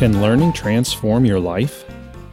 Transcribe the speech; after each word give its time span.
Can 0.00 0.22
learning 0.22 0.54
transform 0.54 1.26
your 1.26 1.38
life? 1.38 1.84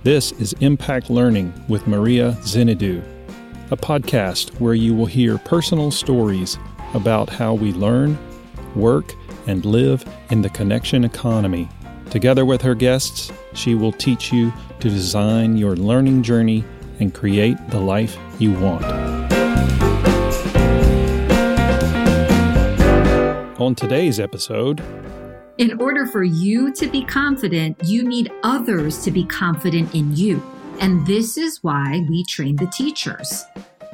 This 0.04 0.32
is 0.32 0.54
Impact 0.62 1.10
Learning 1.10 1.54
with 1.68 1.86
Maria 1.86 2.32
Zinidou, 2.40 3.04
a 3.72 3.76
podcast 3.76 4.58
where 4.62 4.74
you 4.74 4.96
will 4.96 5.06
hear 5.06 5.38
personal 5.38 5.92
stories 5.92 6.58
about 6.94 7.30
how 7.30 7.54
we 7.54 7.74
learn, 7.74 8.18
work, 8.74 9.14
and 9.48 9.66
live 9.66 10.06
in 10.30 10.42
the 10.42 10.50
connection 10.50 11.04
economy. 11.04 11.68
Together 12.10 12.46
with 12.46 12.62
her 12.62 12.74
guests, 12.74 13.34
she 13.54 13.76
will 13.76 13.92
teach 13.92 14.32
you 14.32 14.54
to 14.80 14.90
design 14.90 15.58
your 15.58 15.76
learning 15.76 16.24
journey 16.24 16.64
and 17.02 17.14
create 17.14 17.58
the 17.68 17.82
life 17.82 18.18
you 18.40 18.54
want. 18.54 18.86
On 23.60 23.76
today's 23.76 24.22
episode, 24.22 24.82
in 25.58 25.82
order 25.82 26.06
for 26.06 26.24
you 26.24 26.72
to 26.74 26.88
be 26.88 27.04
confident, 27.04 27.78
you 27.84 28.04
need 28.04 28.32
others 28.44 29.04
to 29.04 29.12
be 29.12 29.26
confident 29.26 29.94
in 29.96 30.16
you. 30.16 30.42
And 30.80 31.06
this 31.08 31.38
is 31.38 31.64
why 31.64 32.06
we 32.08 32.24
train 32.26 32.56
the 32.56 32.68
teachers. 32.68 33.44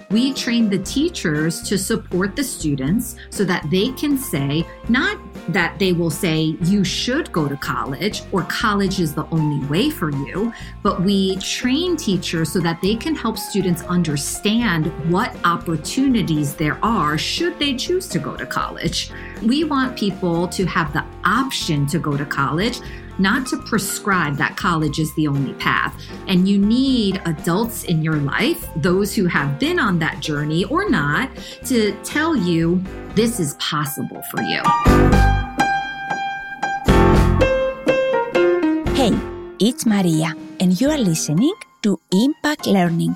We 0.09 0.33
train 0.33 0.69
the 0.69 0.79
teachers 0.79 1.61
to 1.63 1.77
support 1.77 2.35
the 2.35 2.43
students 2.43 3.15
so 3.29 3.45
that 3.45 3.65
they 3.71 3.89
can 3.93 4.17
say, 4.17 4.67
not 4.89 5.17
that 5.49 5.77
they 5.79 5.93
will 5.93 6.09
say 6.09 6.57
you 6.61 6.83
should 6.83 7.31
go 7.31 7.47
to 7.47 7.57
college 7.57 8.21
or 8.31 8.43
college 8.43 8.99
is 8.99 9.13
the 9.13 9.27
only 9.31 9.65
way 9.67 9.89
for 9.89 10.11
you, 10.11 10.53
but 10.81 11.01
we 11.01 11.37
train 11.37 11.95
teachers 11.97 12.51
so 12.51 12.59
that 12.59 12.81
they 12.81 12.95
can 12.95 13.15
help 13.15 13.37
students 13.37 13.81
understand 13.83 14.87
what 15.11 15.35
opportunities 15.45 16.55
there 16.55 16.77
are 16.83 17.17
should 17.17 17.57
they 17.59 17.75
choose 17.75 18.07
to 18.07 18.19
go 18.19 18.35
to 18.35 18.45
college. 18.45 19.11
We 19.41 19.63
want 19.63 19.97
people 19.97 20.47
to 20.49 20.65
have 20.65 20.93
the 20.93 21.05
option 21.25 21.85
to 21.87 21.99
go 21.99 22.17
to 22.17 22.25
college 22.25 22.79
not 23.19 23.47
to 23.47 23.57
prescribe 23.57 24.37
that 24.37 24.57
college 24.57 24.99
is 24.99 25.13
the 25.15 25.27
only 25.27 25.53
path. 25.53 25.93
And 26.27 26.47
you 26.47 26.57
need 26.57 27.21
adults 27.25 27.83
in 27.83 28.01
your 28.01 28.17
life, 28.17 28.67
those 28.75 29.13
who 29.15 29.25
have 29.27 29.59
been 29.59 29.79
on 29.79 29.99
that 29.99 30.19
journey 30.19 30.65
or 30.65 30.89
not, 30.89 31.29
to 31.65 31.93
tell 32.03 32.35
you 32.35 32.81
this 33.15 33.39
is 33.39 33.53
possible 33.55 34.21
for 34.31 34.41
you. 34.41 34.61
Hey, 38.95 39.13
it's 39.59 39.85
Maria, 39.85 40.33
and 40.59 40.79
you 40.79 40.89
are 40.89 40.97
listening 40.97 41.53
to 41.81 41.99
Impact 42.11 42.67
Learning. 42.67 43.15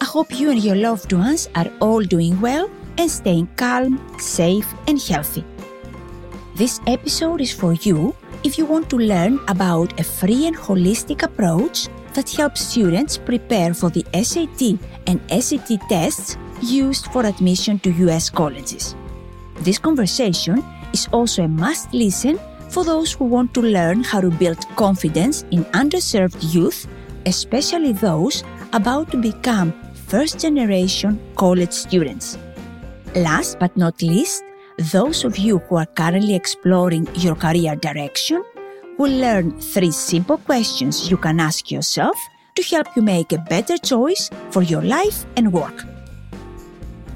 I 0.00 0.04
hope 0.04 0.38
you 0.38 0.50
and 0.50 0.62
your 0.62 0.76
loved 0.76 1.12
ones 1.12 1.48
are 1.54 1.70
all 1.80 2.02
doing 2.02 2.40
well 2.40 2.70
and 2.98 3.10
staying 3.10 3.48
calm, 3.56 3.98
safe, 4.18 4.66
and 4.86 5.00
healthy. 5.00 5.44
This 6.54 6.80
episode 6.86 7.40
is 7.40 7.52
for 7.52 7.72
you 7.72 8.14
if 8.44 8.58
you 8.58 8.66
want 8.66 8.90
to 8.90 8.98
learn 8.98 9.40
about 9.48 9.98
a 9.98 10.04
free 10.04 10.46
and 10.46 10.54
holistic 10.54 11.22
approach 11.22 11.88
that 12.12 12.30
helps 12.30 12.60
students 12.60 13.16
prepare 13.16 13.72
for 13.72 13.88
the 13.88 14.04
SAT 14.12 14.78
and 15.06 15.20
ACT 15.32 15.80
tests 15.88 16.36
used 16.60 17.06
for 17.06 17.24
admission 17.24 17.78
to 17.80 17.90
US 18.06 18.28
colleges. 18.28 18.94
This 19.60 19.78
conversation 19.78 20.62
is 20.92 21.08
also 21.10 21.44
a 21.44 21.48
must 21.48 21.92
listen 21.94 22.38
for 22.68 22.84
those 22.84 23.12
who 23.12 23.24
want 23.24 23.54
to 23.54 23.62
learn 23.62 24.04
how 24.04 24.20
to 24.20 24.30
build 24.30 24.58
confidence 24.76 25.44
in 25.50 25.64
underserved 25.72 26.36
youth, 26.54 26.86
especially 27.24 27.92
those 27.92 28.44
about 28.74 29.10
to 29.12 29.16
become 29.16 29.72
first 29.94 30.38
generation 30.38 31.18
college 31.36 31.72
students. 31.72 32.36
Last 33.14 33.58
but 33.58 33.74
not 33.76 34.02
least, 34.02 34.44
those 34.78 35.24
of 35.24 35.38
you 35.38 35.58
who 35.58 35.76
are 35.76 35.86
currently 35.86 36.34
exploring 36.34 37.06
your 37.14 37.36
career 37.36 37.76
direction 37.76 38.42
will 38.98 39.12
learn 39.12 39.58
three 39.60 39.90
simple 39.90 40.38
questions 40.38 41.10
you 41.10 41.16
can 41.16 41.38
ask 41.40 41.70
yourself 41.70 42.16
to 42.56 42.62
help 42.62 42.88
you 42.96 43.02
make 43.02 43.32
a 43.32 43.38
better 43.38 43.76
choice 43.78 44.30
for 44.50 44.62
your 44.62 44.82
life 44.82 45.26
and 45.36 45.52
work. 45.52 45.84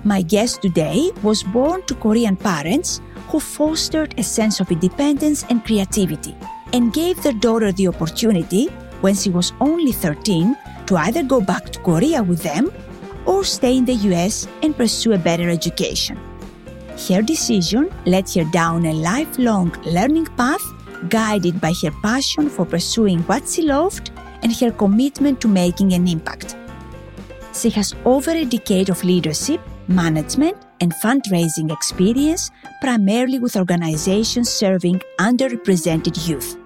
My 0.05 0.22
guest 0.22 0.62
today 0.62 1.10
was 1.22 1.43
born 1.43 1.82
to 1.87 1.94
Korean 1.94 2.37
parents 2.37 3.00
who 3.28 3.41
fostered 3.41 4.15
a 4.19 4.22
sense 4.22 4.61
of 4.61 4.71
independence 4.71 5.44
and 5.50 5.65
creativity 5.65 6.37
and 6.72 6.93
gave 6.93 7.22
their 7.22 7.32
daughter 7.32 7.72
the 7.72 7.88
opportunity, 7.88 8.66
when 9.00 9.15
she 9.15 9.31
was 9.31 9.53
only 9.61 9.93
13, 9.93 10.56
to 10.87 10.97
either 10.97 11.22
go 11.22 11.41
back 11.41 11.71
to 11.71 11.81
Korea 11.81 12.22
with 12.22 12.43
them 12.43 12.72
or 13.27 13.44
stay 13.44 13.77
in 13.77 13.84
the 13.84 13.94
US 14.15 14.47
and 14.62 14.77
pursue 14.77 15.12
a 15.12 15.19
better 15.19 15.49
education. 15.50 16.19
Her 17.06 17.22
decision 17.22 17.91
led 18.06 18.28
her 18.31 18.44
down 18.44 18.84
a 18.86 18.92
lifelong 18.92 19.70
learning 19.84 20.26
path 20.36 20.62
guided 21.09 21.60
by 21.60 21.72
her 21.82 21.92
passion 22.03 22.50
for 22.50 22.66
pursuing 22.66 23.20
what 23.20 23.48
she 23.48 23.62
loved 23.62 24.10
and 24.42 24.54
her 24.56 24.72
commitment 24.72 25.41
to 25.41 25.48
making 25.48 25.92
an 25.92 26.08
impact. 26.08 26.56
She 27.54 27.70
has 27.70 27.94
over 28.04 28.32
a 28.32 28.44
decade 28.44 28.88
of 28.88 29.04
leadership, 29.04 29.60
management, 29.87 30.56
and 30.81 30.92
fundraising 30.94 31.72
experience, 31.72 32.50
primarily 32.81 33.38
with 33.38 33.56
organizations 33.56 34.48
serving 34.50 35.00
underrepresented 35.19 36.28
youth. 36.28 36.56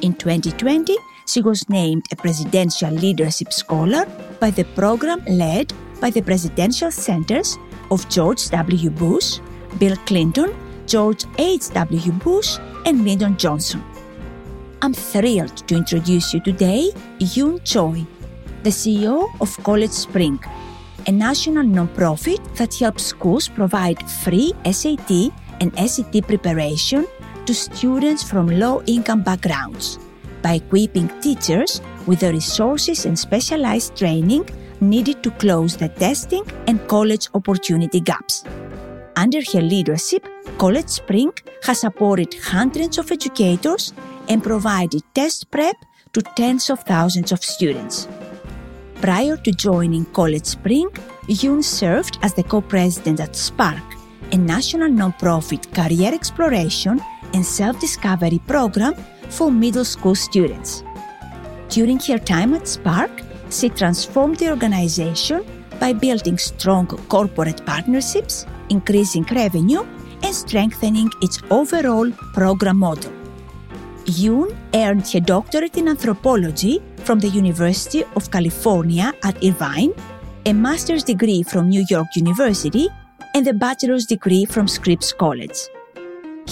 In 0.00 0.14
2020, 0.14 0.96
she 1.26 1.40
was 1.40 1.68
named 1.68 2.04
a 2.10 2.16
Presidential 2.16 2.90
Leadership 2.90 3.52
Scholar 3.52 4.06
by 4.40 4.50
the 4.50 4.64
program 4.74 5.22
led 5.26 5.72
by 6.00 6.10
the 6.10 6.20
Presidential 6.20 6.90
Centers 6.90 7.56
of 7.92 8.08
George 8.08 8.48
W. 8.48 8.90
Bush, 8.90 9.38
Bill 9.78 9.96
Clinton, 10.06 10.50
George 10.86 11.24
H.W. 11.38 12.12
Bush, 12.24 12.58
and 12.86 13.04
Lyndon 13.04 13.36
Johnson. 13.36 13.84
I'm 14.80 14.94
thrilled 14.94 15.56
to 15.68 15.76
introduce 15.76 16.32
you 16.32 16.40
today 16.40 16.90
Yoon 17.18 17.62
Choi, 17.64 18.04
the 18.62 18.70
CEO 18.70 19.28
of 19.40 19.50
CollegeSpring, 19.58 20.40
a 21.06 21.12
national 21.12 21.64
nonprofit 21.64 22.40
that 22.56 22.74
helps 22.74 23.04
schools 23.04 23.46
provide 23.46 24.02
free 24.24 24.52
SAT 24.64 25.30
and 25.60 25.78
ACT 25.78 26.26
preparation 26.26 27.06
to 27.44 27.54
students 27.54 28.22
from 28.22 28.46
low 28.46 28.82
income 28.86 29.22
backgrounds 29.22 29.98
by 30.40 30.54
equipping 30.54 31.08
teachers 31.20 31.82
with 32.06 32.20
the 32.20 32.32
resources 32.32 33.04
and 33.04 33.18
specialized 33.18 33.94
training 33.96 34.48
needed 34.82 35.22
to 35.22 35.30
close 35.30 35.76
the 35.76 35.88
testing 35.88 36.44
and 36.66 36.86
college 36.88 37.28
opportunity 37.34 38.00
gaps. 38.00 38.44
Under 39.16 39.40
her 39.52 39.62
leadership, 39.62 40.26
CollegeSpring 40.58 41.38
has 41.64 41.80
supported 41.80 42.34
hundreds 42.34 42.98
of 42.98 43.10
educators 43.12 43.92
and 44.28 44.42
provided 44.42 45.02
test 45.14 45.50
prep 45.50 45.76
to 46.12 46.22
tens 46.22 46.70
of 46.70 46.80
thousands 46.80 47.32
of 47.32 47.42
students. 47.42 48.08
Prior 49.00 49.36
to 49.36 49.52
joining 49.52 50.04
CollegeSpring, 50.06 50.90
Yoon 51.28 51.62
served 51.62 52.18
as 52.22 52.34
the 52.34 52.42
co-president 52.42 53.20
at 53.20 53.36
Spark, 53.36 53.82
a 54.32 54.36
national 54.36 54.88
nonprofit 54.88 55.72
career 55.74 56.12
exploration 56.12 57.00
and 57.34 57.44
self-discovery 57.44 58.40
program 58.46 58.94
for 59.28 59.50
middle 59.50 59.84
school 59.84 60.14
students. 60.14 60.82
During 61.68 61.98
her 62.00 62.18
time 62.18 62.54
at 62.54 62.68
Spark, 62.68 63.10
she 63.52 63.68
transformed 63.68 64.38
the 64.38 64.50
organization 64.50 65.44
by 65.78 65.92
building 65.92 66.38
strong 66.38 66.86
corporate 66.86 67.64
partnerships, 67.66 68.46
increasing 68.70 69.26
revenue, 69.30 69.82
and 70.22 70.34
strengthening 70.34 71.10
its 71.20 71.40
overall 71.50 72.10
program 72.34 72.78
model. 72.78 73.12
Yoon 74.04 74.56
earned 74.74 75.06
her 75.12 75.20
doctorate 75.20 75.76
in 75.76 75.88
anthropology 75.88 76.80
from 76.98 77.18
the 77.20 77.28
University 77.28 78.04
of 78.16 78.30
California 78.30 79.12
at 79.22 79.42
Irvine, 79.44 79.92
a 80.46 80.52
master's 80.52 81.04
degree 81.04 81.42
from 81.42 81.68
New 81.68 81.84
York 81.88 82.08
University, 82.16 82.88
and 83.34 83.46
a 83.46 83.52
bachelor's 83.52 84.06
degree 84.06 84.44
from 84.44 84.66
Scripps 84.68 85.12
College. 85.12 85.58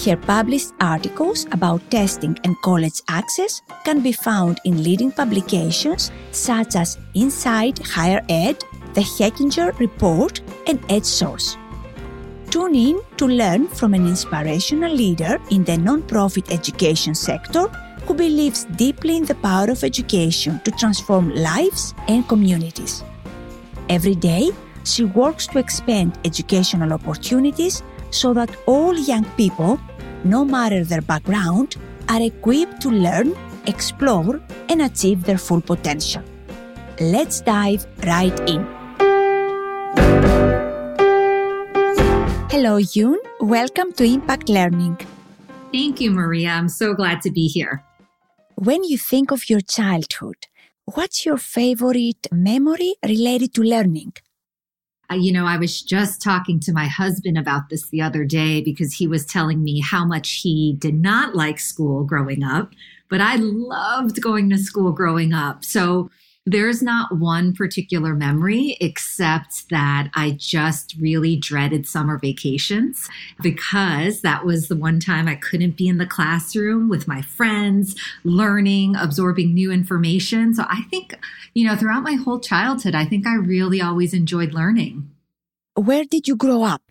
Her 0.05 0.17
published 0.17 0.73
articles 0.79 1.45
about 1.51 1.81
testing 1.91 2.35
and 2.43 2.59
college 2.63 3.03
access 3.07 3.61
can 3.85 4.01
be 4.01 4.11
found 4.11 4.59
in 4.65 4.81
leading 4.81 5.11
publications 5.11 6.11
such 6.31 6.75
as 6.75 6.97
Inside 7.13 7.77
Higher 7.77 8.25
Ed, 8.27 8.63
The 8.95 9.01
Hechinger 9.01 9.77
Report, 9.77 10.41
and 10.65 10.81
EdSource. 10.87 11.55
Tune 12.49 12.73
in 12.73 13.01
to 13.17 13.27
learn 13.27 13.67
from 13.67 13.93
an 13.93 14.07
inspirational 14.07 14.91
leader 14.91 15.39
in 15.51 15.63
the 15.63 15.77
nonprofit 15.77 16.51
education 16.51 17.13
sector 17.13 17.67
who 18.07 18.15
believes 18.15 18.65
deeply 18.75 19.17
in 19.17 19.25
the 19.25 19.35
power 19.35 19.69
of 19.69 19.83
education 19.83 20.59
to 20.65 20.71
transform 20.71 21.29
lives 21.35 21.93
and 22.07 22.27
communities. 22.27 23.03
Every 23.87 24.15
day, 24.15 24.49
she 24.83 25.03
works 25.03 25.45
to 25.47 25.59
expand 25.59 26.17
educational 26.25 26.91
opportunities 26.91 27.83
so 28.09 28.33
that 28.33 28.49
all 28.65 28.97
young 28.97 29.25
people, 29.37 29.79
no 30.23 30.45
matter 30.45 30.83
their 30.83 31.01
background, 31.01 31.75
are 32.09 32.21
equipped 32.21 32.81
to 32.81 32.89
learn, 32.89 33.35
explore, 33.67 34.41
and 34.69 34.81
achieve 34.81 35.23
their 35.23 35.37
full 35.37 35.61
potential. 35.61 36.23
Let's 36.99 37.41
dive 37.41 37.85
right 38.05 38.37
in. 38.49 38.65
Hello, 42.49 42.79
Yoon. 42.79 43.17
Welcome 43.39 43.93
to 43.93 44.03
Impact 44.03 44.49
Learning. 44.49 44.97
Thank 45.71 46.01
you, 46.01 46.11
Maria. 46.11 46.49
I'm 46.49 46.69
so 46.69 46.93
glad 46.93 47.21
to 47.21 47.31
be 47.31 47.47
here. 47.47 47.83
When 48.55 48.83
you 48.83 48.97
think 48.97 49.31
of 49.31 49.49
your 49.49 49.61
childhood, 49.61 50.47
what's 50.85 51.25
your 51.25 51.37
favorite 51.37 52.27
memory 52.31 52.95
related 53.03 53.53
to 53.55 53.63
learning? 53.63 54.13
You 55.15 55.31
know, 55.31 55.45
I 55.45 55.57
was 55.57 55.81
just 55.81 56.21
talking 56.21 56.59
to 56.61 56.73
my 56.73 56.87
husband 56.87 57.37
about 57.37 57.69
this 57.69 57.89
the 57.89 58.01
other 58.01 58.23
day 58.25 58.61
because 58.61 58.93
he 58.93 59.07
was 59.07 59.25
telling 59.25 59.63
me 59.63 59.81
how 59.81 60.05
much 60.05 60.41
he 60.41 60.73
did 60.79 60.95
not 60.95 61.35
like 61.35 61.59
school 61.59 62.03
growing 62.03 62.43
up, 62.43 62.71
but 63.09 63.21
I 63.21 63.35
loved 63.35 64.21
going 64.21 64.49
to 64.49 64.57
school 64.57 64.91
growing 64.91 65.33
up. 65.33 65.63
So 65.65 66.09
there's 66.45 66.81
not 66.81 67.17
one 67.17 67.53
particular 67.53 68.15
memory 68.15 68.75
except 68.81 69.69
that 69.69 70.09
I 70.15 70.31
just 70.31 70.95
really 70.99 71.35
dreaded 71.35 71.87
summer 71.87 72.17
vacations 72.17 73.07
because 73.43 74.21
that 74.21 74.43
was 74.43 74.67
the 74.67 74.75
one 74.75 74.99
time 74.99 75.27
I 75.27 75.35
couldn't 75.35 75.77
be 75.77 75.87
in 75.87 75.99
the 75.99 76.07
classroom 76.07 76.89
with 76.89 77.07
my 77.07 77.21
friends, 77.21 77.95
learning, 78.23 78.95
absorbing 78.95 79.53
new 79.53 79.71
information. 79.71 80.55
So 80.55 80.63
I 80.67 80.81
think, 80.89 81.15
you 81.53 81.67
know, 81.67 81.75
throughout 81.75 82.03
my 82.03 82.15
whole 82.15 82.39
childhood, 82.39 82.95
I 82.95 83.05
think 83.05 83.27
I 83.27 83.35
really 83.35 83.79
always 83.79 84.13
enjoyed 84.13 84.53
learning. 84.53 85.11
Where 85.75 86.05
did 86.05 86.27
you 86.27 86.35
grow 86.35 86.63
up? 86.63 86.81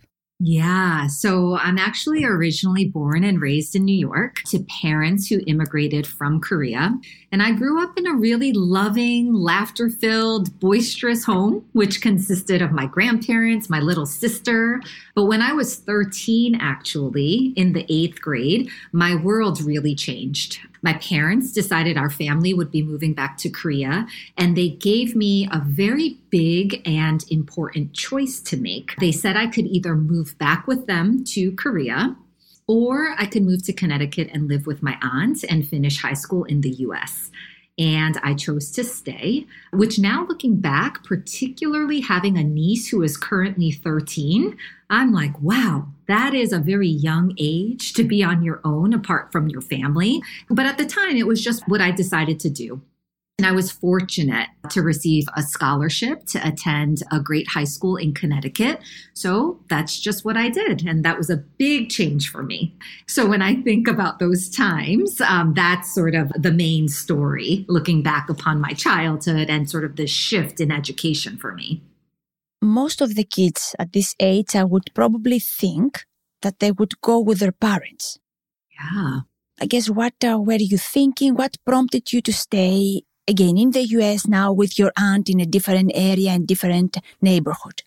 Yeah. 0.43 1.05
So 1.05 1.55
I'm 1.55 1.77
actually 1.77 2.23
originally 2.23 2.85
born 2.85 3.23
and 3.23 3.39
raised 3.39 3.75
in 3.75 3.85
New 3.85 3.95
York 3.95 4.37
to 4.47 4.65
parents 4.81 5.27
who 5.27 5.39
immigrated 5.45 6.07
from 6.07 6.41
Korea. 6.41 6.97
And 7.31 7.43
I 7.43 7.51
grew 7.51 7.83
up 7.83 7.95
in 7.95 8.07
a 8.07 8.15
really 8.15 8.51
loving, 8.51 9.35
laughter 9.35 9.87
filled, 9.87 10.59
boisterous 10.59 11.23
home, 11.23 11.63
which 11.73 12.01
consisted 12.01 12.63
of 12.63 12.71
my 12.71 12.87
grandparents, 12.87 13.69
my 13.69 13.81
little 13.81 14.07
sister. 14.07 14.81
But 15.13 15.25
when 15.25 15.43
I 15.43 15.53
was 15.53 15.75
13, 15.75 16.57
actually, 16.59 17.53
in 17.55 17.73
the 17.73 17.85
eighth 17.87 18.19
grade, 18.19 18.71
my 18.91 19.13
world 19.13 19.61
really 19.61 19.93
changed. 19.93 20.59
My 20.81 20.93
parents 20.93 21.51
decided 21.51 21.97
our 21.97 22.09
family 22.09 22.53
would 22.53 22.71
be 22.71 22.81
moving 22.81 23.13
back 23.13 23.37
to 23.39 23.49
Korea, 23.49 24.07
and 24.37 24.57
they 24.57 24.69
gave 24.69 25.15
me 25.15 25.47
a 25.51 25.59
very 25.59 26.17
big 26.29 26.81
and 26.87 27.23
important 27.29 27.93
choice 27.93 28.39
to 28.41 28.57
make. 28.57 28.95
They 28.99 29.11
said 29.11 29.37
I 29.37 29.47
could 29.47 29.67
either 29.67 29.95
move 29.95 30.37
back 30.37 30.67
with 30.67 30.87
them 30.87 31.23
to 31.25 31.51
Korea 31.53 32.15
or 32.67 33.15
I 33.17 33.25
could 33.25 33.43
move 33.43 33.63
to 33.65 33.73
Connecticut 33.73 34.29
and 34.31 34.47
live 34.47 34.65
with 34.65 34.81
my 34.81 34.97
aunt 35.01 35.43
and 35.49 35.67
finish 35.67 36.01
high 36.01 36.13
school 36.13 36.45
in 36.45 36.61
the 36.61 36.69
US. 36.85 37.29
And 37.81 38.19
I 38.21 38.35
chose 38.35 38.69
to 38.73 38.83
stay, 38.83 39.47
which 39.73 39.97
now 39.97 40.23
looking 40.29 40.57
back, 40.57 41.03
particularly 41.03 42.01
having 42.01 42.37
a 42.37 42.43
niece 42.43 42.89
who 42.89 43.01
is 43.01 43.17
currently 43.17 43.71
13, 43.71 44.55
I'm 44.91 45.11
like, 45.11 45.41
wow, 45.41 45.87
that 46.07 46.35
is 46.35 46.53
a 46.53 46.59
very 46.59 46.87
young 46.87 47.33
age 47.39 47.93
to 47.93 48.03
be 48.03 48.23
on 48.23 48.43
your 48.43 48.61
own 48.63 48.93
apart 48.93 49.31
from 49.31 49.49
your 49.49 49.61
family. 49.61 50.21
But 50.47 50.67
at 50.67 50.77
the 50.77 50.85
time, 50.85 51.15
it 51.15 51.25
was 51.25 51.43
just 51.43 51.67
what 51.67 51.81
I 51.81 51.89
decided 51.89 52.39
to 52.41 52.51
do. 52.51 52.83
And 53.41 53.47
I 53.47 53.53
was 53.53 53.71
fortunate 53.71 54.49
to 54.69 54.83
receive 54.83 55.25
a 55.35 55.41
scholarship 55.41 56.27
to 56.27 56.47
attend 56.47 57.01
a 57.11 57.19
great 57.19 57.47
high 57.47 57.63
school 57.63 57.95
in 57.95 58.13
Connecticut. 58.13 58.79
So 59.15 59.59
that's 59.67 59.99
just 59.99 60.23
what 60.23 60.37
I 60.37 60.49
did. 60.49 60.85
And 60.85 61.03
that 61.03 61.17
was 61.17 61.31
a 61.31 61.37
big 61.37 61.89
change 61.89 62.29
for 62.29 62.43
me. 62.43 62.77
So 63.07 63.27
when 63.27 63.41
I 63.41 63.55
think 63.55 63.87
about 63.87 64.19
those 64.19 64.47
times, 64.47 65.19
um, 65.21 65.55
that's 65.55 65.91
sort 65.91 66.13
of 66.13 66.31
the 66.35 66.51
main 66.51 66.87
story, 66.87 67.65
looking 67.67 68.03
back 68.03 68.29
upon 68.29 68.61
my 68.61 68.73
childhood 68.73 69.49
and 69.49 69.67
sort 69.67 69.85
of 69.85 69.95
the 69.95 70.05
shift 70.05 70.59
in 70.59 70.71
education 70.71 71.35
for 71.35 71.51
me. 71.55 71.81
Most 72.61 73.01
of 73.01 73.15
the 73.15 73.23
kids 73.23 73.75
at 73.79 73.91
this 73.91 74.13
age, 74.19 74.55
I 74.55 74.65
would 74.65 74.91
probably 74.93 75.39
think 75.39 76.05
that 76.43 76.59
they 76.59 76.71
would 76.71 77.01
go 77.01 77.19
with 77.19 77.39
their 77.39 77.51
parents. 77.51 78.19
Yeah. 78.79 79.21
I 79.59 79.65
guess 79.65 79.89
what 79.89 80.13
uh, 80.23 80.39
were 80.39 80.59
you 80.59 80.77
thinking? 80.77 81.33
What 81.33 81.57
prompted 81.65 82.13
you 82.13 82.21
to 82.21 82.33
stay 82.33 83.01
again 83.33 83.57
in 83.57 83.71
the 83.71 83.85
US 83.97 84.27
now 84.27 84.47
with 84.61 84.77
your 84.77 84.91
aunt 84.97 85.29
in 85.29 85.39
a 85.39 85.45
different 85.55 85.91
area 85.95 86.31
and 86.31 86.45
different 86.45 86.97
neighborhood? 87.21 87.77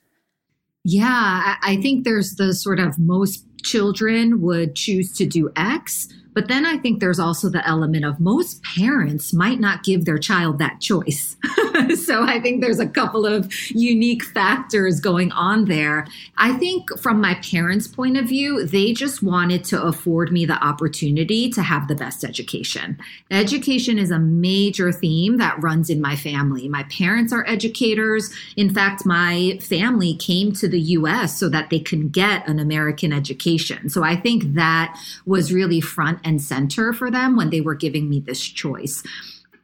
Yeah, 0.85 1.56
I 1.62 1.79
think 1.82 2.05
there's 2.05 2.32
the 2.35 2.52
sort 2.52 2.81
of 2.81 2.99
most 2.99 3.46
children 3.62 4.43
would 4.43 4.75
choose 4.75 5.11
to 5.19 5.25
do 5.26 5.50
X, 5.56 6.08
but 6.34 6.48
then 6.48 6.66
I 6.66 6.76
think 6.76 7.00
there's 7.00 7.20
also 7.20 7.48
the 7.48 7.66
element 7.66 8.04
of 8.04 8.20
most 8.20 8.62
parents 8.62 9.32
might 9.32 9.60
not 9.60 9.84
give 9.84 10.04
their 10.04 10.19
child 10.19 10.58
that 10.58 10.81
choice. 10.81 11.36
so 12.04 12.25
I 12.25 12.40
think 12.40 12.60
there's 12.60 12.81
a 12.81 12.88
couple 12.88 13.25
of 13.25 13.52
unique 13.70 14.25
factors 14.25 15.00
going 15.00 15.31
on 15.32 15.66
there. 15.66 16.06
I 16.36 16.54
think 16.54 16.98
from 16.98 17.20
my 17.20 17.34
parents' 17.36 17.86
point 17.86 18.16
of 18.16 18.26
view, 18.26 18.66
they 18.66 18.92
just 18.92 19.22
wanted 19.22 19.64
to 19.64 19.82
afford 19.82 20.32
me 20.32 20.44
the 20.44 20.62
opportunity 20.62 21.48
to 21.50 21.62
have 21.62 21.88
the 21.88 21.94
best 21.94 22.25
education. 22.25 22.98
Education 23.30 23.98
is 23.98 24.10
a 24.10 24.19
major 24.19 24.90
theme 24.90 25.37
that 25.38 25.62
runs 25.62 25.88
in 25.88 26.00
my 26.00 26.16
family. 26.16 26.69
My 26.69 26.82
parents 26.84 27.32
are 27.32 27.46
educators. 27.46 28.32
In 28.56 28.72
fact, 28.75 29.06
my 29.06 29.58
family 29.60 30.14
came 30.14 30.52
to 30.54 30.69
the 30.69 30.80
US 30.80 31.38
so 31.38 31.48
that 31.48 31.70
they 31.70 31.80
can 31.80 32.08
get 32.08 32.48
an 32.48 32.58
American 32.58 33.12
education. 33.12 33.88
So 33.88 34.02
I 34.02 34.16
think 34.16 34.54
that 34.54 34.98
was 35.26 35.52
really 35.52 35.80
front 35.80 36.24
and 36.25 36.41
center 36.41 36.93
for 36.93 37.11
them 37.11 37.37
when 37.37 37.50
they 37.50 37.61
were 37.61 37.75
giving 37.75 38.09
me 38.09 38.21
this 38.21 38.41
choice. 38.41 39.03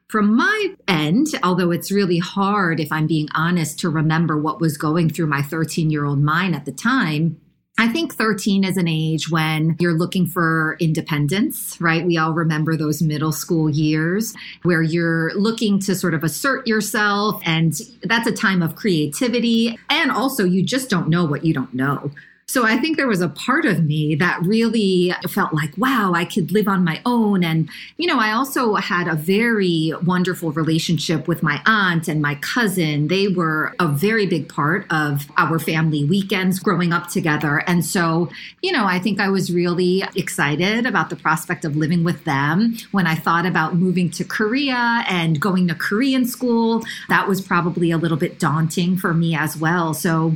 From 0.08 0.34
my 0.34 0.74
end, 0.88 1.28
although 1.42 1.70
it's 1.70 1.92
really 1.92 2.18
hard, 2.18 2.80
if 2.80 2.90
I'm 2.90 3.06
being 3.06 3.28
honest, 3.32 3.78
to 3.80 3.88
remember 3.88 4.40
what 4.40 4.60
was 4.60 4.76
going 4.76 5.08
through 5.10 5.28
my 5.28 5.40
13 5.40 5.88
year 5.88 6.04
old 6.04 6.20
mind 6.20 6.54
at 6.54 6.64
the 6.64 6.72
time, 6.72 7.40
I 7.80 7.88
think 7.88 8.14
13 8.14 8.62
is 8.62 8.76
an 8.76 8.88
age 8.88 9.30
when 9.30 9.76
you're 9.78 9.96
looking 9.96 10.26
for 10.26 10.76
independence, 10.80 11.80
right? 11.80 12.04
We 12.04 12.18
all 12.18 12.34
remember 12.34 12.76
those 12.76 13.00
middle 13.00 13.32
school 13.32 13.70
years 13.70 14.34
where 14.64 14.82
you're 14.82 15.32
looking 15.34 15.78
to 15.80 15.94
sort 15.94 16.12
of 16.12 16.22
assert 16.22 16.66
yourself. 16.66 17.40
And 17.46 17.72
that's 18.02 18.26
a 18.26 18.32
time 18.32 18.60
of 18.62 18.76
creativity. 18.76 19.78
And 19.88 20.10
also, 20.10 20.44
you 20.44 20.62
just 20.62 20.90
don't 20.90 21.08
know 21.08 21.24
what 21.24 21.42
you 21.42 21.54
don't 21.54 21.72
know. 21.72 22.10
So 22.50 22.66
I 22.66 22.78
think 22.78 22.96
there 22.96 23.06
was 23.06 23.20
a 23.20 23.28
part 23.28 23.64
of 23.64 23.84
me 23.84 24.16
that 24.16 24.42
really 24.42 25.14
felt 25.28 25.54
like, 25.54 25.72
wow, 25.78 26.14
I 26.16 26.24
could 26.24 26.50
live 26.50 26.66
on 26.66 26.82
my 26.82 27.00
own. 27.06 27.44
And, 27.44 27.68
you 27.96 28.08
know, 28.08 28.18
I 28.18 28.32
also 28.32 28.74
had 28.74 29.06
a 29.06 29.14
very 29.14 29.92
wonderful 30.02 30.50
relationship 30.50 31.28
with 31.28 31.44
my 31.44 31.62
aunt 31.64 32.08
and 32.08 32.20
my 32.20 32.34
cousin. 32.34 33.06
They 33.06 33.28
were 33.28 33.72
a 33.78 33.86
very 33.86 34.26
big 34.26 34.48
part 34.48 34.84
of 34.90 35.30
our 35.36 35.60
family 35.60 36.04
weekends 36.04 36.58
growing 36.58 36.92
up 36.92 37.06
together. 37.06 37.62
And 37.68 37.84
so, 37.84 38.30
you 38.62 38.72
know, 38.72 38.84
I 38.84 38.98
think 38.98 39.20
I 39.20 39.28
was 39.28 39.52
really 39.52 40.02
excited 40.16 40.86
about 40.86 41.08
the 41.08 41.14
prospect 41.14 41.64
of 41.64 41.76
living 41.76 42.02
with 42.02 42.24
them. 42.24 42.74
When 42.90 43.06
I 43.06 43.14
thought 43.14 43.46
about 43.46 43.76
moving 43.76 44.10
to 44.10 44.24
Korea 44.24 45.04
and 45.08 45.38
going 45.38 45.68
to 45.68 45.76
Korean 45.76 46.24
school, 46.26 46.82
that 47.08 47.28
was 47.28 47.40
probably 47.40 47.92
a 47.92 47.96
little 47.96 48.18
bit 48.18 48.40
daunting 48.40 48.96
for 48.96 49.14
me 49.14 49.36
as 49.36 49.56
well. 49.56 49.94
So, 49.94 50.34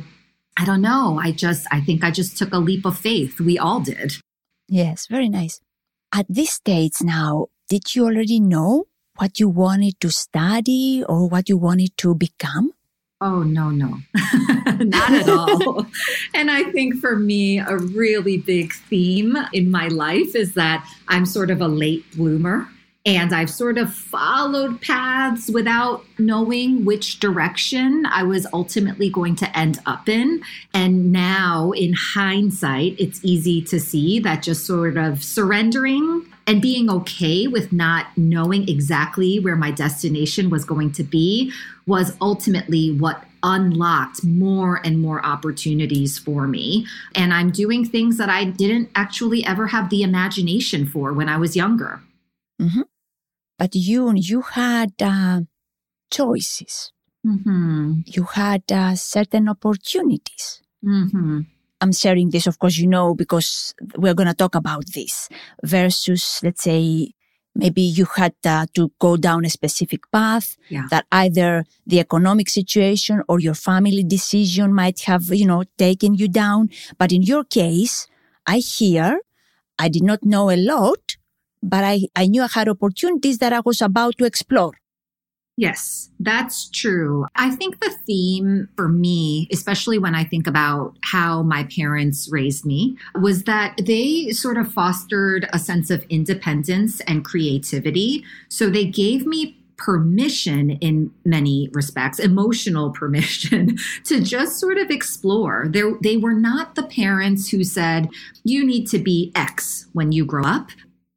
I 0.56 0.64
don't 0.64 0.82
know. 0.82 1.18
I 1.20 1.32
just, 1.32 1.66
I 1.70 1.80
think 1.80 2.04
I 2.04 2.10
just 2.10 2.36
took 2.36 2.52
a 2.52 2.58
leap 2.58 2.84
of 2.84 2.96
faith. 2.96 3.40
We 3.40 3.58
all 3.58 3.80
did. 3.80 4.14
Yes, 4.68 5.06
very 5.06 5.28
nice. 5.28 5.60
At 6.14 6.26
this 6.28 6.50
stage 6.50 7.02
now, 7.02 7.48
did 7.68 7.94
you 7.94 8.04
already 8.04 8.38
know 8.38 8.84
what 9.16 9.40
you 9.40 9.48
wanted 9.48 9.98
to 10.00 10.10
study 10.10 11.04
or 11.08 11.28
what 11.28 11.48
you 11.48 11.56
wanted 11.56 11.96
to 11.98 12.14
become? 12.14 12.72
Oh, 13.20 13.42
no, 13.42 13.70
no, 13.70 14.00
not 14.80 15.12
at 15.12 15.28
all. 15.28 15.86
and 16.34 16.50
I 16.50 16.64
think 16.72 16.96
for 16.96 17.16
me, 17.16 17.58
a 17.58 17.76
really 17.76 18.38
big 18.38 18.74
theme 18.74 19.36
in 19.52 19.70
my 19.70 19.88
life 19.88 20.34
is 20.34 20.54
that 20.54 20.86
I'm 21.08 21.24
sort 21.24 21.50
of 21.50 21.60
a 21.60 21.68
late 21.68 22.04
bloomer. 22.14 22.68
And 23.06 23.34
I've 23.34 23.50
sort 23.50 23.76
of 23.76 23.92
followed 23.92 24.80
paths 24.80 25.50
without 25.50 26.06
knowing 26.18 26.86
which 26.86 27.20
direction 27.20 28.06
I 28.06 28.22
was 28.22 28.46
ultimately 28.50 29.10
going 29.10 29.36
to 29.36 29.58
end 29.58 29.78
up 29.84 30.08
in. 30.08 30.42
And 30.72 31.12
now, 31.12 31.72
in 31.72 31.92
hindsight, 31.92 32.98
it's 32.98 33.20
easy 33.22 33.60
to 33.62 33.78
see 33.78 34.20
that 34.20 34.42
just 34.42 34.66
sort 34.66 34.96
of 34.96 35.22
surrendering 35.22 36.24
and 36.46 36.62
being 36.62 36.88
okay 36.90 37.46
with 37.46 37.72
not 37.72 38.06
knowing 38.16 38.66
exactly 38.70 39.38
where 39.38 39.56
my 39.56 39.70
destination 39.70 40.48
was 40.48 40.64
going 40.64 40.92
to 40.92 41.02
be 41.02 41.52
was 41.86 42.16
ultimately 42.22 42.90
what 42.90 43.22
unlocked 43.42 44.24
more 44.24 44.80
and 44.82 44.98
more 44.98 45.24
opportunities 45.24 46.18
for 46.18 46.46
me. 46.46 46.86
And 47.14 47.34
I'm 47.34 47.50
doing 47.50 47.84
things 47.84 48.16
that 48.16 48.30
I 48.30 48.44
didn't 48.44 48.88
actually 48.94 49.44
ever 49.44 49.66
have 49.66 49.90
the 49.90 50.02
imagination 50.02 50.86
for 50.86 51.12
when 51.12 51.28
I 51.28 51.36
was 51.36 51.54
younger. 51.54 52.00
Mm-hmm 52.60 52.80
but 53.64 53.74
you 53.74 54.12
you 54.14 54.42
had 54.42 54.92
uh, 55.00 55.40
choices. 56.10 56.92
Mm-hmm. 57.26 58.00
You 58.04 58.24
had 58.24 58.64
uh, 58.70 58.94
certain 58.94 59.48
opportunities. 59.48 60.60
Mm-hmm. 60.84 61.40
I'm 61.80 61.92
sharing 61.92 62.28
this, 62.28 62.46
of 62.46 62.58
course, 62.58 62.76
you 62.76 62.86
know, 62.86 63.14
because 63.14 63.74
we're 63.96 64.12
going 64.12 64.28
to 64.28 64.34
talk 64.34 64.54
about 64.54 64.84
this 64.92 65.30
versus, 65.62 66.40
let's 66.42 66.62
say, 66.62 67.12
maybe 67.54 67.80
you 67.80 68.04
had 68.04 68.34
uh, 68.44 68.66
to 68.74 68.92
go 68.98 69.16
down 69.16 69.46
a 69.46 69.50
specific 69.50 70.02
path 70.12 70.58
yeah. 70.68 70.86
that 70.90 71.06
either 71.10 71.64
the 71.86 72.00
economic 72.00 72.50
situation 72.50 73.22
or 73.28 73.40
your 73.40 73.54
family 73.54 74.04
decision 74.04 74.74
might 74.74 75.00
have, 75.08 75.24
you 75.32 75.46
know, 75.46 75.64
taken 75.78 76.12
you 76.14 76.28
down. 76.28 76.68
But 76.98 77.12
in 77.12 77.22
your 77.22 77.44
case, 77.44 78.06
I 78.46 78.58
hear 78.58 79.20
I 79.78 79.88
did 79.88 80.04
not 80.04 80.22
know 80.22 80.50
a 80.50 80.56
lot, 80.56 81.03
but 81.64 81.82
I, 81.82 82.02
I 82.14 82.26
knew 82.26 82.42
I 82.42 82.48
had 82.52 82.68
opportunities 82.68 83.38
that 83.38 83.52
I 83.52 83.60
was 83.64 83.80
about 83.80 84.18
to 84.18 84.24
explore. 84.24 84.74
Yes, 85.56 86.10
that's 86.18 86.68
true. 86.68 87.26
I 87.36 87.52
think 87.52 87.80
the 87.80 87.94
theme 88.06 88.68
for 88.76 88.88
me, 88.88 89.46
especially 89.52 89.98
when 89.98 90.14
I 90.14 90.24
think 90.24 90.48
about 90.48 90.96
how 91.04 91.44
my 91.44 91.64
parents 91.64 92.28
raised 92.30 92.66
me, 92.66 92.98
was 93.14 93.44
that 93.44 93.78
they 93.80 94.32
sort 94.32 94.58
of 94.58 94.72
fostered 94.72 95.48
a 95.52 95.60
sense 95.60 95.90
of 95.90 96.04
independence 96.08 97.00
and 97.02 97.24
creativity. 97.24 98.24
So 98.48 98.68
they 98.68 98.84
gave 98.84 99.26
me 99.26 99.56
permission 99.76 100.70
in 100.70 101.12
many 101.24 101.68
respects, 101.72 102.18
emotional 102.18 102.90
permission 103.00 103.76
to 104.04 104.20
just 104.20 104.58
sort 104.58 104.78
of 104.78 104.90
explore. 104.90 105.66
they 105.68 105.82
they 106.02 106.16
were 106.16 106.34
not 106.34 106.74
the 106.74 106.82
parents 106.82 107.48
who 107.50 107.62
said, 107.62 108.08
you 108.42 108.64
need 108.64 108.86
to 108.86 108.98
be 108.98 109.30
X 109.36 109.86
when 109.92 110.10
you 110.10 110.24
grow 110.24 110.44
up. 110.44 110.70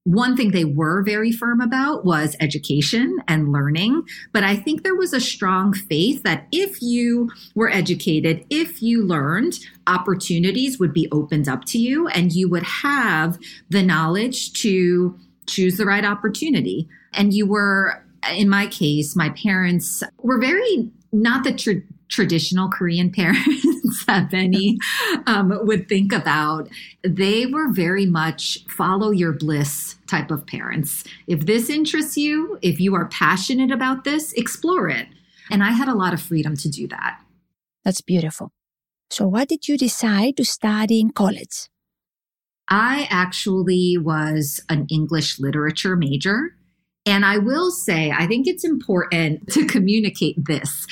One 0.08 0.38
thing 0.38 0.52
they 0.52 0.64
were 0.64 1.04
very 1.04 1.34
firm 1.34 1.60
about 1.60 2.06
was 2.06 2.38
education 2.40 3.18
and 3.28 3.52
learning. 3.52 4.04
But 4.32 4.46
I 4.46 4.56
think 4.56 4.84
there 4.84 4.96
was 4.96 5.12
a 5.12 5.20
strong 5.20 5.74
faith 5.74 6.24
that 6.24 6.48
if 6.54 6.82
you 6.82 7.30
were 7.56 7.70
educated, 7.70 8.46
if 8.50 8.82
you 8.82 9.04
learned, 9.04 9.60
opportunities 9.86 10.80
would 10.80 10.94
be 10.94 11.10
opened 11.12 11.50
up 11.50 11.66
to 11.66 11.78
you 11.78 12.08
and 12.08 12.32
you 12.32 12.48
would 12.48 12.64
have 12.64 13.38
the 13.70 13.84
knowledge 13.84 14.54
to 14.62 15.20
choose 15.46 15.76
the 15.76 15.86
right 15.86 16.06
opportunity. 16.06 16.88
And 17.12 17.34
you 17.34 17.46
were, 17.46 18.02
in 18.32 18.48
my 18.48 18.68
case, 18.68 19.14
my 19.14 19.32
parents 19.32 20.04
were 20.20 20.40
very 20.40 20.90
not 21.12 21.44
the 21.44 21.52
tra- 21.52 21.82
traditional 22.10 22.70
Korean 22.70 23.12
parents 23.20 24.06
that 24.06 24.32
many 24.32 24.78
um, 25.26 25.58
would 25.64 25.88
think 25.88 26.12
about. 26.14 26.70
They 27.04 27.46
were 27.46 27.72
very 27.72 28.06
much 28.06 28.60
follow 28.70 29.12
your 29.12 29.34
bliss 29.34 29.96
type 30.08 30.32
of 30.32 30.46
parents. 30.48 31.04
If 31.28 31.46
this 31.46 31.70
interests 31.70 32.18
you, 32.18 32.58
if 32.62 32.80
you 32.80 32.96
are 32.96 33.08
passionate 33.08 33.72
about 33.72 34.04
this, 34.04 34.34
explore 34.34 34.90
it. 34.90 35.08
And 35.50 35.64
I 35.64 35.72
had 35.72 35.88
a 35.88 35.96
lot 35.96 36.14
of 36.14 36.22
freedom 36.22 36.56
to 36.58 36.70
do 36.70 36.88
that. 36.88 37.20
That's 37.86 38.02
beautiful. 38.02 38.52
So, 39.10 39.28
what 39.28 39.48
did 39.48 39.70
you 39.70 39.78
decide 39.78 40.36
to 40.38 40.44
study 40.44 41.00
in 41.00 41.12
college? 41.12 41.70
I 42.70 43.08
actually 43.10 43.98
was 43.98 44.60
an 44.68 44.88
English 44.90 45.40
literature 45.40 45.96
major. 45.96 46.54
And 47.06 47.24
I 47.24 47.38
will 47.38 47.72
say, 47.72 48.12
I 48.12 48.28
think 48.28 48.48
it's 48.48 48.66
important 48.66 49.48
to 49.54 49.66
communicate 49.66 50.36
this 50.46 50.86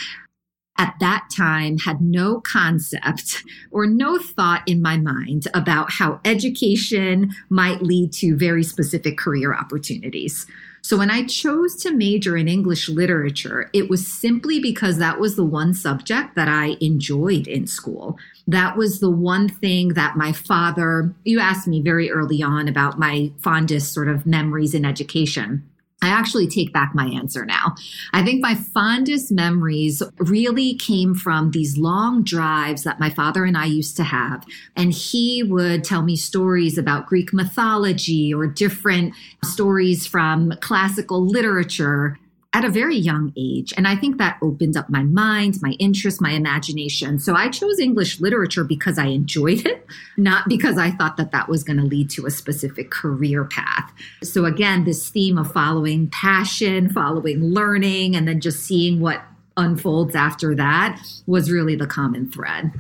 at 0.77 0.95
that 0.99 1.27
time 1.35 1.77
had 1.77 2.01
no 2.01 2.41
concept 2.41 3.43
or 3.71 3.85
no 3.85 4.17
thought 4.17 4.63
in 4.67 4.81
my 4.81 4.97
mind 4.97 5.47
about 5.53 5.91
how 5.91 6.19
education 6.25 7.31
might 7.49 7.81
lead 7.81 8.11
to 8.13 8.35
very 8.35 8.63
specific 8.63 9.17
career 9.17 9.53
opportunities. 9.53 10.45
So 10.81 10.97
when 10.97 11.09
I 11.09 11.25
chose 11.25 11.75
to 11.77 11.91
major 11.91 12.37
in 12.37 12.47
English 12.47 12.89
literature, 12.89 13.71
it 13.73 13.89
was 13.89 14.05
simply 14.05 14.59
because 14.59 14.99
that 14.99 15.19
was 15.19 15.35
the 15.35 15.43
one 15.43 15.73
subject 15.73 16.35
that 16.35 16.47
I 16.47 16.77
enjoyed 16.79 17.47
in 17.47 17.65
school. 17.65 18.19
That 18.45 18.77
was 18.77 18.99
the 18.99 19.09
one 19.09 19.49
thing 19.49 19.89
that 19.95 20.15
my 20.15 20.31
father, 20.31 21.11
you 21.23 21.39
asked 21.39 21.67
me 21.67 21.81
very 21.81 22.11
early 22.11 22.43
on 22.43 22.67
about 22.67 22.99
my 22.99 23.31
fondest 23.39 23.93
sort 23.93 24.07
of 24.07 24.27
memories 24.27 24.75
in 24.75 24.85
education. 24.85 25.67
I 26.01 26.09
actually 26.09 26.47
take 26.47 26.71
back 26.71 26.93
my 26.93 27.05
answer 27.07 27.45
now. 27.45 27.73
I 28.13 28.23
think 28.23 28.41
my 28.41 28.53
fondest 28.53 29.31
memories 29.31 30.03
really 30.17 30.75
came 30.75 31.15
from 31.15 31.51
these 31.51 31.77
long 31.77 32.23
drives 32.23 32.83
that 32.83 32.99
my 32.99 33.09
father 33.09 33.43
and 33.43 33.57
I 33.57 33.65
used 33.65 33.97
to 33.97 34.03
have. 34.03 34.45
And 34.75 34.93
he 34.93 35.41
would 35.41 35.83
tell 35.83 36.03
me 36.03 36.15
stories 36.15 36.77
about 36.77 37.07
Greek 37.07 37.33
mythology 37.33 38.33
or 38.33 38.45
different 38.45 39.15
stories 39.43 40.05
from 40.05 40.53
classical 40.61 41.25
literature 41.25 42.19
at 42.55 42.63
a 42.63 42.69
very 42.69 42.95
young 42.95 43.33
age. 43.35 43.73
And 43.75 43.85
I 43.85 43.97
think 43.97 44.17
that 44.17 44.37
opened 44.41 44.77
up 44.77 44.89
my 44.89 45.03
mind, 45.03 45.57
my 45.61 45.71
interest, 45.71 46.21
my 46.21 46.31
imagination. 46.31 47.19
So 47.19 47.35
I 47.35 47.49
chose 47.49 47.81
English 47.81 48.21
literature 48.21 48.63
because 48.63 48.97
I 48.97 49.07
enjoyed 49.07 49.65
it, 49.65 49.85
not 50.15 50.47
because 50.47 50.77
I 50.77 50.91
thought 50.91 51.17
that 51.17 51.31
that 51.33 51.49
was 51.49 51.65
going 51.65 51.79
to 51.79 51.83
lead 51.83 52.09
to 52.11 52.25
a 52.25 52.31
specific 52.31 52.91
career 52.91 53.43
path. 53.43 53.91
So 54.23 54.45
again, 54.45 54.85
this 54.85 55.09
theme 55.09 55.37
of 55.37 55.51
following 55.51 56.07
passion, 56.07 56.87
following 56.87 57.43
learning, 57.43 58.15
and 58.15 58.25
then 58.25 58.39
just 58.39 58.63
seeing 58.63 59.01
what 59.01 59.21
unfolds 59.57 60.15
after 60.15 60.55
that 60.55 60.97
was 61.27 61.51
really 61.51 61.75
the 61.75 61.87
common 61.87 62.31
thread. 62.31 62.71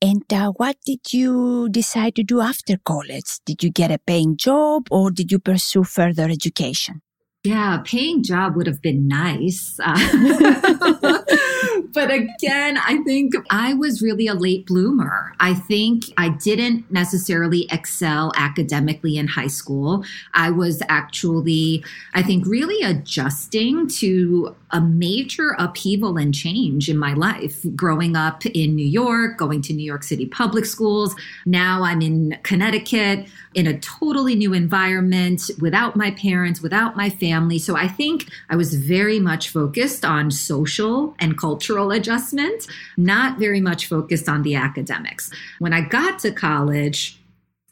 And 0.00 0.24
uh, 0.32 0.52
what 0.52 0.76
did 0.86 1.12
you 1.12 1.68
decide 1.68 2.14
to 2.16 2.22
do 2.22 2.40
after 2.40 2.78
college? 2.78 3.40
Did 3.44 3.62
you 3.62 3.68
get 3.70 3.90
a 3.90 3.98
paying 3.98 4.38
job 4.38 4.88
or 4.90 5.10
did 5.10 5.30
you 5.30 5.38
pursue 5.38 5.84
further 5.84 6.30
education? 6.30 7.02
Yeah, 7.46 7.78
paying 7.84 8.24
job 8.24 8.56
would 8.56 8.66
have 8.66 8.82
been 8.82 9.06
nice. 9.06 9.78
Uh, 9.80 9.94
but 11.92 12.10
again, 12.10 12.76
I 12.76 13.00
think 13.06 13.34
I 13.50 13.72
was 13.74 14.02
really 14.02 14.26
a 14.26 14.34
late 14.34 14.66
bloomer. 14.66 15.32
I 15.38 15.54
think 15.54 16.06
I 16.18 16.30
didn't 16.30 16.90
necessarily 16.90 17.68
excel 17.70 18.32
academically 18.34 19.16
in 19.16 19.28
high 19.28 19.46
school. 19.46 20.04
I 20.34 20.50
was 20.50 20.82
actually, 20.88 21.84
I 22.14 22.22
think, 22.24 22.46
really 22.46 22.82
adjusting 22.82 23.86
to 24.00 24.56
a 24.70 24.80
major 24.80 25.54
upheaval 25.58 26.16
and 26.16 26.34
change 26.34 26.88
in 26.88 26.98
my 26.98 27.14
life. 27.14 27.64
Growing 27.74 28.16
up 28.16 28.44
in 28.46 28.74
New 28.74 28.86
York, 28.86 29.38
going 29.38 29.62
to 29.62 29.72
New 29.72 29.84
York 29.84 30.02
City 30.02 30.26
public 30.26 30.64
schools. 30.64 31.14
Now 31.44 31.82
I'm 31.82 32.02
in 32.02 32.38
Connecticut 32.42 33.26
in 33.54 33.66
a 33.66 33.78
totally 33.78 34.34
new 34.34 34.52
environment 34.52 35.50
without 35.60 35.96
my 35.96 36.10
parents, 36.10 36.60
without 36.60 36.96
my 36.96 37.08
family. 37.08 37.58
So 37.58 37.76
I 37.76 37.88
think 37.88 38.28
I 38.50 38.56
was 38.56 38.74
very 38.74 39.18
much 39.18 39.48
focused 39.48 40.04
on 40.04 40.30
social 40.30 41.14
and 41.18 41.38
cultural 41.38 41.90
adjustment, 41.90 42.66
not 42.96 43.38
very 43.38 43.60
much 43.60 43.86
focused 43.86 44.28
on 44.28 44.42
the 44.42 44.56
academics. 44.56 45.30
When 45.58 45.72
I 45.72 45.80
got 45.80 46.18
to 46.20 46.32
college, 46.32 47.15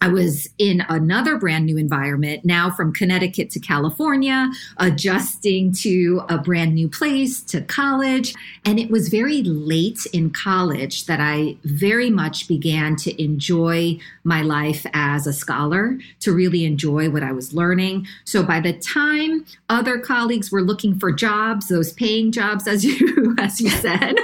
I 0.04 0.08
was 0.08 0.50
in 0.58 0.84
another 0.90 1.38
brand 1.38 1.64
new 1.64 1.78
environment, 1.78 2.44
now 2.44 2.70
from 2.70 2.92
Connecticut 2.92 3.48
to 3.52 3.58
California, 3.58 4.50
adjusting 4.76 5.72
to 5.76 6.20
a 6.28 6.36
brand 6.36 6.74
new 6.74 6.90
place, 6.90 7.40
to 7.44 7.62
college. 7.62 8.34
And 8.66 8.78
it 8.78 8.90
was 8.90 9.08
very 9.08 9.42
late 9.42 10.04
in 10.12 10.28
college 10.28 11.06
that 11.06 11.20
I 11.20 11.56
very 11.64 12.10
much 12.10 12.48
began 12.48 12.96
to 12.96 13.22
enjoy 13.22 13.98
my 14.24 14.42
life 14.42 14.84
as 14.92 15.26
a 15.26 15.32
scholar, 15.32 15.98
to 16.20 16.32
really 16.32 16.66
enjoy 16.66 17.08
what 17.08 17.22
I 17.22 17.32
was 17.32 17.54
learning. 17.54 18.06
So 18.24 18.42
by 18.42 18.60
the 18.60 18.74
time 18.74 19.46
other 19.70 19.98
colleagues 19.98 20.52
were 20.52 20.62
looking 20.62 20.98
for 20.98 21.12
jobs, 21.12 21.68
those 21.68 21.94
paying 21.94 22.30
jobs, 22.30 22.68
as 22.68 22.84
you, 22.84 23.34
as 23.38 23.58
you 23.58 23.70
said, 23.70 24.16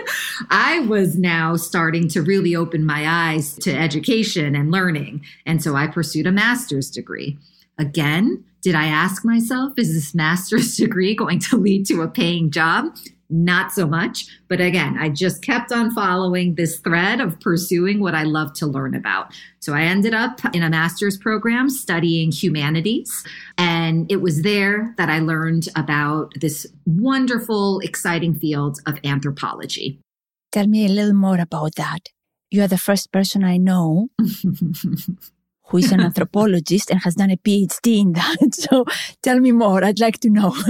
I 0.50 0.80
was 0.80 1.16
now 1.16 1.56
starting 1.56 2.06
to 2.08 2.20
really 2.20 2.54
open 2.54 2.84
my 2.84 3.08
eyes 3.08 3.54
to 3.60 3.74
education 3.74 4.54
and 4.54 4.70
learning. 4.70 5.24
And 5.46 5.62
so 5.62 5.69
so 5.70 5.76
I 5.76 5.86
pursued 5.86 6.26
a 6.26 6.32
master's 6.32 6.90
degree. 6.90 7.38
Again, 7.78 8.44
did 8.60 8.74
I 8.74 8.86
ask 8.86 9.24
myself, 9.24 9.74
is 9.76 9.94
this 9.94 10.16
master's 10.16 10.74
degree 10.84 11.14
going 11.14 11.38
to 11.48 11.56
lead 11.56 11.86
to 11.86 12.02
a 12.02 12.08
paying 12.08 12.50
job? 12.50 12.86
Not 13.28 13.70
so 13.70 13.86
much. 13.86 14.26
But 14.48 14.60
again, 14.60 14.98
I 14.98 15.10
just 15.10 15.42
kept 15.42 15.70
on 15.70 15.92
following 15.92 16.56
this 16.56 16.80
thread 16.80 17.20
of 17.20 17.38
pursuing 17.38 18.00
what 18.00 18.16
I 18.16 18.24
love 18.24 18.52
to 18.54 18.66
learn 18.66 18.96
about. 18.96 19.32
So 19.60 19.72
I 19.72 19.82
ended 19.82 20.12
up 20.12 20.40
in 20.52 20.64
a 20.64 20.70
master's 20.70 21.16
program 21.16 21.70
studying 21.70 22.32
humanities. 22.32 23.24
And 23.56 24.10
it 24.10 24.20
was 24.20 24.42
there 24.42 24.92
that 24.98 25.08
I 25.08 25.20
learned 25.20 25.68
about 25.76 26.32
this 26.40 26.66
wonderful, 26.84 27.78
exciting 27.78 28.34
field 28.34 28.80
of 28.86 28.98
anthropology. 29.04 30.00
Tell 30.50 30.66
me 30.66 30.84
a 30.84 30.88
little 30.88 31.14
more 31.14 31.38
about 31.38 31.76
that. 31.76 32.08
You 32.50 32.64
are 32.64 32.68
the 32.68 32.76
first 32.76 33.12
person 33.12 33.44
I 33.44 33.56
know 33.56 34.08
who 35.70 35.78
is 35.78 35.92
an 35.92 36.00
anthropologist 36.08 36.90
and 36.90 37.00
has 37.02 37.14
done 37.14 37.30
a 37.30 37.36
PhD 37.36 38.00
in 38.00 38.12
that. 38.12 38.36
So 38.70 38.84
tell 39.22 39.40
me 39.40 39.52
more. 39.52 39.82
I'd 39.82 40.00
like 40.00 40.20
to 40.20 40.30
know. 40.30 40.54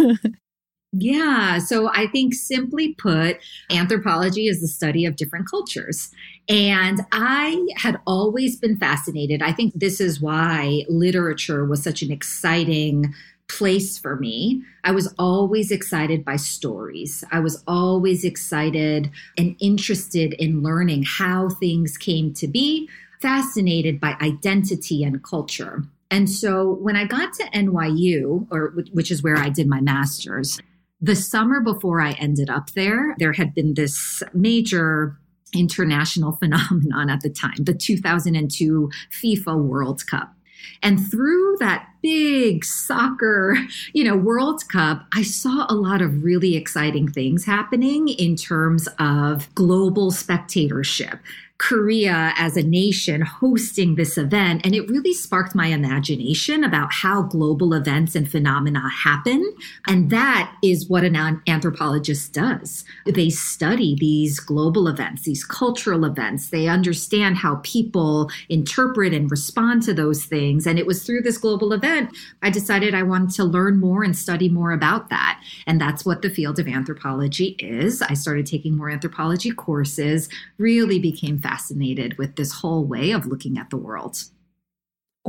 Yeah. 0.93 1.59
So 1.59 1.89
I 1.95 2.09
think 2.09 2.35
simply 2.35 2.95
put, 2.95 3.39
anthropology 3.71 4.49
is 4.49 4.61
the 4.61 4.67
study 4.67 5.07
of 5.07 5.15
different 5.15 5.49
cultures. 5.49 6.11
And 6.49 7.03
I 7.13 7.65
had 7.77 8.01
always 8.09 8.57
been 8.57 8.77
fascinated. 8.77 9.41
I 9.41 9.53
think 9.53 9.73
this 9.75 10.01
is 10.01 10.21
why 10.21 10.85
literature 10.89 11.65
was 11.65 11.85
such 11.85 12.03
an 12.03 12.11
exciting 12.11 13.15
place 13.47 13.99
for 13.99 14.17
me. 14.17 14.63
I 14.83 14.91
was 14.91 15.15
always 15.17 15.71
excited 15.71 16.25
by 16.25 16.37
stories. 16.37 17.23
I 17.31 17.39
was 17.39 17.63
always 17.69 18.25
excited 18.25 19.13
and 19.39 19.55
interested 19.61 20.33
in 20.35 20.61
learning 20.61 21.05
how 21.05 21.51
things 21.51 21.97
came 21.97 22.35
to 22.35 22.49
be 22.49 22.89
fascinated 23.21 24.01
by 24.01 24.17
identity 24.21 25.05
and 25.05 25.23
culture. 25.23 25.85
And 26.11 26.29
so 26.29 26.73
when 26.75 26.97
I 26.97 27.05
got 27.05 27.33
to 27.35 27.45
NYU, 27.45 28.47
or 28.51 28.75
which 28.93 29.11
is 29.11 29.23
where 29.23 29.37
I 29.37 29.49
did 29.49 29.69
my 29.69 29.81
master's, 29.81 30.61
the 31.01 31.17
summer 31.17 31.61
before 31.61 32.01
I 32.01 32.13
ended 32.13 32.51
up 32.51 32.71
there, 32.73 33.15
there 33.19 33.33
had 33.33 33.55
been 33.55 33.75
this 33.75 34.23
major 34.35 35.17
international 35.55 36.33
phenomenon 36.41 37.11
at 37.11 37.21
the 37.21 37.31
time, 37.31 37.57
the 37.61 37.75
2002 37.75 38.91
FIFA 39.11 39.65
World 39.65 40.07
Cup. 40.07 40.35
And 40.83 41.01
through 41.11 41.57
that 41.61 41.87
big 42.03 42.65
soccer, 42.65 43.57
you 43.93 44.05
know, 44.05 44.17
World 44.17 44.63
Cup, 44.69 45.07
I 45.15 45.23
saw 45.23 45.67
a 45.69 45.75
lot 45.75 46.03
of 46.03 46.23
really 46.23 46.57
exciting 46.57 47.11
things 47.11 47.45
happening 47.45 48.09
in 48.09 48.37
terms 48.37 48.89
of 48.99 49.53
global 49.55 50.11
spectatorship. 50.11 51.19
Korea 51.61 52.33
as 52.37 52.57
a 52.57 52.63
nation 52.63 53.21
hosting 53.21 53.95
this 53.95 54.17
event. 54.17 54.63
And 54.65 54.75
it 54.75 54.89
really 54.89 55.13
sparked 55.13 55.55
my 55.55 55.67
imagination 55.67 56.65
about 56.65 56.91
how 56.91 57.21
global 57.23 57.75
events 57.75 58.15
and 58.15 58.29
phenomena 58.29 58.89
happen. 58.89 59.55
And 59.87 60.09
that 60.09 60.53
is 60.63 60.89
what 60.89 61.05
an 61.05 61.43
anthropologist 61.47 62.33
does. 62.33 62.85
They 63.05 63.29
study 63.29 63.95
these 63.95 64.41
global 64.41 64.89
events, 64.89 65.23
these 65.23 65.45
cultural 65.45 66.07
events. 66.07 66.49
They 66.49 66.67
understand 66.67 67.37
how 67.37 67.57
people 67.57 68.31
interpret 68.49 69.13
and 69.13 69.31
respond 69.31 69.83
to 69.83 69.93
those 69.93 70.25
things. 70.25 70.67
And 70.67 70.79
it 70.79 70.87
was 70.87 71.05
through 71.05 71.21
this 71.21 71.37
global 71.37 71.75
event, 71.75 72.17
I 72.41 72.49
decided 72.49 72.95
I 72.95 73.03
wanted 73.03 73.35
to 73.37 73.45
learn 73.45 73.79
more 73.79 74.03
and 74.03 74.17
study 74.17 74.49
more 74.49 74.73
about 74.73 75.11
that. 75.11 75.39
And 75.67 75.79
that's 75.79 76.07
what 76.07 76.23
the 76.23 76.31
field 76.31 76.59
of 76.59 76.67
anthropology 76.67 77.57
is. 77.59 78.01
I 78.01 78.15
started 78.15 78.47
taking 78.47 78.79
more 78.79 78.89
anthropology 78.89 79.51
courses, 79.51 80.31
really 80.57 80.99
became 80.99 81.37
fascinated 81.37 81.50
fascinated 81.51 82.19
with 82.19 82.37
this 82.37 82.53
whole 82.61 82.85
way 82.85 83.11
of 83.11 83.27
looking 83.27 83.59
at 83.59 83.71
the 83.71 83.77
world. 83.77 84.17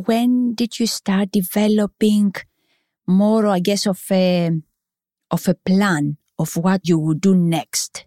When 0.10 0.54
did 0.54 0.80
you 0.80 0.88
start 0.88 1.32
developing 1.32 2.34
more, 3.08 3.48
I 3.48 3.60
guess, 3.60 3.88
of 3.88 4.01
a, 4.12 4.51
of 5.30 5.48
a 5.48 5.56
plan 5.56 6.18
of 6.38 6.56
what 6.56 6.88
you 6.88 6.98
would 7.00 7.22
do 7.22 7.36
next? 7.36 8.06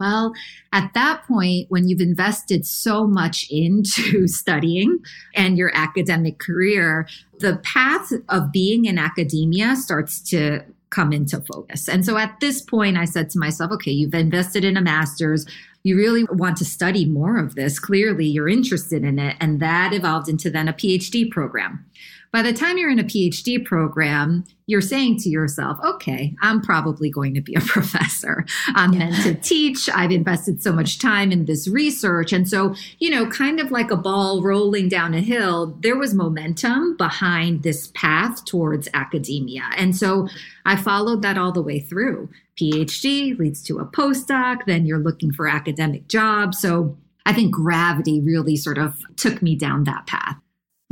Well, 0.00 0.32
at 0.72 0.90
that 0.94 1.22
point, 1.26 1.66
when 1.68 1.88
you've 1.88 2.00
invested 2.00 2.66
so 2.66 3.06
much 3.06 3.46
into 3.50 4.26
studying 4.40 4.98
and 5.34 5.56
your 5.56 5.72
academic 5.74 6.38
career, 6.38 7.06
the 7.38 7.56
path 7.62 8.12
of 8.28 8.52
being 8.52 8.84
in 8.86 8.98
academia 8.98 9.76
starts 9.76 10.20
to 10.30 10.64
come 10.90 11.12
into 11.12 11.40
focus. 11.40 11.88
And 11.88 12.04
so 12.04 12.16
at 12.16 12.38
this 12.40 12.62
point, 12.62 12.96
I 12.96 13.04
said 13.04 13.30
to 13.30 13.38
myself, 13.38 13.72
okay, 13.72 13.90
you've 13.90 14.14
invested 14.14 14.64
in 14.64 14.76
a 14.76 14.82
master's 14.82 15.44
you 15.84 15.96
really 15.96 16.24
want 16.24 16.56
to 16.56 16.64
study 16.64 17.04
more 17.04 17.38
of 17.38 17.54
this. 17.54 17.78
Clearly, 17.78 18.26
you're 18.26 18.48
interested 18.48 19.04
in 19.04 19.18
it. 19.18 19.36
And 19.38 19.60
that 19.60 19.92
evolved 19.92 20.28
into 20.28 20.50
then 20.50 20.66
a 20.66 20.72
PhD 20.72 21.30
program. 21.30 21.84
By 22.32 22.42
the 22.42 22.52
time 22.52 22.78
you're 22.78 22.90
in 22.90 22.98
a 22.98 23.04
PhD 23.04 23.64
program, 23.64 24.44
you're 24.66 24.80
saying 24.80 25.18
to 25.18 25.28
yourself, 25.28 25.78
okay, 25.84 26.34
I'm 26.42 26.60
probably 26.60 27.08
going 27.08 27.32
to 27.34 27.40
be 27.40 27.54
a 27.54 27.60
professor. 27.64 28.44
I'm 28.68 28.92
yeah. 28.92 29.10
meant 29.10 29.22
to 29.22 29.34
teach. 29.34 29.88
I've 29.88 30.10
invested 30.10 30.60
so 30.60 30.72
much 30.72 30.98
time 30.98 31.30
in 31.30 31.44
this 31.44 31.68
research. 31.68 32.32
And 32.32 32.48
so, 32.48 32.74
you 32.98 33.08
know, 33.10 33.26
kind 33.26 33.60
of 33.60 33.70
like 33.70 33.92
a 33.92 33.96
ball 33.96 34.42
rolling 34.42 34.88
down 34.88 35.14
a 35.14 35.20
hill, 35.20 35.76
there 35.80 35.96
was 35.96 36.12
momentum 36.12 36.96
behind 36.96 37.62
this 37.62 37.92
path 37.94 38.44
towards 38.44 38.88
academia. 38.94 39.70
And 39.76 39.94
so 39.94 40.26
I 40.64 40.74
followed 40.74 41.22
that 41.22 41.38
all 41.38 41.52
the 41.52 41.62
way 41.62 41.78
through. 41.78 42.30
PhD 42.60 43.38
leads 43.38 43.62
to 43.64 43.78
a 43.78 43.86
postdoc, 43.86 44.64
then 44.66 44.86
you're 44.86 44.98
looking 44.98 45.32
for 45.32 45.48
academic 45.48 46.08
jobs. 46.08 46.60
So 46.60 46.96
I 47.26 47.32
think 47.32 47.52
gravity 47.52 48.20
really 48.20 48.56
sort 48.56 48.78
of 48.78 48.96
took 49.16 49.42
me 49.42 49.56
down 49.56 49.84
that 49.84 50.06
path. 50.06 50.36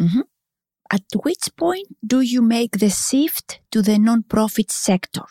Mm-hmm. 0.00 0.23
At 0.90 1.02
which 1.23 1.49
point 1.57 1.88
do 2.07 2.21
you 2.21 2.42
make 2.42 2.78
the 2.78 2.90
shift 2.90 3.61
to 3.71 3.81
the 3.81 3.92
nonprofit 3.92 4.71
sector? 4.71 5.23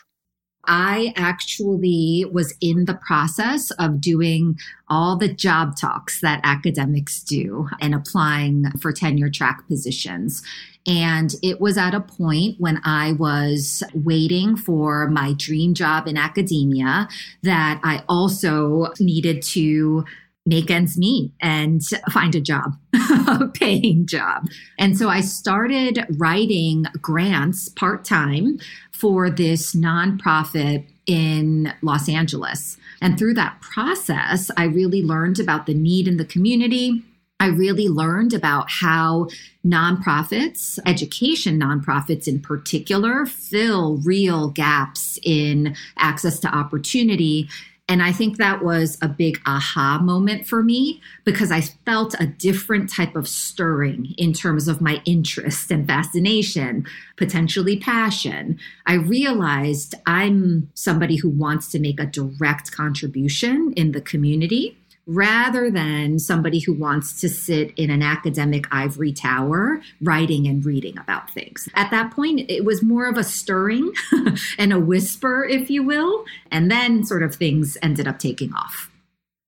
I 0.64 1.12
actually 1.16 2.24
was 2.30 2.54
in 2.60 2.84
the 2.84 2.94
process 2.94 3.70
of 3.72 4.00
doing 4.00 4.58
all 4.88 5.16
the 5.16 5.32
job 5.32 5.76
talks 5.76 6.20
that 6.20 6.40
academics 6.44 7.20
do 7.22 7.68
and 7.80 7.94
applying 7.94 8.70
for 8.80 8.92
tenure 8.92 9.30
track 9.30 9.66
positions. 9.66 10.42
And 10.86 11.34
it 11.42 11.60
was 11.60 11.78
at 11.78 11.94
a 11.94 12.00
point 12.00 12.56
when 12.58 12.80
I 12.84 13.12
was 13.12 13.82
waiting 13.94 14.56
for 14.56 15.08
my 15.08 15.34
dream 15.36 15.74
job 15.74 16.08
in 16.08 16.16
academia 16.16 17.08
that 17.42 17.80
I 17.84 18.02
also 18.08 18.88
needed 18.98 19.42
to 19.42 20.04
make 20.44 20.70
ends 20.70 20.98
meet 20.98 21.32
and 21.40 21.82
find 22.10 22.34
a 22.34 22.40
job, 22.40 22.76
a 22.94 23.48
paying 23.54 24.06
job. 24.06 24.48
And 24.78 24.98
so 24.98 25.08
I 25.08 25.20
started 25.20 26.04
writing 26.18 26.86
grants 27.00 27.68
part 27.68 28.04
time 28.04 28.58
for 28.92 29.30
this 29.30 29.74
nonprofit 29.74 30.86
in 31.06 31.72
Los 31.82 32.08
Angeles. 32.08 32.76
And 33.00 33.18
through 33.18 33.34
that 33.34 33.60
process, 33.60 34.50
I 34.56 34.64
really 34.64 35.02
learned 35.02 35.38
about 35.38 35.66
the 35.66 35.74
need 35.74 36.08
in 36.08 36.16
the 36.16 36.24
community. 36.24 37.02
I 37.42 37.46
really 37.46 37.88
learned 37.88 38.34
about 38.34 38.70
how 38.70 39.26
nonprofits, 39.66 40.78
education 40.86 41.58
nonprofits 41.58 42.28
in 42.28 42.38
particular, 42.38 43.26
fill 43.26 43.96
real 43.96 44.50
gaps 44.50 45.18
in 45.24 45.74
access 45.98 46.38
to 46.38 46.54
opportunity 46.54 47.48
and 47.88 48.02
I 48.02 48.12
think 48.12 48.38
that 48.38 48.64
was 48.64 48.96
a 49.02 49.08
big 49.08 49.40
aha 49.44 49.98
moment 50.00 50.46
for 50.46 50.62
me 50.62 51.02
because 51.24 51.50
I 51.50 51.60
felt 51.60 52.14
a 52.18 52.26
different 52.26 52.88
type 52.88 53.16
of 53.16 53.28
stirring 53.28 54.14
in 54.16 54.32
terms 54.32 54.68
of 54.68 54.80
my 54.80 55.02
interest 55.04 55.70
and 55.70 55.86
fascination, 55.86 56.86
potentially 57.16 57.76
passion. 57.78 58.58
I 58.86 58.94
realized 58.94 59.94
I'm 60.06 60.70
somebody 60.74 61.16
who 61.16 61.28
wants 61.28 61.70
to 61.72 61.80
make 61.80 62.00
a 62.00 62.06
direct 62.06 62.72
contribution 62.72 63.74
in 63.76 63.92
the 63.92 64.00
community 64.00 64.78
rather 65.06 65.70
than 65.70 66.18
somebody 66.18 66.60
who 66.60 66.72
wants 66.72 67.20
to 67.20 67.28
sit 67.28 67.72
in 67.76 67.90
an 67.90 68.02
academic 68.02 68.66
ivory 68.70 69.12
tower 69.12 69.80
writing 70.00 70.46
and 70.46 70.64
reading 70.64 70.96
about 70.98 71.30
things. 71.30 71.68
At 71.74 71.90
that 71.90 72.12
point, 72.12 72.48
it 72.48 72.64
was 72.64 72.82
more 72.82 73.08
of 73.08 73.18
a 73.18 73.24
stirring 73.24 73.92
and 74.58 74.72
a 74.72 74.78
whisper, 74.78 75.44
if 75.44 75.70
you 75.70 75.82
will. 75.82 76.24
And 76.50 76.70
then 76.70 77.04
sort 77.04 77.22
of 77.22 77.34
things 77.34 77.76
ended 77.82 78.06
up 78.06 78.18
taking 78.18 78.52
off. 78.54 78.90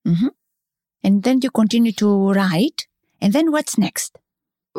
Mm-hmm. 0.05 0.27
And 1.03 1.23
then 1.23 1.39
you 1.41 1.51
continue 1.51 1.93
to 1.93 2.33
write. 2.33 2.87
And 3.21 3.31
then 3.31 3.51
what's 3.51 3.77
next? 3.77 4.17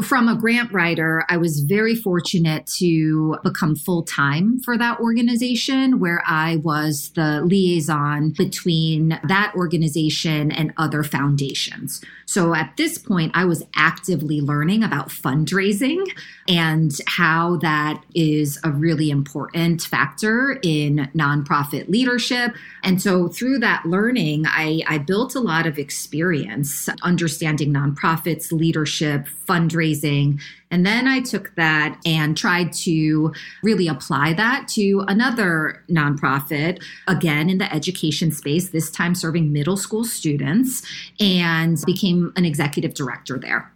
From 0.03 0.29
a 0.29 0.37
grant 0.37 0.73
writer, 0.73 1.25
I 1.29 1.39
was 1.39 1.61
very 1.61 1.95
fortunate 1.95 2.67
to 2.79 3.39
become 3.43 3.75
full 3.75 4.03
time 4.03 4.61
for 4.61 4.77
that 4.77 5.01
organization, 5.01 5.99
where 6.01 6.23
I 6.27 6.57
was 6.57 7.13
the 7.15 7.41
liaison 7.43 8.31
between 8.37 9.19
that 9.27 9.55
organization 9.57 10.53
and 10.53 10.75
other 10.77 11.03
foundations. 11.03 12.03
So 12.27 12.55
at 12.55 12.77
this 12.77 12.99
point, 12.99 13.33
I 13.35 13.45
was 13.45 13.65
actively 13.75 14.41
learning 14.41 14.83
about 14.83 15.09
fundraising 15.09 16.05
and 16.49 16.93
how 17.07 17.57
that 17.59 18.03
is 18.15 18.59
a 18.65 18.71
really 18.71 19.11
important 19.11 19.83
factor 19.83 20.59
in 20.63 21.09
nonprofit 21.15 21.89
leadership. 21.89 22.55
And 22.83 23.01
so 23.01 23.29
through 23.29 23.61
that 23.61 23.87
learning, 23.87 24.45
I, 24.47 24.83
I 24.89 24.99
built 24.99 25.35
a 25.37 25.41
lot 25.41 25.67
of 25.67 25.79
experience 25.79 26.89
understanding 27.03 27.73
nonprofits, 27.73 28.53
leadership, 28.53 29.27
fundraising. 29.49 29.86
And 29.95 30.85
then 30.85 31.07
I 31.07 31.21
took 31.21 31.55
that 31.57 32.01
and 32.05 32.37
tried 32.37 32.73
to 32.85 33.33
really 33.63 33.89
apply 33.89 34.33
that 34.35 34.69
to 34.69 35.05
another 35.09 35.85
nonprofit, 35.91 36.83
again 37.07 37.49
in 37.49 37.59
the 37.59 37.73
education 37.73 38.33
space, 38.33 38.71
this 38.71 38.91
time 38.91 39.15
serving 39.15 39.53
middle 39.53 39.77
school 39.77 40.05
students, 40.05 40.83
and 41.21 41.79
became 41.87 42.33
an 42.37 42.45
executive 42.45 42.95
director 42.95 43.39
there. 43.39 43.73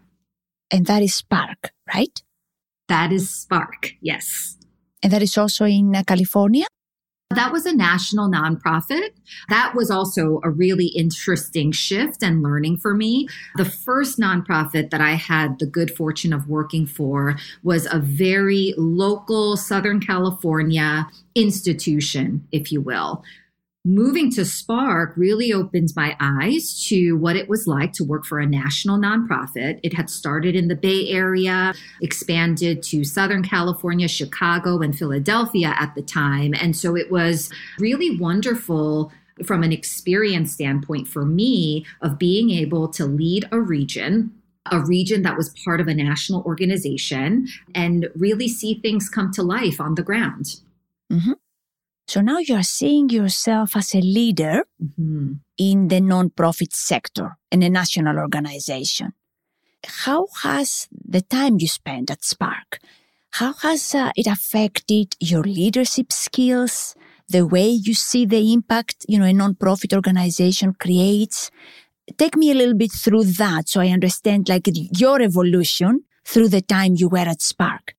And 0.70 0.86
that 0.86 1.02
is 1.02 1.14
Spark, 1.14 1.72
right? 1.92 2.22
That 2.88 3.12
is 3.12 3.30
Spark, 3.30 3.92
yes. 4.00 4.56
And 5.02 5.12
that 5.12 5.22
is 5.22 5.38
also 5.38 5.64
in 5.64 5.94
uh, 5.94 6.02
California? 6.06 6.66
That 7.32 7.52
was 7.52 7.64
a 7.64 7.72
national 7.72 8.28
nonprofit. 8.28 9.10
That 9.50 9.74
was 9.76 9.88
also 9.88 10.40
a 10.42 10.50
really 10.50 10.86
interesting 10.86 11.70
shift 11.70 12.24
and 12.24 12.42
learning 12.42 12.78
for 12.78 12.92
me. 12.92 13.28
The 13.54 13.64
first 13.64 14.18
nonprofit 14.18 14.90
that 14.90 15.00
I 15.00 15.12
had 15.12 15.60
the 15.60 15.66
good 15.66 15.96
fortune 15.96 16.32
of 16.32 16.48
working 16.48 16.86
for 16.86 17.36
was 17.62 17.86
a 17.86 18.00
very 18.00 18.74
local 18.76 19.56
Southern 19.56 20.00
California 20.00 21.06
institution, 21.36 22.48
if 22.50 22.72
you 22.72 22.80
will, 22.80 23.22
moving 23.84 24.30
to 24.32 24.44
Spark 24.44 25.14
really 25.16 25.52
opened 25.52 25.88
my 25.96 26.16
eyes 26.20 26.84
to 26.88 27.14
what 27.14 27.36
it 27.36 27.48
was 27.48 27.66
like 27.66 27.92
to 27.94 28.04
work 28.04 28.26
for 28.26 28.38
a 28.38 28.46
national 28.46 28.98
nonprofit. 28.98 29.80
It 29.82 29.94
had 29.94 30.10
started 30.10 30.54
in 30.54 30.68
the 30.68 30.74
Bay 30.74 31.08
Area, 31.08 31.72
expanded 32.02 32.82
to 32.84 33.04
Southern 33.04 33.42
California, 33.42 34.06
Chicago, 34.06 34.80
and 34.80 34.96
Philadelphia 34.96 35.74
at 35.78 35.94
the 35.94 36.02
time. 36.02 36.54
And 36.60 36.76
so 36.76 36.94
it 36.94 37.10
was 37.10 37.50
really 37.78 38.16
wonderful 38.18 39.12
from 39.46 39.62
an 39.62 39.72
experience 39.72 40.52
standpoint 40.52 41.08
for 41.08 41.24
me 41.24 41.86
of 42.02 42.18
being 42.18 42.50
able 42.50 42.88
to 42.88 43.06
lead 43.06 43.48
a 43.50 43.60
region 43.60 44.32
a 44.70 44.78
region 44.78 45.22
that 45.22 45.38
was 45.38 45.54
part 45.64 45.80
of 45.80 45.88
a 45.88 45.94
national 45.94 46.42
organization 46.42 47.48
and 47.74 48.08
really 48.14 48.46
see 48.46 48.74
things 48.74 49.08
come 49.08 49.32
to 49.32 49.42
life 49.42 49.80
on 49.80 49.94
the 49.94 50.02
ground. 50.02 50.60
Mm-hmm. 51.10 51.32
So 52.10 52.20
now 52.20 52.38
you 52.38 52.56
are 52.56 52.64
seeing 52.64 53.08
yourself 53.08 53.76
as 53.76 53.94
a 53.94 54.00
leader 54.00 54.64
mm-hmm. 54.82 55.34
in 55.58 55.86
the 55.86 56.00
nonprofit 56.00 56.72
sector 56.72 57.38
in 57.52 57.62
a 57.62 57.70
national 57.70 58.18
organization. 58.18 59.12
How 59.86 60.26
has 60.42 60.88
the 60.90 61.20
time 61.20 61.58
you 61.60 61.68
spent 61.68 62.10
at 62.10 62.24
Spark, 62.24 62.80
how 63.30 63.52
has 63.62 63.94
uh, 63.94 64.10
it 64.16 64.26
affected 64.26 65.14
your 65.20 65.44
leadership 65.44 66.10
skills, 66.10 66.96
the 67.28 67.46
way 67.46 67.68
you 67.68 67.94
see 67.94 68.26
the 68.26 68.52
impact, 68.54 69.06
you 69.08 69.20
know, 69.20 69.26
a 69.26 69.32
nonprofit 69.32 69.94
organization 69.94 70.74
creates? 70.80 71.52
Take 72.18 72.34
me 72.34 72.50
a 72.50 72.56
little 72.56 72.74
bit 72.74 72.90
through 72.90 73.22
that 73.38 73.68
so 73.68 73.80
I 73.80 73.86
understand 73.90 74.48
like 74.48 74.68
your 74.98 75.22
evolution 75.22 76.02
through 76.24 76.48
the 76.48 76.60
time 76.60 76.96
you 76.96 77.08
were 77.08 77.18
at 77.18 77.40
Spark. 77.40 77.94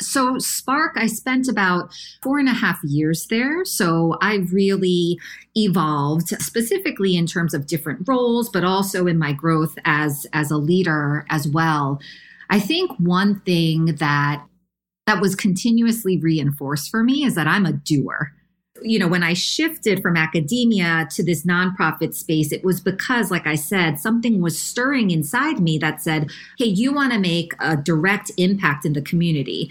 So, 0.00 0.38
Spark, 0.38 0.92
I 0.96 1.06
spent 1.06 1.48
about 1.48 1.92
four 2.22 2.38
and 2.38 2.48
a 2.48 2.52
half 2.52 2.78
years 2.84 3.26
there. 3.28 3.64
So, 3.64 4.16
I 4.20 4.36
really 4.52 5.18
evolved 5.56 6.28
specifically 6.40 7.16
in 7.16 7.26
terms 7.26 7.52
of 7.52 7.66
different 7.66 8.06
roles, 8.06 8.48
but 8.48 8.64
also 8.64 9.06
in 9.06 9.18
my 9.18 9.32
growth 9.32 9.76
as, 9.84 10.26
as 10.32 10.50
a 10.50 10.56
leader 10.56 11.26
as 11.30 11.48
well. 11.48 12.00
I 12.50 12.60
think 12.60 12.92
one 12.98 13.40
thing 13.40 13.96
that 13.96 14.44
that 15.06 15.20
was 15.20 15.34
continuously 15.34 16.18
reinforced 16.18 16.90
for 16.90 17.02
me 17.02 17.24
is 17.24 17.34
that 17.34 17.46
I'm 17.46 17.64
a 17.64 17.72
doer 17.72 18.32
you 18.82 18.98
know, 18.98 19.08
when 19.08 19.22
I 19.22 19.34
shifted 19.34 20.02
from 20.02 20.16
academia 20.16 21.08
to 21.10 21.22
this 21.22 21.44
nonprofit 21.44 22.14
space, 22.14 22.52
it 22.52 22.64
was 22.64 22.80
because, 22.80 23.30
like 23.30 23.46
I 23.46 23.54
said, 23.54 23.98
something 23.98 24.40
was 24.40 24.60
stirring 24.60 25.10
inside 25.10 25.60
me 25.60 25.78
that 25.78 26.02
said, 26.02 26.30
hey, 26.58 26.66
you 26.66 26.92
want 26.92 27.12
to 27.12 27.18
make 27.18 27.52
a 27.58 27.76
direct 27.76 28.30
impact 28.36 28.84
in 28.84 28.92
the 28.92 29.02
community. 29.02 29.70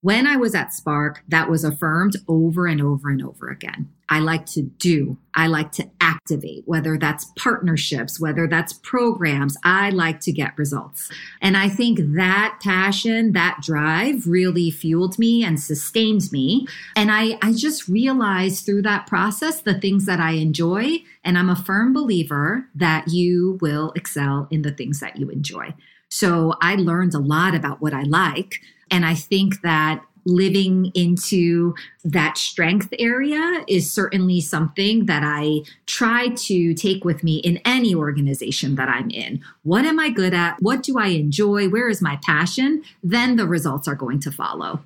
When 0.00 0.28
I 0.28 0.36
was 0.36 0.54
at 0.54 0.72
Spark, 0.72 1.24
that 1.26 1.50
was 1.50 1.64
affirmed 1.64 2.14
over 2.28 2.68
and 2.68 2.80
over 2.80 3.08
and 3.08 3.20
over 3.20 3.48
again. 3.48 3.90
I 4.08 4.20
like 4.20 4.46
to 4.46 4.62
do, 4.62 5.18
I 5.34 5.48
like 5.48 5.72
to 5.72 5.90
activate, 6.00 6.62
whether 6.66 6.96
that's 6.96 7.26
partnerships, 7.36 8.20
whether 8.20 8.46
that's 8.46 8.72
programs, 8.74 9.56
I 9.64 9.90
like 9.90 10.20
to 10.20 10.32
get 10.32 10.56
results. 10.56 11.10
And 11.42 11.56
I 11.56 11.68
think 11.68 11.98
that 12.14 12.60
passion, 12.62 13.32
that 13.32 13.58
drive 13.60 14.26
really 14.28 14.70
fueled 14.70 15.18
me 15.18 15.44
and 15.44 15.60
sustained 15.60 16.30
me. 16.30 16.68
And 16.94 17.10
I, 17.10 17.36
I 17.42 17.52
just 17.52 17.88
realized 17.88 18.64
through 18.64 18.82
that 18.82 19.08
process 19.08 19.60
the 19.60 19.80
things 19.80 20.06
that 20.06 20.20
I 20.20 20.32
enjoy. 20.32 20.98
And 21.24 21.36
I'm 21.36 21.50
a 21.50 21.56
firm 21.56 21.92
believer 21.92 22.66
that 22.76 23.08
you 23.08 23.58
will 23.60 23.92
excel 23.96 24.46
in 24.50 24.62
the 24.62 24.72
things 24.72 25.00
that 25.00 25.16
you 25.16 25.28
enjoy. 25.28 25.74
So 26.10 26.54
I 26.60 26.74
learned 26.76 27.14
a 27.14 27.18
lot 27.18 27.54
about 27.54 27.80
what 27.80 27.94
I 27.94 28.02
like. 28.02 28.60
And 28.90 29.04
I 29.04 29.14
think 29.14 29.60
that 29.62 30.02
living 30.24 30.92
into 30.94 31.74
that 32.04 32.36
strength 32.36 32.92
area 32.98 33.64
is 33.66 33.90
certainly 33.90 34.40
something 34.40 35.06
that 35.06 35.22
I 35.24 35.60
try 35.86 36.28
to 36.28 36.74
take 36.74 37.04
with 37.04 37.24
me 37.24 37.38
in 37.38 37.58
any 37.64 37.94
organization 37.94 38.74
that 38.76 38.88
I'm 38.88 39.10
in. 39.10 39.42
What 39.62 39.84
am 39.84 39.98
I 39.98 40.10
good 40.10 40.34
at? 40.34 40.56
What 40.60 40.82
do 40.82 40.98
I 40.98 41.08
enjoy? 41.08 41.68
Where 41.68 41.88
is 41.88 42.02
my 42.02 42.18
passion? 42.22 42.82
Then 43.02 43.36
the 43.36 43.46
results 43.46 43.88
are 43.88 43.94
going 43.94 44.20
to 44.20 44.30
follow. 44.30 44.82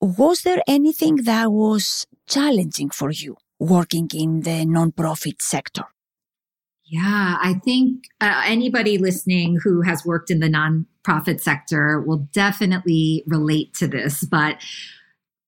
Was 0.00 0.42
there 0.42 0.62
anything 0.66 1.16
that 1.24 1.52
was 1.52 2.06
challenging 2.26 2.90
for 2.90 3.10
you 3.10 3.36
working 3.58 4.08
in 4.14 4.40
the 4.40 4.64
nonprofit 4.66 5.40
sector? 5.40 5.84
Yeah, 6.92 7.38
I 7.40 7.54
think 7.54 8.04
uh, 8.20 8.42
anybody 8.44 8.98
listening 8.98 9.58
who 9.64 9.80
has 9.80 10.04
worked 10.04 10.30
in 10.30 10.40
the 10.40 10.50
nonprofit 10.50 11.40
sector 11.40 12.02
will 12.02 12.28
definitely 12.34 13.24
relate 13.26 13.72
to 13.76 13.86
this. 13.86 14.24
But 14.24 14.62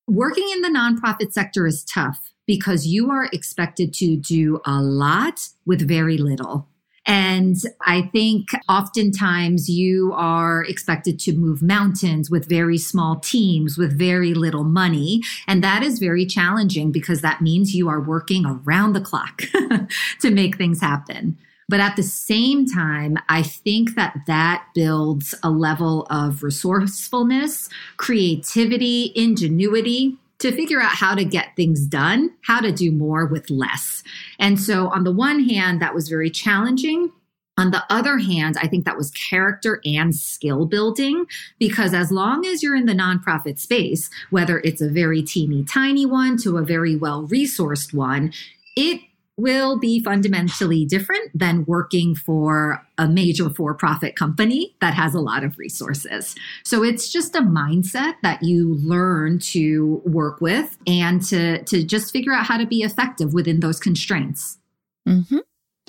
working 0.09 0.49
in 0.55 0.63
the 0.63 0.71
nonprofit 0.71 1.35
sector 1.35 1.67
is 1.67 1.85
tough 1.85 2.33
because 2.47 2.87
you 2.87 3.11
are 3.11 3.29
expected 3.31 3.93
to 3.97 4.17
do 4.17 4.59
a 4.65 4.81
lot 4.81 5.39
with 5.67 5.87
very 5.87 6.17
little. 6.17 6.67
And 7.07 7.57
I 7.83 8.03
think 8.13 8.49
oftentimes 8.69 9.69
you 9.69 10.13
are 10.15 10.65
expected 10.65 11.19
to 11.21 11.33
move 11.35 11.63
mountains 11.63 12.31
with 12.31 12.49
very 12.49 12.79
small 12.79 13.17
teams 13.17 13.77
with 13.77 13.99
very 13.99 14.33
little 14.33 14.65
money. 14.65 15.23
And 15.47 15.63
that 15.63 15.83
is 15.83 15.99
very 15.99 16.25
challenging 16.25 16.93
because 16.93 17.21
that 17.21 17.43
means 17.43 17.75
you 17.75 17.89
are 17.89 18.01
working 18.01 18.47
around 18.47 18.95
the 18.95 19.01
clock 19.01 19.43
to 20.21 20.31
make 20.31 20.57
things 20.57 20.81
happen. 20.81 21.37
But 21.69 21.81
at 21.81 21.97
the 21.97 22.03
same 22.03 22.67
time, 22.67 23.17
I 23.29 23.43
think 23.43 23.95
that 23.95 24.15
that 24.27 24.67
builds 24.75 25.35
a 25.43 25.51
level 25.51 26.07
of 26.11 26.43
resourcefulness, 26.43 27.71
creativity, 27.97 29.13
ingenuity 29.15 30.19
to 30.39 30.53
figure 30.53 30.81
out 30.81 30.93
how 30.93 31.15
to 31.15 31.25
get 31.25 31.57
things 31.57 31.87
done, 31.87 32.31
how 32.43 32.61
to 32.61 32.73
do 32.73 32.91
more 32.91 33.27
with 33.27 33.51
less. 33.51 34.03
And 34.39 34.61
so, 34.61 34.89
on 34.89 35.05
the 35.05 35.13
one 35.13 35.45
hand, 35.45 35.81
that 35.81 35.95
was 35.95 36.09
very 36.09 36.31
challenging. 36.31 37.13
On 37.57 37.71
the 37.71 37.85
other 37.89 38.19
hand, 38.19 38.57
I 38.61 38.67
think 38.67 38.85
that 38.85 38.97
was 38.97 39.13
character 39.13 39.81
and 39.85 40.15
skill 40.15 40.67
building 40.67 41.27
because 41.61 41.95
as 41.95 42.11
long 42.11 42.45
as 42.45 42.65
you're 42.65 42.75
in 42.75 42.87
the 42.87 42.95
nonprofit 42.95 43.61
space, 43.61 44.11
whether 44.31 44.59
it's 44.61 44.81
a 44.81 44.89
very 44.89 45.23
teeny 45.23 45.63
tiny 45.65 46.05
one 46.05 46.37
to 46.39 46.59
a 46.59 46.65
very 46.65 46.97
well 46.97 47.29
resourced 47.29 47.95
one, 47.95 48.33
it 48.77 49.01
will 49.37 49.79
be 49.79 50.01
fundamentally 50.01 50.85
different 50.85 51.31
than 51.35 51.65
working 51.67 52.15
for 52.15 52.87
a 52.99 53.09
major 53.09 53.51
for 53.51 53.75
profit 53.75 54.15
company 54.15 54.75
that 54.81 54.95
has 54.95 55.15
a 55.15 55.21
lot 55.21 55.43
of 55.43 55.59
resources. 55.59 56.37
So 56.65 56.85
it's 56.85 57.11
just 57.11 57.35
a 57.35 57.41
mindset 57.41 58.15
that 58.23 58.43
you 58.43 58.75
learn 58.77 59.41
to 59.41 60.03
work 60.05 60.41
with 60.41 60.79
and 60.87 61.21
to, 61.25 61.65
to 61.65 61.85
just 61.85 62.13
figure 62.13 62.33
out 62.33 62.47
how 62.47 62.59
to 62.59 62.67
be 62.67 62.83
effective 62.83 63.35
within 63.35 63.61
those 63.61 63.81
constraints. 63.81 64.59
Mm-hmm. 65.09 65.39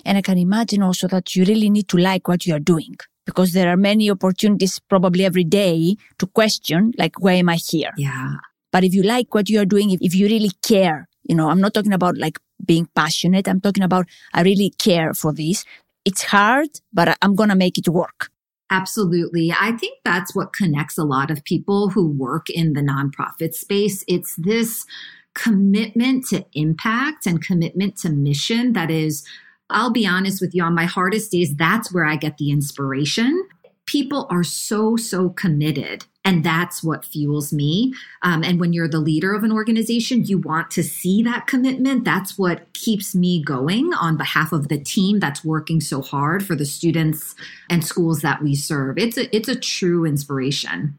And 0.04 0.18
I 0.18 0.22
can 0.22 0.38
imagine 0.38 0.82
also 0.82 1.08
that 1.10 1.36
you 1.36 1.46
really 1.46 1.70
need 1.70 1.88
to 1.90 1.98
like 1.98 2.28
what 2.28 2.46
you 2.46 2.56
are 2.56 2.60
doing 2.60 2.96
because 3.26 3.54
there 3.54 3.70
are 3.70 3.78
many 3.78 4.10
opportunities 4.10 4.80
probably 4.80 5.26
every 5.26 5.44
day 5.44 5.96
to 6.20 6.28
question, 6.28 6.94
like, 6.98 7.20
why 7.20 7.34
am 7.34 7.50
I 7.50 7.56
here? 7.56 7.92
Yeah. 7.98 8.36
But 8.72 8.84
if 8.84 8.94
you 8.94 9.04
like 9.04 9.34
what 9.34 9.50
you 9.50 9.60
are 9.60 9.66
doing, 9.66 9.92
if, 9.92 10.00
if 10.02 10.16
you 10.16 10.28
really 10.28 10.52
care, 10.62 11.08
you 11.24 11.36
know, 11.36 11.50
I'm 11.50 11.62
not 11.62 11.74
talking 11.74 11.94
about 11.94 12.18
like 12.18 12.40
being 12.64 12.88
passionate. 12.96 13.48
I'm 13.48 13.62
talking 13.62 13.84
about 13.84 14.08
I 14.34 14.42
really 14.42 14.72
care 14.78 15.14
for 15.14 15.34
this. 15.34 15.66
It's 16.04 16.24
hard, 16.24 16.70
but 16.94 17.18
I'm 17.22 17.36
going 17.36 17.50
to 17.50 17.56
make 17.56 17.78
it 17.78 17.88
work. 17.88 18.30
Absolutely. 18.70 19.52
I 19.52 19.74
think 19.74 20.00
that's 20.04 20.36
what 20.36 20.54
connects 20.54 20.98
a 20.98 21.04
lot 21.04 21.30
of 21.30 21.44
people 21.44 21.90
who 21.90 22.08
work 22.08 22.50
in 22.50 22.74
the 22.74 22.82
nonprofit 22.82 23.54
space. 23.54 24.04
It's 24.08 24.36
this 24.38 24.86
commitment 25.34 26.26
to 26.28 26.46
impact 26.54 27.28
and 27.28 27.44
commitment 27.44 27.98
to 27.98 28.10
mission 28.10 28.74
that 28.74 28.90
is 28.90 29.26
I'll 29.70 29.92
be 29.92 30.06
honest 30.06 30.42
with 30.42 30.54
you, 30.54 30.64
on 30.64 30.76
my 30.76 30.86
hardest 30.86 31.32
days, 31.32 31.56
that's 31.56 31.92
where 31.92 32.06
I 32.06 32.18
get 32.18 32.38
the 32.38 32.52
inspiration. 32.52 33.48
People 33.86 34.28
are 34.30 34.44
so, 34.44 34.96
so 34.96 35.30
committed 35.30 36.06
and 36.26 36.44
that's 36.44 36.84
what 36.84 37.06
fuels 37.06 37.54
me. 37.54 37.94
Um, 38.24 38.44
and 38.44 38.60
when 38.60 38.74
you're 38.74 38.90
the 38.90 39.00
leader 39.00 39.34
of 39.34 39.44
an 39.44 39.52
organization, 39.52 40.26
you 40.26 40.40
want 40.40 40.72
to 40.72 40.84
see 40.84 41.22
that 41.22 41.46
commitment. 41.46 42.04
That's 42.04 42.36
what 42.38 42.74
keeps 42.74 43.14
me 43.14 43.44
going 43.44 43.94
on 43.94 44.18
behalf 44.18 44.52
of 44.52 44.68
the 44.68 44.80
team 44.80 45.20
that's 45.20 45.46
working 45.46 45.80
so 45.80 46.02
hard 46.02 46.44
for 46.44 46.56
the 46.56 46.66
students 46.66 47.36
and 47.70 47.86
schools 47.86 48.22
that 48.22 48.42
we 48.42 48.56
serve. 48.56 48.98
It's 48.98 49.18
a, 49.18 49.34
it's 49.34 49.48
a 49.48 49.56
true 49.56 50.04
inspiration. 50.04 50.98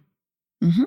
Mm-hmm. 0.63 0.85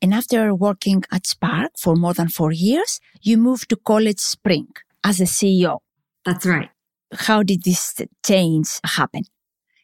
And 0.00 0.14
after 0.14 0.54
working 0.54 1.04
at 1.12 1.26
Spark 1.26 1.72
for 1.76 1.94
more 1.94 2.14
than 2.14 2.28
four 2.28 2.52
years, 2.52 3.00
you 3.20 3.36
moved 3.36 3.68
to 3.68 3.76
CollegeSpring 3.76 4.68
as 5.04 5.20
a 5.20 5.24
CEO. 5.24 5.80
That's 6.24 6.46
right. 6.46 6.70
How 7.12 7.42
did 7.42 7.64
this 7.64 8.00
change 8.24 8.68
happen? 8.84 9.24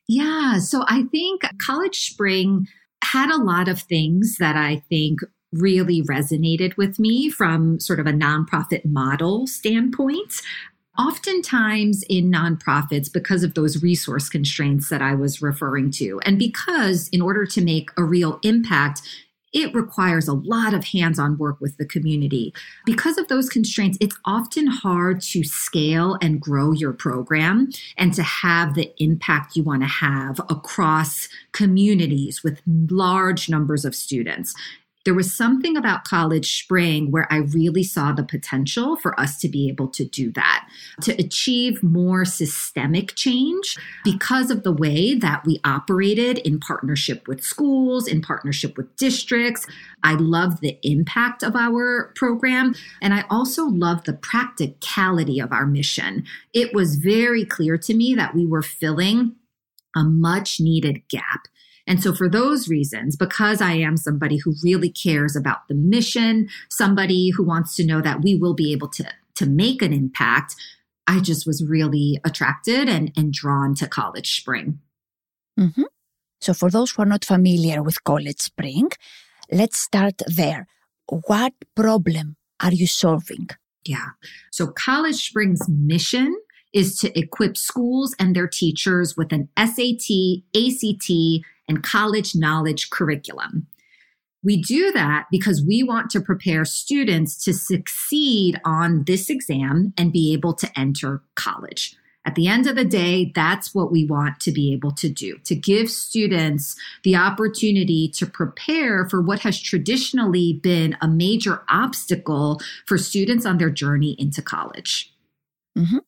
Yeah. 0.08 0.58
So 0.58 0.84
I 0.88 1.04
think 1.10 1.42
CollegeSpring 1.42 2.66
had 3.14 3.30
a 3.30 3.40
lot 3.40 3.68
of 3.68 3.80
things 3.80 4.38
that 4.40 4.56
I 4.56 4.82
think 4.88 5.20
really 5.52 6.02
resonated 6.02 6.76
with 6.76 6.98
me 6.98 7.30
from 7.30 7.78
sort 7.78 8.00
of 8.00 8.06
a 8.08 8.12
nonprofit 8.12 8.84
model 8.84 9.46
standpoint. 9.46 10.34
Oftentimes 10.98 12.02
in 12.08 12.28
nonprofits, 12.28 13.12
because 13.12 13.44
of 13.44 13.54
those 13.54 13.84
resource 13.84 14.28
constraints 14.28 14.88
that 14.88 15.00
I 15.00 15.14
was 15.14 15.40
referring 15.40 15.92
to, 15.92 16.18
and 16.24 16.40
because 16.40 17.08
in 17.10 17.22
order 17.22 17.46
to 17.46 17.60
make 17.60 17.90
a 17.96 18.02
real 18.02 18.40
impact, 18.42 19.02
it 19.54 19.74
requires 19.74 20.28
a 20.28 20.34
lot 20.34 20.74
of 20.74 20.84
hands 20.84 21.18
on 21.18 21.38
work 21.38 21.60
with 21.60 21.76
the 21.78 21.86
community. 21.86 22.52
Because 22.84 23.16
of 23.16 23.28
those 23.28 23.48
constraints, 23.48 23.96
it's 24.00 24.18
often 24.24 24.66
hard 24.66 25.20
to 25.22 25.44
scale 25.44 26.18
and 26.20 26.40
grow 26.40 26.72
your 26.72 26.92
program 26.92 27.70
and 27.96 28.12
to 28.14 28.22
have 28.22 28.74
the 28.74 28.92
impact 29.02 29.56
you 29.56 29.62
want 29.62 29.82
to 29.82 29.88
have 29.88 30.40
across 30.50 31.28
communities 31.52 32.42
with 32.42 32.60
large 32.66 33.48
numbers 33.48 33.84
of 33.84 33.94
students 33.94 34.54
there 35.04 35.14
was 35.14 35.34
something 35.34 35.76
about 35.76 36.04
CollegeSpring 36.06 37.10
where 37.10 37.30
I 37.32 37.38
really 37.38 37.82
saw 37.82 38.12
the 38.12 38.24
potential 38.24 38.96
for 38.96 39.18
us 39.20 39.38
to 39.38 39.48
be 39.48 39.68
able 39.68 39.88
to 39.88 40.04
do 40.04 40.32
that, 40.32 40.66
to 41.02 41.12
achieve 41.12 41.82
more 41.82 42.24
systemic 42.24 43.14
change 43.14 43.76
because 44.02 44.50
of 44.50 44.62
the 44.62 44.72
way 44.72 45.14
that 45.14 45.44
we 45.44 45.60
operated 45.64 46.38
in 46.38 46.58
partnership 46.58 47.28
with 47.28 47.44
schools, 47.44 48.06
in 48.06 48.22
partnership 48.22 48.76
with 48.76 48.94
districts. 48.96 49.66
I 50.02 50.14
love 50.14 50.60
the 50.60 50.78
impact 50.82 51.42
of 51.42 51.54
our 51.54 52.12
program. 52.16 52.74
And 53.02 53.14
I 53.14 53.24
also 53.30 53.66
love 53.66 54.04
the 54.04 54.14
practicality 54.14 55.38
of 55.38 55.52
our 55.52 55.66
mission. 55.66 56.24
It 56.52 56.74
was 56.74 56.96
very 56.96 57.44
clear 57.44 57.76
to 57.78 57.94
me 57.94 58.14
that 58.14 58.34
we 58.34 58.46
were 58.46 58.62
filling 58.62 59.36
a 59.96 60.02
much 60.02 60.60
needed 60.60 61.06
gap 61.08 61.46
and 61.86 62.02
so, 62.02 62.14
for 62.14 62.28
those 62.28 62.68
reasons, 62.68 63.14
because 63.14 63.60
I 63.60 63.72
am 63.72 63.96
somebody 63.96 64.38
who 64.38 64.54
really 64.62 64.88
cares 64.88 65.36
about 65.36 65.68
the 65.68 65.74
mission, 65.74 66.48
somebody 66.70 67.30
who 67.30 67.44
wants 67.44 67.76
to 67.76 67.86
know 67.86 68.00
that 68.00 68.22
we 68.22 68.34
will 68.34 68.54
be 68.54 68.72
able 68.72 68.88
to, 68.88 69.04
to 69.34 69.46
make 69.46 69.82
an 69.82 69.92
impact, 69.92 70.54
I 71.06 71.20
just 71.20 71.46
was 71.46 71.62
really 71.62 72.18
attracted 72.24 72.88
and, 72.88 73.12
and 73.16 73.32
drawn 73.32 73.74
to 73.76 73.86
CollegeSpring. 73.86 74.78
Mm-hmm. 75.60 75.82
So, 76.40 76.54
for 76.54 76.70
those 76.70 76.92
who 76.92 77.02
are 77.02 77.06
not 77.06 77.24
familiar 77.24 77.82
with 77.82 78.02
CollegeSpring, 78.04 78.94
let's 79.52 79.78
start 79.78 80.22
there. 80.26 80.66
What 81.06 81.52
problem 81.76 82.36
are 82.60 82.72
you 82.72 82.86
solving? 82.86 83.50
Yeah. 83.84 84.08
So, 84.50 84.68
CollegeSpring's 84.68 85.68
mission 85.68 86.34
is 86.72 86.98
to 86.98 87.16
equip 87.18 87.56
schools 87.58 88.16
and 88.18 88.34
their 88.34 88.48
teachers 88.48 89.16
with 89.16 89.32
an 89.32 89.48
SAT, 89.56 90.42
ACT, 90.56 91.44
and 91.68 91.82
college 91.82 92.34
knowledge 92.34 92.90
curriculum. 92.90 93.66
We 94.42 94.60
do 94.60 94.92
that 94.92 95.26
because 95.30 95.64
we 95.66 95.82
want 95.82 96.10
to 96.10 96.20
prepare 96.20 96.66
students 96.66 97.42
to 97.44 97.54
succeed 97.54 98.60
on 98.64 99.04
this 99.04 99.30
exam 99.30 99.94
and 99.96 100.12
be 100.12 100.34
able 100.34 100.52
to 100.54 100.70
enter 100.78 101.22
college. 101.34 101.96
At 102.26 102.36
the 102.36 102.46
end 102.46 102.66
of 102.66 102.76
the 102.76 102.84
day, 102.84 103.32
that's 103.34 103.74
what 103.74 103.92
we 103.92 104.06
want 104.06 104.40
to 104.40 104.52
be 104.52 104.72
able 104.72 104.92
to 104.92 105.10
do 105.10 105.38
to 105.44 105.54
give 105.54 105.90
students 105.90 106.74
the 107.02 107.16
opportunity 107.16 108.08
to 108.14 108.26
prepare 108.26 109.08
for 109.08 109.20
what 109.20 109.40
has 109.40 109.60
traditionally 109.60 110.54
been 110.62 110.96
a 111.02 111.08
major 111.08 111.62
obstacle 111.68 112.60
for 112.86 112.96
students 112.96 113.44
on 113.44 113.58
their 113.58 113.70
journey 113.70 114.16
into 114.18 114.40
college. 114.40 115.12
Mm-hmm. 115.76 115.98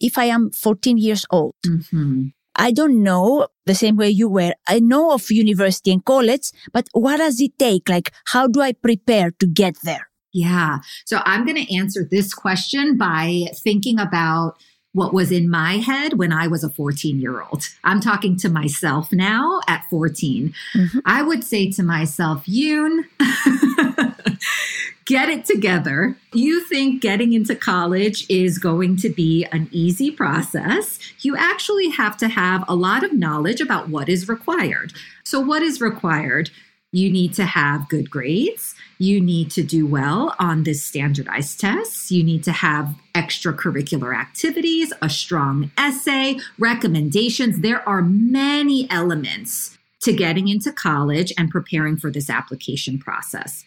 If 0.00 0.16
I 0.16 0.26
am 0.26 0.52
14 0.52 0.96
years 0.96 1.26
old, 1.30 1.54
mm-hmm. 1.66 2.28
I 2.58 2.72
don't 2.72 3.02
know 3.02 3.46
the 3.66 3.74
same 3.74 3.96
way 3.96 4.10
you 4.10 4.28
were. 4.28 4.52
I 4.66 4.80
know 4.80 5.12
of 5.12 5.30
university 5.30 5.92
and 5.92 6.04
college, 6.04 6.50
but 6.72 6.88
what 6.92 7.18
does 7.18 7.40
it 7.40 7.58
take? 7.58 7.88
Like, 7.88 8.12
how 8.26 8.48
do 8.48 8.60
I 8.60 8.72
prepare 8.72 9.30
to 9.30 9.46
get 9.46 9.76
there? 9.84 10.10
Yeah. 10.32 10.78
So 11.06 11.20
I'm 11.24 11.46
going 11.46 11.64
to 11.64 11.74
answer 11.74 12.06
this 12.10 12.34
question 12.34 12.98
by 12.98 13.46
thinking 13.62 13.98
about 13.98 14.54
what 14.98 15.14
was 15.14 15.30
in 15.30 15.48
my 15.48 15.74
head 15.74 16.18
when 16.18 16.32
I 16.32 16.48
was 16.48 16.64
a 16.64 16.68
14 16.68 17.20
year 17.20 17.40
old. 17.40 17.68
I'm 17.84 18.00
talking 18.00 18.36
to 18.38 18.48
myself 18.48 19.12
now 19.12 19.60
at 19.68 19.84
14. 19.88 20.52
Mm-hmm. 20.74 20.98
I 21.06 21.22
would 21.22 21.44
say 21.44 21.70
to 21.70 21.84
myself, 21.84 22.44
Yoon, 22.46 23.04
get 25.04 25.28
it 25.28 25.44
together. 25.44 26.16
You 26.32 26.64
think 26.64 27.00
getting 27.00 27.32
into 27.32 27.54
college 27.54 28.26
is 28.28 28.58
going 28.58 28.96
to 28.96 29.08
be 29.08 29.44
an 29.52 29.68
easy 29.70 30.10
process. 30.10 30.98
You 31.20 31.36
actually 31.36 31.90
have 31.90 32.16
to 32.16 32.28
have 32.28 32.64
a 32.66 32.74
lot 32.74 33.04
of 33.04 33.12
knowledge 33.12 33.60
about 33.60 33.88
what 33.88 34.08
is 34.08 34.28
required. 34.28 34.92
So, 35.22 35.38
what 35.38 35.62
is 35.62 35.80
required? 35.80 36.50
You 36.90 37.10
need 37.10 37.34
to 37.34 37.44
have 37.44 37.88
good 37.88 38.08
grades. 38.08 38.74
You 38.96 39.20
need 39.20 39.50
to 39.52 39.62
do 39.62 39.86
well 39.86 40.34
on 40.38 40.62
this 40.62 40.82
standardized 40.82 41.60
tests. 41.60 42.10
You 42.10 42.24
need 42.24 42.42
to 42.44 42.52
have 42.52 42.94
extracurricular 43.14 44.18
activities, 44.18 44.92
a 45.02 45.10
strong 45.10 45.70
essay, 45.76 46.38
recommendations. 46.58 47.60
There 47.60 47.86
are 47.86 48.00
many 48.00 48.90
elements 48.90 49.76
to 50.00 50.14
getting 50.14 50.48
into 50.48 50.72
college 50.72 51.32
and 51.36 51.50
preparing 51.50 51.98
for 51.98 52.10
this 52.10 52.30
application 52.30 52.98
process. 52.98 53.64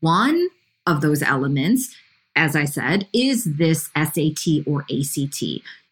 One 0.00 0.48
of 0.86 1.00
those 1.00 1.22
elements, 1.22 1.96
as 2.36 2.54
I 2.54 2.66
said, 2.66 3.08
is 3.12 3.44
this 3.44 3.90
SAT 3.96 4.64
or 4.66 4.82
ACT. 4.82 5.42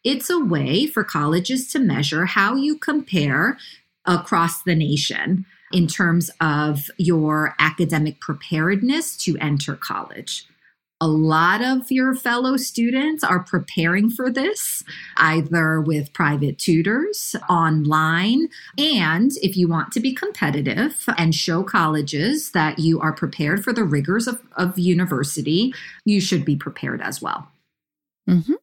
It's 0.04 0.30
a 0.30 0.38
way 0.38 0.86
for 0.86 1.02
colleges 1.02 1.72
to 1.72 1.80
measure 1.80 2.26
how 2.26 2.54
you 2.54 2.76
compare 2.76 3.58
across 4.04 4.62
the 4.62 4.74
nation 4.74 5.46
in 5.72 5.86
terms 5.86 6.30
of 6.40 6.90
your 6.98 7.54
academic 7.58 8.20
preparedness 8.20 9.16
to 9.18 9.36
enter 9.38 9.74
college. 9.76 10.46
A 11.00 11.08
lot 11.08 11.64
of 11.64 11.90
your 11.90 12.14
fellow 12.14 12.56
students 12.56 13.24
are 13.24 13.42
preparing 13.42 14.08
for 14.08 14.30
this, 14.30 14.84
either 15.16 15.80
with 15.80 16.12
private 16.12 16.58
tutors, 16.58 17.34
online, 17.50 18.46
and 18.78 19.32
if 19.42 19.56
you 19.56 19.66
want 19.66 19.90
to 19.94 20.00
be 20.00 20.14
competitive 20.14 21.04
and 21.18 21.34
show 21.34 21.64
colleges 21.64 22.52
that 22.52 22.78
you 22.78 23.00
are 23.00 23.12
prepared 23.12 23.64
for 23.64 23.72
the 23.72 23.82
rigors 23.82 24.28
of, 24.28 24.40
of 24.56 24.78
university, 24.78 25.74
you 26.04 26.20
should 26.20 26.44
be 26.44 26.54
prepared 26.54 27.02
as 27.02 27.20
well. 27.20 27.48
Mm-hmm. 28.30 28.54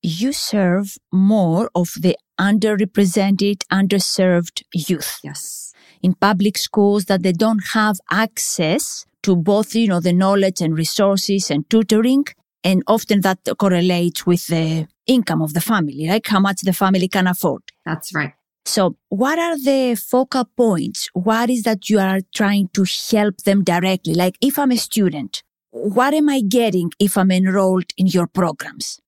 You 0.00 0.32
serve 0.32 0.96
more 1.12 1.70
of 1.74 1.90
the 2.00 2.16
underrepresented, 2.40 3.64
underserved 3.70 4.62
youth. 4.72 5.18
Yes. 5.22 5.71
In 6.02 6.14
public 6.14 6.58
schools 6.58 7.04
that 7.06 7.22
they 7.22 7.32
don't 7.32 7.62
have 7.72 7.96
access 8.10 9.06
to 9.22 9.36
both, 9.36 9.74
you 9.74 9.88
know, 9.88 10.00
the 10.00 10.12
knowledge 10.12 10.60
and 10.60 10.76
resources 10.76 11.50
and 11.50 11.68
tutoring. 11.70 12.24
And 12.64 12.82
often 12.86 13.20
that 13.22 13.38
correlates 13.58 14.26
with 14.26 14.46
the 14.46 14.88
income 15.06 15.42
of 15.42 15.54
the 15.54 15.60
family, 15.60 16.06
like 16.06 16.26
how 16.26 16.40
much 16.40 16.60
the 16.62 16.72
family 16.72 17.08
can 17.08 17.26
afford. 17.26 17.62
That's 17.84 18.14
right. 18.14 18.32
So 18.64 18.96
what 19.08 19.38
are 19.38 19.58
the 19.58 19.96
focal 19.96 20.44
points? 20.56 21.08
What 21.12 21.50
is 21.50 21.64
that 21.64 21.90
you 21.90 21.98
are 21.98 22.20
trying 22.34 22.68
to 22.74 22.84
help 23.10 23.38
them 23.38 23.64
directly? 23.64 24.14
Like 24.14 24.36
if 24.40 24.58
I'm 24.58 24.70
a 24.70 24.76
student, 24.76 25.42
what 25.70 26.14
am 26.14 26.28
I 26.28 26.42
getting 26.42 26.92
if 27.00 27.16
I'm 27.16 27.30
enrolled 27.32 27.92
in 27.96 28.06
your 28.06 28.26
programs? 28.26 29.00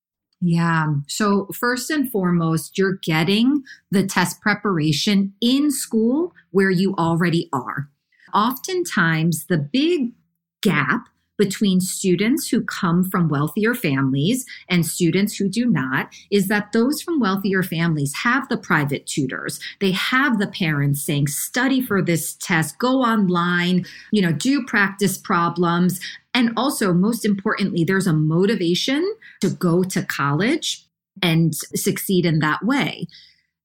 Yeah. 0.46 0.96
So, 1.08 1.46
first 1.54 1.88
and 1.88 2.10
foremost, 2.12 2.76
you're 2.76 2.98
getting 3.02 3.62
the 3.90 4.06
test 4.06 4.42
preparation 4.42 5.32
in 5.40 5.70
school 5.70 6.34
where 6.50 6.70
you 6.70 6.94
already 6.96 7.48
are. 7.50 7.88
Oftentimes, 8.34 9.46
the 9.46 9.56
big 9.56 10.12
gap 10.60 11.08
between 11.38 11.80
students 11.80 12.46
who 12.48 12.62
come 12.62 13.04
from 13.04 13.30
wealthier 13.30 13.74
families 13.74 14.44
and 14.68 14.84
students 14.84 15.34
who 15.34 15.48
do 15.48 15.64
not 15.64 16.14
is 16.30 16.48
that 16.48 16.72
those 16.72 17.00
from 17.00 17.18
wealthier 17.18 17.62
families 17.62 18.12
have 18.22 18.46
the 18.50 18.58
private 18.58 19.06
tutors. 19.06 19.58
They 19.80 19.92
have 19.92 20.38
the 20.38 20.46
parents 20.46 21.02
saying, 21.02 21.28
study 21.28 21.80
for 21.80 22.02
this 22.02 22.34
test, 22.34 22.78
go 22.78 23.00
online, 23.00 23.86
you 24.12 24.20
know, 24.20 24.32
do 24.32 24.66
practice 24.66 25.16
problems. 25.16 26.00
And 26.34 26.52
also, 26.54 26.92
most 26.92 27.24
importantly, 27.24 27.82
there's 27.82 28.06
a 28.06 28.12
motivation 28.12 29.10
to 29.40 29.50
go 29.50 29.82
to 29.82 30.02
college 30.02 30.86
and 31.22 31.54
succeed 31.54 32.26
in 32.26 32.40
that 32.40 32.64
way 32.64 33.06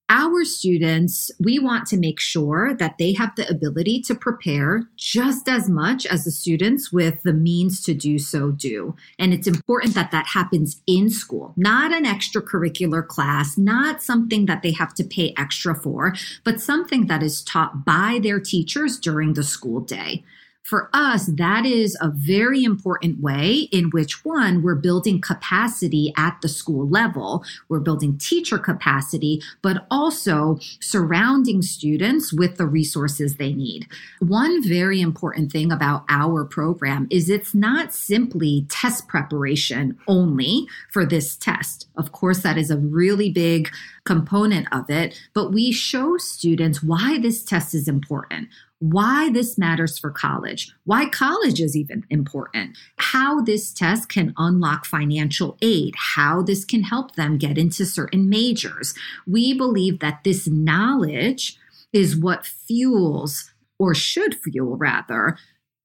our 0.10 0.43
students, 0.43 1.29
we 1.39 1.60
want 1.60 1.86
to 1.88 1.97
make 1.97 2.19
sure 2.19 2.73
that 2.73 2.97
they 2.97 3.13
have 3.13 3.36
the 3.36 3.47
ability 3.47 4.01
to 4.01 4.15
prepare 4.15 4.89
just 4.97 5.47
as 5.47 5.69
much 5.69 6.08
as 6.08 6.25
the 6.25 6.32
students 6.32 6.91
with 6.91 7.21
the 7.21 7.34
means 7.34 7.84
to 7.84 7.93
do 7.93 8.17
so 8.17 8.49
do. 8.49 8.95
And 9.19 9.34
it's 9.34 9.47
important 9.47 9.93
that 9.93 10.10
that 10.10 10.25
happens 10.25 10.82
in 10.88 11.12
school, 11.12 11.53
not 11.55 11.93
an 11.93 12.05
extracurricular 12.05 13.05
class, 13.05 13.55
not 13.55 14.01
something 14.01 14.47
that 14.47 14.63
they 14.63 14.71
have 14.71 14.95
to 14.95 15.03
pay 15.03 15.34
extra 15.38 15.75
for, 15.75 16.15
but 16.43 16.60
something 16.60 17.05
that 17.05 17.21
is 17.21 17.43
taught 17.43 17.86
by 17.86 18.19
their 18.21 18.39
teachers 18.39 18.97
during 18.97 19.34
the 19.34 19.43
school 19.43 19.79
day 19.79 20.23
for 20.63 20.89
us, 20.93 21.25
that 21.25 21.65
is 21.65 21.97
a 21.99 22.09
very 22.09 22.63
important 22.63 23.21
way 23.21 23.67
in 23.71 23.89
which 23.89 24.23
one, 24.23 24.61
we're 24.61 24.75
building 24.75 25.19
capacity 25.19 26.13
at 26.15 26.37
the 26.41 26.47
school 26.47 26.87
level. 26.87 27.43
We're 27.69 27.79
building 27.79 28.17
teacher 28.19 28.59
capacity, 28.59 29.41
but 29.63 29.87
also 29.89 30.59
surrounding 30.79 31.63
students 31.63 32.31
with 32.31 32.57
the 32.57 32.67
resources 32.67 33.37
they 33.37 33.53
need. 33.53 33.87
One 34.19 34.67
very 34.67 35.01
important 35.01 35.51
thing 35.51 35.71
about 35.71 36.03
our 36.07 36.45
program 36.45 37.07
is 37.09 37.29
it's 37.29 37.55
not 37.55 37.91
simply 37.91 38.67
test 38.69 39.07
preparation 39.07 39.97
only 40.07 40.67
for 40.91 41.05
this 41.05 41.35
test. 41.35 41.87
Of 41.95 42.11
course, 42.11 42.43
that 42.43 42.59
is 42.59 42.69
a 42.69 42.77
really 42.77 43.31
big 43.31 43.69
component 44.03 44.67
of 44.71 44.89
it, 44.89 45.19
but 45.33 45.51
we 45.51 45.71
show 45.71 46.17
students 46.17 46.83
why 46.83 47.17
this 47.19 47.43
test 47.43 47.73
is 47.73 47.87
important 47.87 48.49
why 48.79 49.29
this 49.29 49.57
matters 49.57 49.99
for 49.99 50.09
college, 50.09 50.73
why 50.85 51.07
college 51.09 51.59
is 51.59 51.75
even 51.75 52.05
important, 52.09 52.77
how 52.97 53.41
this 53.41 53.73
test 53.73 54.09
can 54.09 54.33
unlock 54.37 54.85
financial 54.85 55.57
aid, 55.61 55.93
how 56.15 56.41
this 56.41 56.63
can 56.63 56.83
help 56.83 57.15
them 57.15 57.37
get 57.37 57.57
into 57.57 57.85
certain 57.85 58.29
majors. 58.29 58.93
We 59.27 59.53
believe 59.53 59.99
that 59.99 60.23
this 60.23 60.47
knowledge 60.47 61.57
is 61.91 62.17
what 62.17 62.45
fuels, 62.45 63.51
or 63.77 63.93
should 63.93 64.35
fuel 64.35 64.77
rather, 64.77 65.37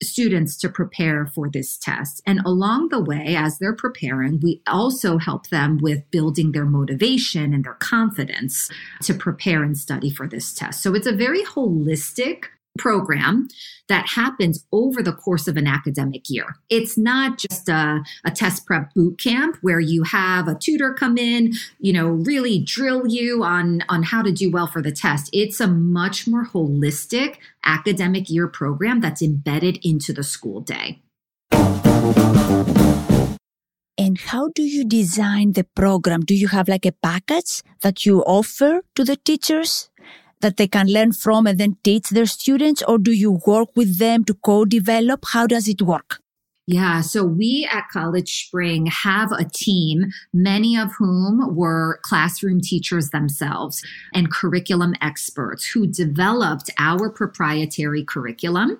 students 0.03 0.57
to 0.59 0.69
prepare 0.69 1.27
for 1.27 1.49
this 1.49 1.79
test. 1.79 2.21
And 2.27 2.41
along 2.45 2.89
the 2.89 3.03
way, 3.03 3.37
as 3.37 3.59
they're 3.59 3.75
preparing, 3.75 4.41
we 4.41 4.61
also 4.67 5.19
help 5.19 5.49
them 5.49 5.79
with 5.81 6.11
building 6.11 6.53
their 6.53 6.67
motivation 6.67 7.55
and 7.55 7.65
their 7.65 7.75
confidence 7.75 8.71
to 9.03 9.15
prepare 9.15 9.63
and 9.63 9.77
study 9.79 10.11
for 10.11 10.29
this 10.29 10.53
test. 10.53 10.83
So 10.83 10.95
it's 10.95 11.07
a 11.07 11.13
very 11.13 11.43
holistic 11.43 12.47
program 12.79 13.49
that 13.89 14.09
happens 14.09 14.65
over 14.73 15.03
the 15.03 15.13
course 15.13 15.47
of 15.47 15.57
an 15.57 15.67
academic 15.67 16.29
year. 16.29 16.57
It's 16.71 16.97
not 16.97 17.39
just 17.39 17.69
a, 17.69 18.03
a, 18.25 18.31
test 18.31 18.67
prep 18.67 18.93
boot 18.95 19.19
camp 19.19 19.59
where 19.61 19.79
you 19.79 20.03
have 20.05 20.49
a 20.49 20.55
tutor 20.55 20.93
come 20.93 21.17
in, 21.17 21.53
you 21.79 21.93
know, 21.93 22.09
really 22.09 22.59
drill 22.59 23.07
you 23.07 23.45
on, 23.45 23.83
on 23.89 24.03
how 24.03 24.23
to 24.23 24.33
do 24.33 24.51
well 24.51 24.67
for 24.67 24.83
the 24.83 24.91
test. 24.91 25.31
It's 25.33 25.61
a 25.61 25.69
much 25.69 26.27
more 26.27 26.47
holistic 26.47 27.37
academic 27.65 28.29
year 28.29 28.49
program 28.49 29.01
that's 29.01 29.23
embedded 29.23 29.79
into 29.85 30.13
the 30.13 30.25
school 30.25 30.61
day. 30.61 31.01
And 33.97 34.19
how 34.19 34.49
do 34.55 34.63
you 34.63 34.85
design 34.85 35.53
the 35.53 35.65
program? 35.77 36.23
Do 36.23 36.35
you 36.35 36.49
have 36.49 36.69
like 36.69 36.85
a 36.85 36.93
package 36.93 37.63
that 37.83 38.05
you 38.05 38.23
offer 38.25 38.83
to 38.97 39.05
the 39.05 39.17
teachers? 39.17 39.89
That 40.41 40.57
they 40.57 40.69
can 40.69 40.89
learn 40.89 41.13
from 41.13 41.47
and 41.47 41.59
then 41.59 41.77
teach 41.83 42.11
their 42.11 42.27
students? 42.27 42.83
Or 42.83 42.99
do 42.99 43.13
you 43.13 43.41
work 43.47 43.71
with 43.75 43.99
them 43.99 44.25
to 44.25 44.35
co 44.35 44.65
develop? 44.65 45.25
How 45.33 45.47
does 45.47 45.69
it 45.69 45.83
work? 45.83 46.21
Yeah, 46.67 47.03
so 47.03 47.25
we 47.25 47.69
at 47.71 47.85
CollegeSpring 47.95 48.89
have 48.89 49.33
a 49.33 49.45
team, 49.45 50.07
many 50.33 50.79
of 50.79 50.93
whom 50.99 51.55
were 51.55 52.01
classroom 52.03 52.61
teachers 52.63 53.11
themselves 53.11 53.85
and 54.15 54.33
curriculum 54.33 54.95
experts 55.03 55.67
who 55.67 55.87
developed 55.87 56.71
our 56.79 57.11
proprietary 57.11 58.03
curriculum. 58.03 58.79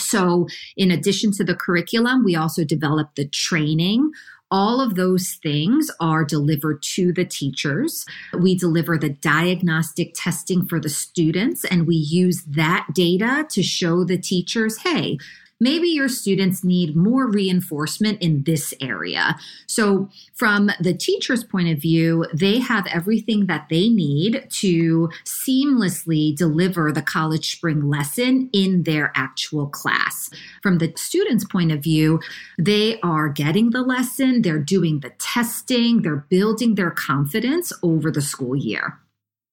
So, 0.00 0.48
in 0.76 0.90
addition 0.90 1.30
to 1.32 1.44
the 1.44 1.54
curriculum, 1.54 2.24
we 2.24 2.34
also 2.34 2.64
developed 2.64 3.14
the 3.14 3.28
training 3.28 4.10
all 4.50 4.80
of 4.80 4.96
those 4.96 5.38
things 5.42 5.90
are 6.00 6.24
delivered 6.24 6.82
to 6.82 7.12
the 7.12 7.24
teachers. 7.24 8.04
We 8.36 8.54
deliver 8.54 8.98
the 8.98 9.10
diagnostic 9.10 10.12
testing 10.14 10.66
for 10.66 10.80
the 10.80 10.88
students, 10.88 11.64
and 11.64 11.86
we 11.86 11.96
use 11.96 12.42
that 12.44 12.88
data 12.92 13.46
to 13.50 13.62
show 13.62 14.04
the 14.04 14.18
teachers 14.18 14.78
hey, 14.78 15.18
maybe 15.60 15.88
your 15.88 16.08
students 16.08 16.64
need 16.64 16.96
more 16.96 17.30
reinforcement 17.30 18.20
in 18.22 18.42
this 18.44 18.74
area. 18.80 19.36
So, 19.66 20.08
from 20.34 20.70
the 20.80 20.94
teacher's 20.94 21.44
point 21.44 21.68
of 21.68 21.80
view, 21.80 22.26
they 22.34 22.58
have 22.58 22.86
everything 22.86 23.46
that 23.46 23.66
they 23.68 23.88
need 23.88 24.46
to 24.50 25.10
seamlessly 25.24 26.34
deliver 26.34 26.90
the 26.90 27.02
CollegeSpring 27.02 27.90
lesson 27.92 28.48
in 28.52 28.84
their 28.84 29.12
actual 29.14 29.66
class. 29.66 30.30
From 30.62 30.78
the 30.78 30.92
student's 30.96 31.44
point 31.44 31.72
of 31.72 31.82
view, 31.82 32.20
they 32.58 32.98
are 33.00 33.28
getting 33.28 33.70
the 33.70 33.82
lesson, 33.82 34.42
they're 34.42 34.58
doing 34.58 35.00
the 35.00 35.10
testing, 35.18 36.02
they're 36.02 36.26
building 36.28 36.74
their 36.74 36.90
confidence 36.90 37.72
over 37.82 38.10
the 38.10 38.22
school 38.22 38.56
year. 38.56 38.98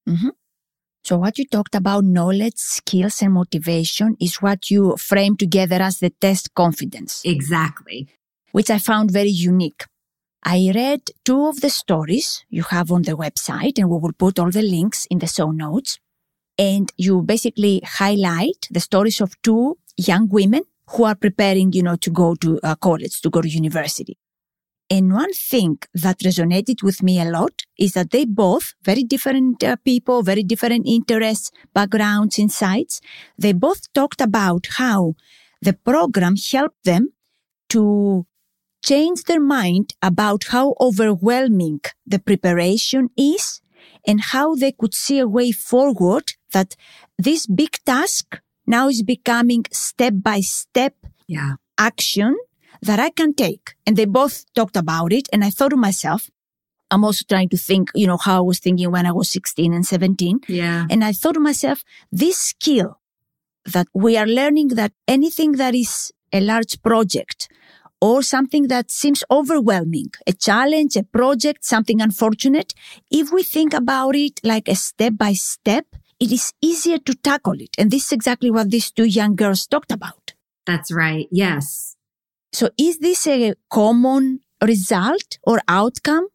Mm-hmm. 0.07 0.29
So 1.07 1.17
what 1.17 1.37
you 1.37 1.45
talked 1.45 1.73
about 1.73 2.03
knowledge, 2.03 2.57
skills, 2.57 3.21
and 3.21 3.31
motivation 3.31 4.17
is 4.19 4.41
what 4.41 4.69
you 4.69 4.97
frame 4.97 5.37
together 5.37 5.77
as 5.77 5.99
the 5.99 6.09
test 6.09 6.53
confidence. 6.53 7.21
Exactly. 7.23 8.09
Which 8.51 8.69
I 8.69 8.77
found 8.77 9.11
very 9.11 9.29
unique. 9.29 9.85
I 10.43 10.69
read 10.75 10.99
two 11.23 11.47
of 11.47 11.61
the 11.61 11.69
stories 11.69 12.43
you 12.49 12.63
have 12.63 12.91
on 12.91 13.03
the 13.03 13.13
website 13.13 13.79
and 13.79 13.89
we 13.89 13.97
will 13.99 14.11
put 14.11 14.37
all 14.37 14.51
the 14.51 14.61
links 14.61 15.07
in 15.09 15.19
the 15.19 15.27
show 15.27 15.51
notes. 15.51 15.97
And 16.57 16.91
you 16.97 17.21
basically 17.21 17.79
highlight 17.85 18.67
the 18.69 18.81
stories 18.81 19.21
of 19.21 19.41
two 19.43 19.77
young 19.95 20.27
women 20.27 20.63
who 20.89 21.05
are 21.05 21.15
preparing, 21.15 21.71
you 21.71 21.83
know, 21.83 21.95
to 21.95 22.09
go 22.09 22.35
to 22.35 22.59
uh, 22.63 22.75
college, 22.75 23.21
to 23.21 23.29
go 23.29 23.41
to 23.41 23.47
university. 23.47 24.17
And 24.89 25.13
one 25.13 25.33
thing 25.33 25.79
that 25.93 26.19
resonated 26.19 26.81
with 26.81 27.03
me 27.03 27.19
a 27.19 27.25
lot 27.25 27.63
is 27.77 27.91
that 27.93 28.11
they 28.11 28.23
both, 28.23 28.73
very 28.83 29.03
different 29.03 29.61
uh, 29.63 29.75
people, 29.83 30.23
very 30.23 30.43
different 30.43 30.87
interests, 30.87 31.51
backgrounds, 31.73 32.39
insights, 32.39 33.01
they 33.37 33.51
both 33.51 33.91
talked 33.93 34.21
about 34.21 34.67
how 34.77 35.15
the 35.61 35.73
program 35.73 36.35
helped 36.37 36.85
them 36.85 37.09
to 37.69 38.25
change 38.83 39.23
their 39.23 39.41
mind 39.41 39.93
about 40.01 40.45
how 40.49 40.75
overwhelming 40.79 41.81
the 42.05 42.19
preparation 42.19 43.09
is 43.17 43.61
and 44.05 44.21
how 44.21 44.55
they 44.55 44.71
could 44.71 44.93
see 44.93 45.19
a 45.19 45.27
way 45.27 45.51
forward 45.51 46.31
that 46.53 46.75
this 47.17 47.45
big 47.45 47.77
task 47.85 48.39
now 48.65 48.87
is 48.87 49.03
becoming 49.03 49.65
step 49.71 50.13
by 50.21 50.39
step 50.39 50.95
yeah. 51.27 51.55
action 51.77 52.37
that 52.81 52.99
I 52.99 53.09
can 53.09 53.33
take. 53.33 53.75
And 53.85 53.95
they 53.95 54.05
both 54.05 54.45
talked 54.53 54.77
about 54.77 55.13
it. 55.13 55.27
And 55.31 55.43
I 55.43 55.49
thought 55.49 55.69
to 55.69 55.77
myself, 55.77 56.29
I'm 56.89 57.03
also 57.03 57.23
trying 57.27 57.49
to 57.49 57.57
think, 57.57 57.89
you 57.95 58.07
know, 58.07 58.17
how 58.17 58.37
I 58.37 58.41
was 58.41 58.59
thinking 58.59 58.91
when 58.91 59.05
I 59.05 59.11
was 59.11 59.29
16 59.29 59.73
and 59.73 59.85
17. 59.85 60.41
Yeah. 60.47 60.87
And 60.89 61.03
I 61.03 61.11
thought 61.11 61.33
to 61.33 61.39
myself, 61.39 61.83
this 62.11 62.37
skill 62.37 62.99
that 63.65 63.87
we 63.93 64.17
are 64.17 64.25
learning 64.25 64.69
that 64.69 64.93
anything 65.07 65.53
that 65.53 65.75
is 65.75 66.11
a 66.31 66.39
large 66.39 66.81
project 66.81 67.49
or 67.99 68.21
something 68.21 68.67
that 68.67 68.91
seems 68.91 69.23
overwhelming, 69.29 70.11
a 70.25 70.33
challenge, 70.33 70.95
a 70.95 71.03
project, 71.03 71.65
something 71.65 72.01
unfortunate, 72.01 72.73
if 73.11 73.31
we 73.31 73.43
think 73.43 73.73
about 73.73 74.15
it 74.15 74.39
like 74.43 74.67
a 74.67 74.75
step 74.75 75.13
by 75.17 75.33
step, 75.33 75.85
it 76.19 76.31
is 76.31 76.53
easier 76.61 76.99
to 76.99 77.13
tackle 77.15 77.59
it. 77.59 77.75
And 77.77 77.91
this 77.91 78.05
is 78.05 78.11
exactly 78.11 78.51
what 78.51 78.71
these 78.71 78.91
two 78.91 79.05
young 79.05 79.35
girls 79.35 79.67
talked 79.67 79.91
about. 79.91 80.33
That's 80.65 80.91
right. 80.91 81.27
Yes. 81.31 81.96
So 82.53 82.69
is 82.77 82.99
this 82.99 83.27
a 83.27 83.53
common 83.69 84.41
result 84.63 85.37
or 85.43 85.61
outcome? 85.67 86.27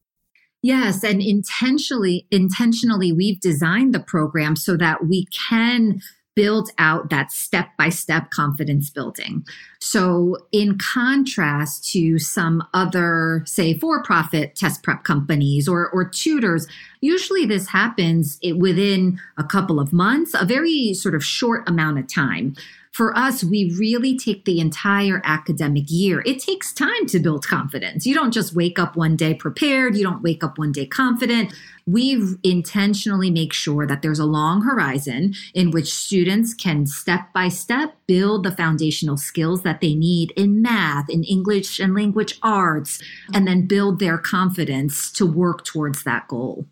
Yes, 0.63 1.03
and 1.03 1.21
intentionally 1.21 2.27
intentionally 2.31 3.13
we've 3.13 3.41
designed 3.41 3.95
the 3.95 4.01
program 4.01 4.55
so 4.55 4.77
that 4.77 5.07
we 5.07 5.27
can 5.27 6.01
build 6.35 6.71
out 6.79 7.11
that 7.11 7.31
step 7.31 7.69
by 7.77 7.89
step 7.89 8.31
confidence 8.31 8.89
building. 8.91 9.45
So, 9.81 10.37
in 10.51 10.79
contrast 10.79 11.91
to 11.93 12.19
some 12.19 12.63
other, 12.73 13.43
say, 13.47 13.79
for 13.79 14.03
profit 14.03 14.57
test 14.57 14.83
prep 14.83 15.05
companies 15.05 15.69
or, 15.69 15.91
or 15.91 16.09
tutors, 16.09 16.67
usually 17.01 17.45
this 17.45 17.69
happens 17.69 18.39
eh, 18.43 18.53
within 18.53 19.19
a 19.37 19.45
couple 19.45 19.79
of 19.79 19.93
months, 19.93 20.35
a 20.35 20.47
very 20.47 20.95
sort 20.95 21.15
of 21.15 21.25
short 21.25 21.69
amount 21.69 21.99
of 21.99 22.07
time. 22.07 22.55
For 22.93 23.17
us, 23.17 23.43
we 23.43 23.75
really 23.79 24.19
take 24.19 24.45
the 24.45 24.61
entire 24.61 25.23
academic 25.25 25.85
year. 25.89 26.23
It 26.27 26.41
takes 26.41 26.75
time 26.75 27.07
to 27.07 27.19
build 27.19 27.47
confidence. 27.47 28.05
You 28.05 28.15
don't 28.15 28.33
just 28.33 28.55
wake 28.55 28.79
up 28.79 28.97
one 28.97 29.17
day 29.17 29.33
prepared, 29.33 29.97
you 29.97 30.03
don't 30.03 30.23
wake 30.23 30.45
up 30.45 30.59
one 30.59 30.73
day 30.73 30.85
confident. 30.85 31.55
We 31.87 32.23
intentionally 32.45 33.31
make 33.31 33.55
sure 33.55 33.87
that 33.87 34.03
there's 34.03 34.19
a 34.19 34.27
long 34.27 34.61
horizon 34.61 35.33
in 35.55 35.71
which 35.71 35.93
students 35.93 36.53
can 36.53 36.87
step 36.87 37.33
by 37.33 37.49
step 37.49 37.97
build 38.07 38.45
the 38.45 38.53
foundational 38.53 39.17
skills 39.17 39.63
that 39.63 39.81
they 39.81 39.95
need 39.95 40.33
in 40.33 40.61
math, 40.61 41.09
in 41.09 41.25
English 41.25 41.81
and 41.81 41.95
language 41.95 42.39
arts, 42.43 43.03
and 43.33 43.49
then 43.49 43.67
build 43.67 44.01
their 44.01 44.19
confidence 44.19 45.11
to 45.13 45.25
work 45.25 45.65
towards 45.65 46.05
that 46.05 46.29
goal. 46.29 46.67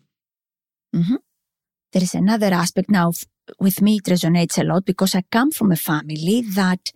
Mm-hmm. 0.95 1.15
There 1.93 2.03
is 2.03 2.13
another 2.13 2.47
aspect 2.47 2.89
now 2.91 3.11
with 3.59 3.81
me, 3.81 3.97
it 3.97 4.03
resonates 4.03 4.59
a 4.59 4.63
lot 4.63 4.85
because 4.85 5.15
I 5.15 5.23
come 5.31 5.51
from 5.51 5.71
a 5.71 5.75
family 5.75 6.41
that 6.55 6.91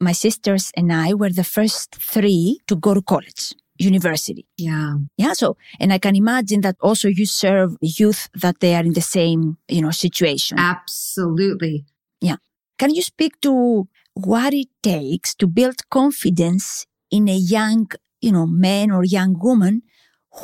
my 0.00 0.12
sisters 0.12 0.70
and 0.76 0.92
I 0.92 1.14
were 1.14 1.30
the 1.30 1.44
first 1.44 1.94
three 1.96 2.60
to 2.66 2.76
go 2.76 2.94
to 2.94 3.02
college, 3.02 3.54
university. 3.78 4.46
Yeah. 4.56 4.96
Yeah. 5.16 5.32
So, 5.32 5.56
and 5.80 5.92
I 5.92 5.98
can 5.98 6.16
imagine 6.16 6.60
that 6.62 6.76
also 6.80 7.08
you 7.08 7.26
serve 7.26 7.76
youth 7.80 8.28
that 8.34 8.60
they 8.60 8.74
are 8.74 8.84
in 8.84 8.92
the 8.92 9.00
same, 9.00 9.56
you 9.68 9.82
know, 9.82 9.90
situation. 9.90 10.58
Absolutely. 10.58 11.86
Yeah. 12.20 12.36
Can 12.78 12.94
you 12.94 13.02
speak 13.02 13.40
to 13.42 13.88
what 14.14 14.54
it 14.54 14.68
takes 14.82 15.34
to 15.36 15.46
build 15.46 15.88
confidence 15.90 16.86
in 17.10 17.28
a 17.28 17.36
young, 17.36 17.88
you 18.20 18.32
know, 18.32 18.46
man 18.46 18.90
or 18.90 19.04
young 19.04 19.38
woman 19.38 19.82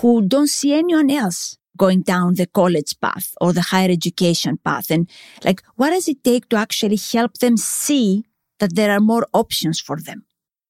who 0.00 0.26
don't 0.26 0.48
see 0.48 0.72
anyone 0.72 1.10
else 1.10 1.58
going 1.82 2.02
down 2.02 2.34
the 2.34 2.46
college 2.46 2.92
path 3.00 3.34
or 3.40 3.52
the 3.52 3.66
higher 3.72 3.90
education 3.90 4.56
path? 4.58 4.88
And 4.88 5.10
like, 5.44 5.60
what 5.74 5.90
does 5.90 6.06
it 6.06 6.22
take 6.22 6.48
to 6.50 6.56
actually 6.56 7.00
help 7.12 7.32
them 7.38 7.56
see 7.56 8.24
that 8.60 8.76
there 8.76 8.92
are 8.92 9.00
more 9.00 9.26
options 9.32 9.80
for 9.80 9.98
them? 10.08 10.24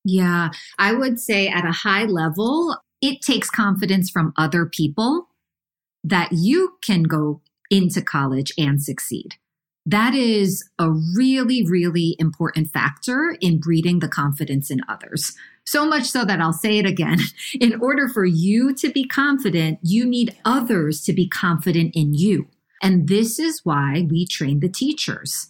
Yeah, 0.04 0.50
I 0.78 0.94
would 0.94 1.20
say 1.20 1.48
at 1.48 1.66
a 1.66 1.78
high 1.86 2.04
level, 2.04 2.76
it 3.02 3.20
takes 3.20 3.50
confidence 3.50 4.10
from 4.10 4.32
other 4.38 4.64
people 4.64 5.28
that 6.02 6.30
you 6.32 6.78
can 6.82 7.02
go 7.02 7.42
into 7.70 8.00
college 8.02 8.52
and 8.56 8.82
succeed. 8.82 9.36
That 9.84 10.14
is 10.14 10.64
a 10.78 10.90
really, 10.90 11.66
really 11.66 12.16
important 12.18 12.70
factor 12.70 13.36
in 13.40 13.60
breeding 13.60 13.98
the 13.98 14.08
confidence 14.08 14.70
in 14.70 14.80
others. 14.88 15.32
So 15.64 15.86
much 15.86 16.04
so 16.04 16.24
that 16.24 16.40
I'll 16.40 16.52
say 16.52 16.78
it 16.78 16.86
again. 16.86 17.18
In 17.60 17.80
order 17.80 18.08
for 18.08 18.24
you 18.24 18.74
to 18.74 18.90
be 18.90 19.06
confident, 19.06 19.78
you 19.82 20.04
need 20.04 20.36
others 20.44 21.02
to 21.02 21.12
be 21.12 21.28
confident 21.28 21.94
in 21.94 22.14
you. 22.14 22.48
And 22.82 23.08
this 23.08 23.38
is 23.38 23.60
why 23.64 24.06
we 24.10 24.26
train 24.26 24.60
the 24.60 24.68
teachers. 24.68 25.48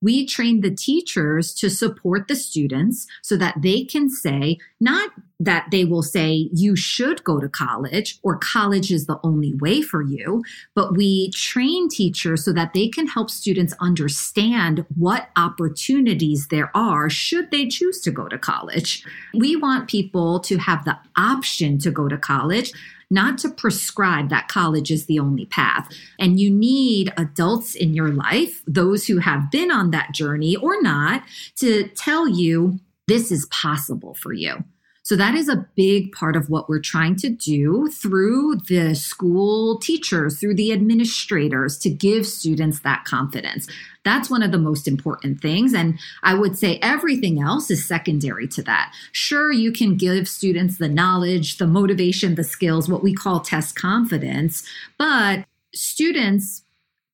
We 0.00 0.26
train 0.26 0.60
the 0.60 0.74
teachers 0.74 1.52
to 1.54 1.70
support 1.70 2.28
the 2.28 2.36
students 2.36 3.06
so 3.22 3.36
that 3.36 3.56
they 3.62 3.84
can 3.84 4.08
say, 4.08 4.58
not 4.80 5.10
that 5.40 5.66
they 5.70 5.84
will 5.84 6.02
say 6.02 6.48
you 6.52 6.74
should 6.74 7.22
go 7.24 7.38
to 7.38 7.48
college 7.48 8.18
or 8.22 8.38
college 8.38 8.90
is 8.90 9.06
the 9.06 9.20
only 9.22 9.54
way 9.54 9.82
for 9.82 10.02
you, 10.02 10.42
but 10.74 10.96
we 10.96 11.30
train 11.30 11.88
teachers 11.88 12.44
so 12.44 12.52
that 12.52 12.72
they 12.74 12.88
can 12.88 13.06
help 13.06 13.30
students 13.30 13.74
understand 13.80 14.84
what 14.96 15.28
opportunities 15.36 16.48
there 16.48 16.76
are 16.76 17.08
should 17.08 17.50
they 17.50 17.68
choose 17.68 18.00
to 18.00 18.10
go 18.10 18.26
to 18.28 18.38
college. 18.38 19.04
We 19.32 19.54
want 19.54 19.88
people 19.88 20.40
to 20.40 20.58
have 20.58 20.84
the 20.84 20.98
option 21.16 21.78
to 21.78 21.90
go 21.90 22.08
to 22.08 22.18
college 22.18 22.72
not 23.10 23.38
to 23.38 23.48
prescribe 23.48 24.28
that 24.28 24.48
college 24.48 24.90
is 24.90 25.06
the 25.06 25.18
only 25.18 25.46
path. 25.46 25.88
And 26.18 26.38
you 26.38 26.50
need 26.50 27.12
adults 27.16 27.74
in 27.74 27.94
your 27.94 28.08
life, 28.08 28.62
those 28.66 29.06
who 29.06 29.18
have 29.18 29.50
been 29.50 29.70
on 29.70 29.90
that 29.92 30.12
journey 30.12 30.56
or 30.56 30.80
not, 30.82 31.22
to 31.56 31.88
tell 31.88 32.28
you 32.28 32.78
this 33.06 33.32
is 33.32 33.46
possible 33.46 34.14
for 34.14 34.32
you. 34.32 34.64
So 35.08 35.16
that 35.16 35.34
is 35.34 35.48
a 35.48 35.66
big 35.74 36.12
part 36.12 36.36
of 36.36 36.50
what 36.50 36.68
we're 36.68 36.82
trying 36.82 37.16
to 37.16 37.30
do 37.30 37.88
through 37.88 38.56
the 38.68 38.94
school 38.94 39.78
teachers, 39.78 40.38
through 40.38 40.56
the 40.56 40.70
administrators 40.70 41.78
to 41.78 41.88
give 41.88 42.26
students 42.26 42.80
that 42.80 43.06
confidence. 43.06 43.66
That's 44.08 44.30
one 44.30 44.42
of 44.42 44.52
the 44.52 44.58
most 44.58 44.88
important 44.88 45.42
things. 45.42 45.74
And 45.74 45.98
I 46.22 46.32
would 46.32 46.56
say 46.56 46.78
everything 46.80 47.42
else 47.42 47.70
is 47.70 47.86
secondary 47.86 48.48
to 48.48 48.62
that. 48.62 48.94
Sure, 49.12 49.52
you 49.52 49.70
can 49.70 49.96
give 49.96 50.26
students 50.26 50.78
the 50.78 50.88
knowledge, 50.88 51.58
the 51.58 51.66
motivation, 51.66 52.34
the 52.34 52.42
skills, 52.42 52.88
what 52.88 53.02
we 53.02 53.12
call 53.12 53.40
test 53.40 53.76
confidence, 53.76 54.66
but 54.96 55.44
students, 55.74 56.62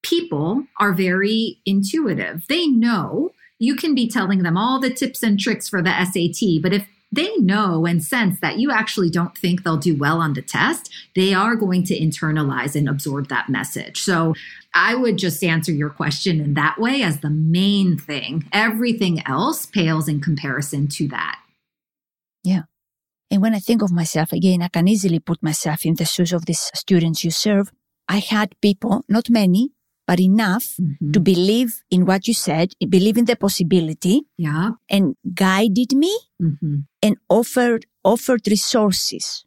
people 0.03 0.65
are 0.79 0.93
very 0.93 1.59
intuitive. 1.67 2.45
They 2.49 2.69
know 2.69 3.33
you 3.59 3.75
can 3.75 3.95
be 3.95 4.09
telling 4.09 4.45
them 4.45 4.57
all 4.57 4.79
the 4.79 4.95
tips 4.95 5.23
and 5.23 5.39
tricks 5.41 5.69
for 5.69 5.83
the 5.83 5.91
SAT, 6.05 6.63
but 6.63 6.73
if 6.73 6.87
they 7.15 7.37
know 7.37 7.87
and 7.87 8.03
sense 8.03 8.41
that 8.41 8.59
you 8.59 8.71
actually 8.71 9.11
don't 9.11 9.37
think 9.37 9.63
they'll 9.63 9.77
do 9.77 9.97
well 9.97 10.21
on 10.21 10.35
the 10.35 10.43
test, 10.43 10.93
they 11.15 11.35
are 11.35 11.55
going 11.55 11.85
to 11.85 11.99
internalize 11.99 12.75
and 12.75 12.89
absorb 12.89 13.29
that 13.29 13.49
message. 13.49 14.01
So 14.01 14.35
I 14.75 14.95
would 14.95 15.19
just 15.19 15.43
answer 15.45 15.73
your 15.73 15.91
question 15.91 16.41
in 16.41 16.55
that 16.55 16.79
way 16.79 17.03
as 17.03 17.21
the 17.21 17.31
main 17.31 17.99
thing. 17.99 18.49
Everything 18.53 19.23
else 19.27 19.67
pales 19.67 20.09
in 20.09 20.21
comparison 20.21 20.89
to 20.89 21.09
that. 21.09 21.39
Yeah. 22.43 22.63
And 23.31 23.41
when 23.43 23.55
I 23.55 23.59
think 23.59 23.83
of 23.83 23.93
myself 23.93 24.33
again, 24.33 24.63
I 24.63 24.69
can 24.69 24.89
easily 24.89 25.19
put 25.19 25.43
myself 25.43 25.85
in 25.85 25.95
the 25.95 26.05
shoes 26.05 26.33
of 26.33 26.47
these 26.47 26.71
students 26.75 27.25
you 27.25 27.31
serve. 27.31 27.73
I 28.09 28.19
had 28.19 28.55
people, 28.61 29.05
not 29.09 29.31
many, 29.31 29.74
but 30.07 30.21
enough 30.21 30.75
mm-hmm. 30.81 31.13
to 31.13 31.21
believe 31.21 31.83
in 31.91 32.05
what 32.05 32.29
you 32.29 32.35
said, 32.35 32.73
believe 32.89 33.17
in 33.17 33.25
the 33.25 33.37
possibility, 33.37 34.23
yeah, 34.37 34.73
and 34.89 35.17
guided 35.35 35.93
me 35.93 36.17
mm-hmm. 36.41 36.77
and 37.03 37.17
offered 37.29 37.87
offered 38.05 38.47
resources. 38.47 39.45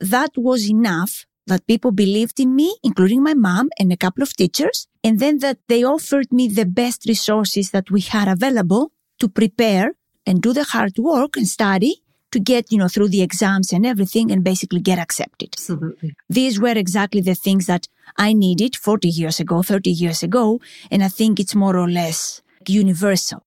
That 0.00 0.30
was 0.36 0.68
enough 0.68 1.26
that 1.46 1.66
people 1.66 1.92
believed 1.92 2.40
in 2.40 2.56
me, 2.56 2.74
including 2.82 3.22
my 3.22 3.34
mom 3.34 3.68
and 3.78 3.92
a 3.92 3.96
couple 3.96 4.22
of 4.22 4.34
teachers, 4.34 4.88
and 5.02 5.20
then 5.20 5.38
that 5.38 5.58
they 5.68 5.84
offered 5.84 6.32
me 6.32 6.48
the 6.48 6.64
best 6.64 7.04
resources 7.06 7.70
that 7.70 7.90
we 7.90 8.00
had 8.00 8.28
available 8.28 8.92
to 9.20 9.28
prepare 9.28 9.92
and 10.26 10.42
do 10.42 10.52
the 10.52 10.64
hard 10.64 10.98
work 10.98 11.36
and 11.36 11.46
study 11.46 12.02
to 12.34 12.40
get, 12.40 12.72
you 12.72 12.78
know, 12.78 12.88
through 12.88 13.08
the 13.08 13.22
exams 13.22 13.72
and 13.72 13.86
everything 13.86 14.32
and 14.32 14.42
basically 14.42 14.80
get 14.80 14.98
accepted. 14.98 15.50
Absolutely. 15.54 16.14
These 16.28 16.60
were 16.60 16.76
exactly 16.84 17.20
the 17.20 17.36
things 17.36 17.66
that 17.66 17.86
I 18.18 18.32
needed 18.32 18.74
40 18.74 19.08
years 19.08 19.38
ago, 19.38 19.62
30 19.62 19.90
years 19.90 20.24
ago. 20.24 20.60
And 20.90 21.04
I 21.04 21.08
think 21.08 21.38
it's 21.38 21.54
more 21.54 21.76
or 21.76 21.88
less 21.88 22.42
universal. 22.66 23.46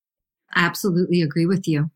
I 0.56 0.66
absolutely 0.66 1.22
agree 1.22 1.46
with 1.46 1.68
you. 1.68 1.92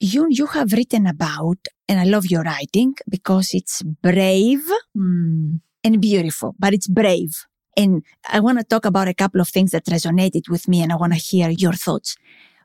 You, 0.00 0.26
you 0.30 0.46
have 0.46 0.72
written 0.72 1.06
about, 1.06 1.58
and 1.86 2.00
I 2.00 2.04
love 2.04 2.26
your 2.26 2.42
writing 2.42 2.94
because 3.08 3.52
it's 3.52 3.82
brave 3.82 4.66
mm. 4.96 5.60
and 5.84 6.00
beautiful, 6.00 6.56
but 6.58 6.72
it's 6.72 6.88
brave. 6.88 7.44
And 7.76 8.02
I 8.26 8.40
want 8.40 8.58
to 8.58 8.64
talk 8.64 8.86
about 8.86 9.08
a 9.08 9.14
couple 9.14 9.40
of 9.40 9.48
things 9.48 9.72
that 9.72 9.84
resonated 9.84 10.48
with 10.48 10.66
me 10.66 10.82
and 10.82 10.92
I 10.92 10.96
want 10.96 11.12
to 11.12 11.18
hear 11.18 11.50
your 11.50 11.74
thoughts. 11.74 12.16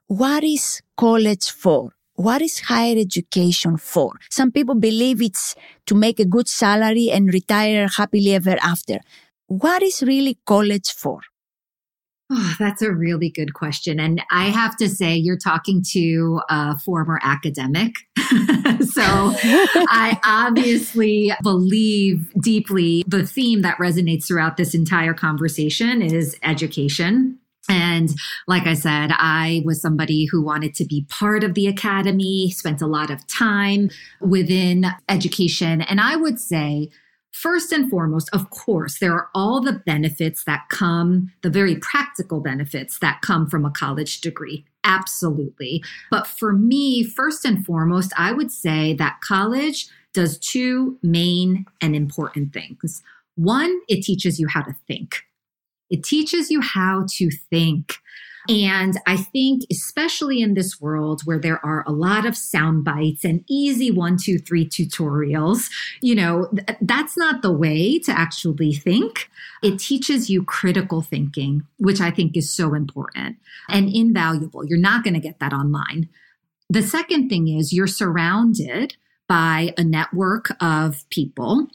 What 0.07 0.45
is 0.45 0.81
college 0.95 1.51
for? 1.51 1.96
What 2.17 2.41
is 2.41 2.59
higher 2.59 2.97
education 2.97 3.77
for? 3.77 4.11
Some 4.29 4.51
people 4.51 4.75
believe 4.75 5.21
it's 5.21 5.55
to 5.85 5.95
make 5.95 6.19
a 6.19 6.25
good 6.25 6.47
salary 6.47 7.09
and 7.11 7.31
retire 7.31 7.87
happily 7.87 8.33
ever 8.33 8.57
after. 8.61 8.99
What 9.45 9.83
is 9.83 10.01
really 10.01 10.37
college 10.45 10.91
for? 10.91 11.21
Oh, 12.29 12.55
that's 12.59 12.81
a 12.81 12.91
really 12.91 13.29
good 13.29 13.53
question. 13.53 13.99
And 13.99 14.21
I 14.31 14.45
have 14.45 14.75
to 14.77 14.89
say, 14.89 15.15
you're 15.15 15.37
talking 15.37 15.81
to 15.91 16.41
a 16.49 16.77
former 16.79 17.19
academic. 17.23 17.93
so 18.17 19.03
I 19.05 20.19
obviously 20.25 21.31
believe 21.41 22.33
deeply 22.41 23.05
the 23.07 23.25
theme 23.25 23.61
that 23.61 23.77
resonates 23.77 24.25
throughout 24.25 24.57
this 24.57 24.75
entire 24.75 25.13
conversation 25.13 26.01
is 26.01 26.37
education. 26.43 27.39
And 27.69 28.09
like 28.47 28.65
I 28.65 28.73
said, 28.73 29.11
I 29.13 29.61
was 29.65 29.81
somebody 29.81 30.25
who 30.25 30.41
wanted 30.41 30.73
to 30.75 30.85
be 30.85 31.05
part 31.09 31.43
of 31.43 31.53
the 31.53 31.67
academy, 31.67 32.49
spent 32.51 32.81
a 32.81 32.87
lot 32.87 33.11
of 33.11 33.25
time 33.27 33.89
within 34.21 34.85
education. 35.09 35.81
And 35.81 35.99
I 35.99 36.15
would 36.15 36.39
say, 36.39 36.89
first 37.31 37.71
and 37.71 37.89
foremost, 37.89 38.29
of 38.33 38.49
course, 38.49 38.99
there 38.99 39.13
are 39.13 39.29
all 39.35 39.61
the 39.61 39.81
benefits 39.85 40.43
that 40.45 40.69
come, 40.69 41.31
the 41.43 41.49
very 41.49 41.75
practical 41.75 42.39
benefits 42.39 42.99
that 42.99 43.21
come 43.21 43.49
from 43.49 43.65
a 43.65 43.71
college 43.71 44.21
degree. 44.21 44.65
Absolutely. 44.83 45.83
But 46.09 46.25
for 46.25 46.53
me, 46.53 47.03
first 47.03 47.45
and 47.45 47.65
foremost, 47.65 48.13
I 48.17 48.31
would 48.31 48.51
say 48.51 48.93
that 48.93 49.19
college 49.21 49.87
does 50.13 50.39
two 50.39 50.97
main 51.03 51.65
and 51.81 51.95
important 51.95 52.53
things. 52.53 53.03
One, 53.35 53.81
it 53.87 54.03
teaches 54.03 54.39
you 54.39 54.47
how 54.47 54.63
to 54.63 54.73
think. 54.87 55.26
It 55.89 56.03
teaches 56.03 56.49
you 56.49 56.61
how 56.61 57.05
to 57.17 57.29
think. 57.49 57.95
And 58.49 58.97
I 59.05 59.17
think, 59.17 59.63
especially 59.69 60.41
in 60.41 60.53
this 60.53 60.79
world 60.79 61.21
where 61.25 61.39
there 61.39 61.63
are 61.65 61.83
a 61.85 61.91
lot 61.91 62.25
of 62.25 62.37
sound 62.37 62.85
bites 62.85 63.25
and 63.25 63.43
easy 63.49 63.91
one, 63.91 64.17
two, 64.17 64.37
three 64.37 64.65
tutorials, 64.65 65.69
you 66.01 66.15
know, 66.15 66.47
th- 66.55 66.77
that's 66.81 67.17
not 67.17 67.41
the 67.41 67.51
way 67.51 67.99
to 67.99 68.11
actually 68.11 68.73
think. 68.73 69.29
It 69.61 69.79
teaches 69.79 70.29
you 70.29 70.43
critical 70.43 71.01
thinking, 71.01 71.63
which 71.77 71.99
I 71.99 72.09
think 72.09 72.37
is 72.37 72.53
so 72.53 72.73
important 72.73 73.37
and 73.67 73.93
invaluable. 73.93 74.65
You're 74.65 74.79
not 74.79 75.03
going 75.03 75.15
to 75.15 75.19
get 75.19 75.39
that 75.39 75.51
online. 75.51 76.07
The 76.69 76.83
second 76.83 77.29
thing 77.29 77.49
is 77.49 77.73
you're 77.73 77.87
surrounded 77.87 78.95
by 79.27 79.73
a 79.77 79.83
network 79.83 80.51
of 80.61 81.03
people 81.09 81.67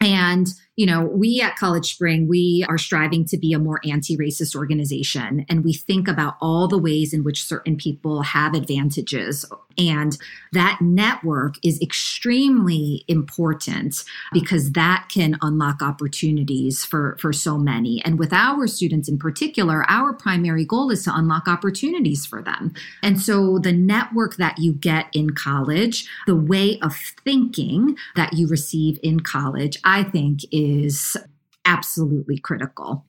and 0.00 0.48
you 0.78 0.86
know, 0.86 1.02
we 1.02 1.40
at 1.40 1.56
CollegeSpring, 1.56 2.28
we 2.28 2.64
are 2.68 2.78
striving 2.78 3.24
to 3.24 3.36
be 3.36 3.52
a 3.52 3.58
more 3.58 3.80
anti 3.84 4.16
racist 4.16 4.54
organization. 4.54 5.44
And 5.48 5.64
we 5.64 5.72
think 5.72 6.06
about 6.06 6.36
all 6.40 6.68
the 6.68 6.78
ways 6.78 7.12
in 7.12 7.24
which 7.24 7.42
certain 7.42 7.76
people 7.76 8.22
have 8.22 8.54
advantages. 8.54 9.44
And 9.76 10.16
that 10.52 10.78
network 10.80 11.54
is 11.64 11.80
extremely 11.80 13.04
important 13.08 14.04
because 14.32 14.72
that 14.72 15.08
can 15.12 15.36
unlock 15.42 15.82
opportunities 15.82 16.84
for, 16.84 17.16
for 17.20 17.32
so 17.32 17.58
many. 17.58 18.02
And 18.04 18.18
with 18.18 18.32
our 18.32 18.66
students 18.66 19.08
in 19.08 19.18
particular, 19.18 19.84
our 19.88 20.12
primary 20.12 20.64
goal 20.64 20.90
is 20.90 21.04
to 21.04 21.14
unlock 21.14 21.48
opportunities 21.48 22.24
for 22.24 22.40
them. 22.40 22.72
And 23.02 23.20
so 23.20 23.58
the 23.58 23.72
network 23.72 24.36
that 24.36 24.58
you 24.58 24.72
get 24.72 25.06
in 25.12 25.30
college, 25.30 26.08
the 26.26 26.36
way 26.36 26.78
of 26.80 26.96
thinking 26.96 27.96
that 28.14 28.32
you 28.34 28.46
receive 28.46 28.98
in 29.02 29.20
college, 29.20 29.78
I 29.84 30.02
think 30.02 30.40
is 30.50 30.67
is 30.68 31.16
absolutely 31.64 32.38
critical. 32.38 33.04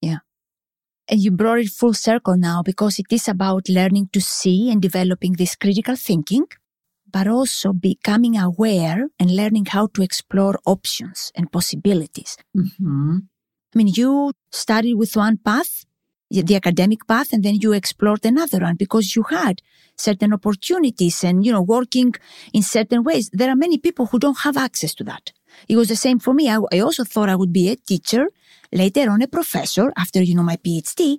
Yeah. 0.00 0.18
And 1.08 1.20
you 1.20 1.30
brought 1.30 1.58
it 1.58 1.68
full 1.68 1.94
circle 1.94 2.36
now 2.36 2.62
because 2.62 2.98
it 2.98 3.06
is 3.10 3.28
about 3.28 3.68
learning 3.68 4.08
to 4.12 4.20
see 4.20 4.70
and 4.70 4.80
developing 4.80 5.34
this 5.34 5.54
critical 5.54 5.96
thinking, 5.96 6.46
but 7.10 7.26
also 7.26 7.72
becoming 7.72 8.36
aware 8.36 9.08
and 9.18 9.36
learning 9.36 9.66
how 9.66 9.86
to 9.88 10.02
explore 10.02 10.58
options 10.66 11.30
and 11.34 11.52
possibilities. 11.52 12.36
Mm-hmm. 12.56 13.18
I 13.74 13.78
mean, 13.78 13.88
you 13.88 14.32
studied 14.50 14.94
with 14.94 15.16
one 15.16 15.36
path, 15.36 15.84
the 16.30 16.56
academic 16.56 17.06
path, 17.06 17.32
and 17.32 17.44
then 17.44 17.56
you 17.60 17.72
explored 17.72 18.24
another 18.24 18.60
one 18.60 18.76
because 18.76 19.14
you 19.14 19.24
had 19.24 19.60
certain 19.96 20.32
opportunities 20.32 21.22
and, 21.22 21.44
you 21.44 21.52
know, 21.52 21.62
working 21.62 22.14
in 22.52 22.62
certain 22.62 23.04
ways. 23.04 23.30
There 23.32 23.50
are 23.50 23.56
many 23.56 23.78
people 23.78 24.06
who 24.06 24.18
don't 24.18 24.38
have 24.38 24.56
access 24.56 24.94
to 24.94 25.04
that. 25.04 25.32
It 25.68 25.76
was 25.76 25.88
the 25.88 25.96
same 25.96 26.18
for 26.18 26.34
me. 26.34 26.48
I, 26.48 26.58
I 26.72 26.80
also 26.80 27.04
thought 27.04 27.28
I 27.28 27.36
would 27.36 27.52
be 27.52 27.68
a 27.70 27.76
teacher, 27.76 28.28
later 28.72 29.08
on 29.10 29.22
a 29.22 29.28
professor 29.28 29.92
after, 29.96 30.22
you 30.22 30.34
know, 30.34 30.42
my 30.42 30.56
PhD. 30.56 31.18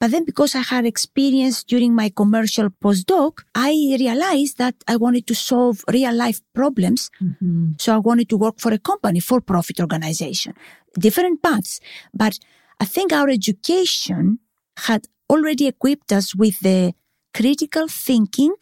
But 0.00 0.12
then 0.12 0.24
because 0.24 0.54
I 0.54 0.60
had 0.60 0.86
experience 0.86 1.64
during 1.64 1.92
my 1.94 2.10
commercial 2.10 2.70
postdoc, 2.70 3.40
I 3.54 3.96
realized 3.98 4.58
that 4.58 4.76
I 4.86 4.96
wanted 4.96 5.26
to 5.26 5.34
solve 5.34 5.84
real 5.92 6.14
life 6.14 6.40
problems. 6.54 7.10
Mm-hmm. 7.20 7.72
So 7.78 7.94
I 7.94 7.98
wanted 7.98 8.28
to 8.28 8.36
work 8.36 8.60
for 8.60 8.72
a 8.72 8.78
company, 8.78 9.18
for 9.18 9.40
profit 9.40 9.80
organization, 9.80 10.54
different 10.96 11.42
paths. 11.42 11.80
But 12.14 12.38
I 12.78 12.84
think 12.84 13.12
our 13.12 13.28
education 13.28 14.38
had 14.86 15.08
already 15.28 15.66
equipped 15.66 16.12
us 16.12 16.34
with 16.34 16.60
the 16.60 16.94
critical 17.34 17.88
thinking, 17.88 18.54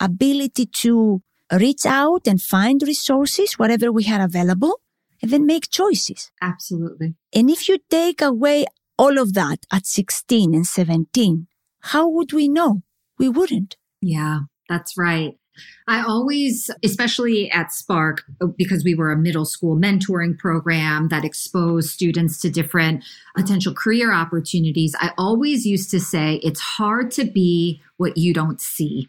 ability 0.00 0.66
to 0.66 1.22
reach 1.52 1.86
out 1.86 2.26
and 2.26 2.40
find 2.40 2.82
resources, 2.82 3.54
whatever 3.54 3.90
we 3.90 4.04
had 4.04 4.20
available, 4.20 4.80
and 5.22 5.30
then 5.30 5.46
make 5.46 5.70
choices. 5.70 6.30
Absolutely. 6.40 7.14
And 7.34 7.50
if 7.50 7.68
you 7.68 7.78
take 7.90 8.20
away 8.20 8.66
all 8.98 9.18
of 9.18 9.34
that 9.34 9.60
at 9.72 9.86
16 9.86 10.54
and 10.54 10.66
17, 10.66 11.46
how 11.80 12.08
would 12.08 12.32
we 12.32 12.48
know? 12.48 12.82
We 13.18 13.28
wouldn't. 13.28 13.76
Yeah, 14.00 14.40
that's 14.68 14.96
right. 14.96 15.34
I 15.88 16.02
always, 16.02 16.70
especially 16.84 17.50
at 17.50 17.72
Spark, 17.72 18.22
because 18.56 18.84
we 18.84 18.94
were 18.94 19.10
a 19.10 19.16
middle 19.16 19.44
school 19.44 19.76
mentoring 19.76 20.38
program 20.38 21.08
that 21.08 21.24
exposed 21.24 21.90
students 21.90 22.40
to 22.40 22.50
different 22.50 23.04
potential 23.36 23.74
career 23.74 24.12
opportunities, 24.12 24.94
I 25.00 25.12
always 25.18 25.66
used 25.66 25.90
to 25.90 26.00
say 26.00 26.36
it's 26.44 26.60
hard 26.60 27.10
to 27.12 27.24
be 27.24 27.82
what 27.96 28.16
you 28.16 28.32
don't 28.32 28.60
see. 28.60 29.08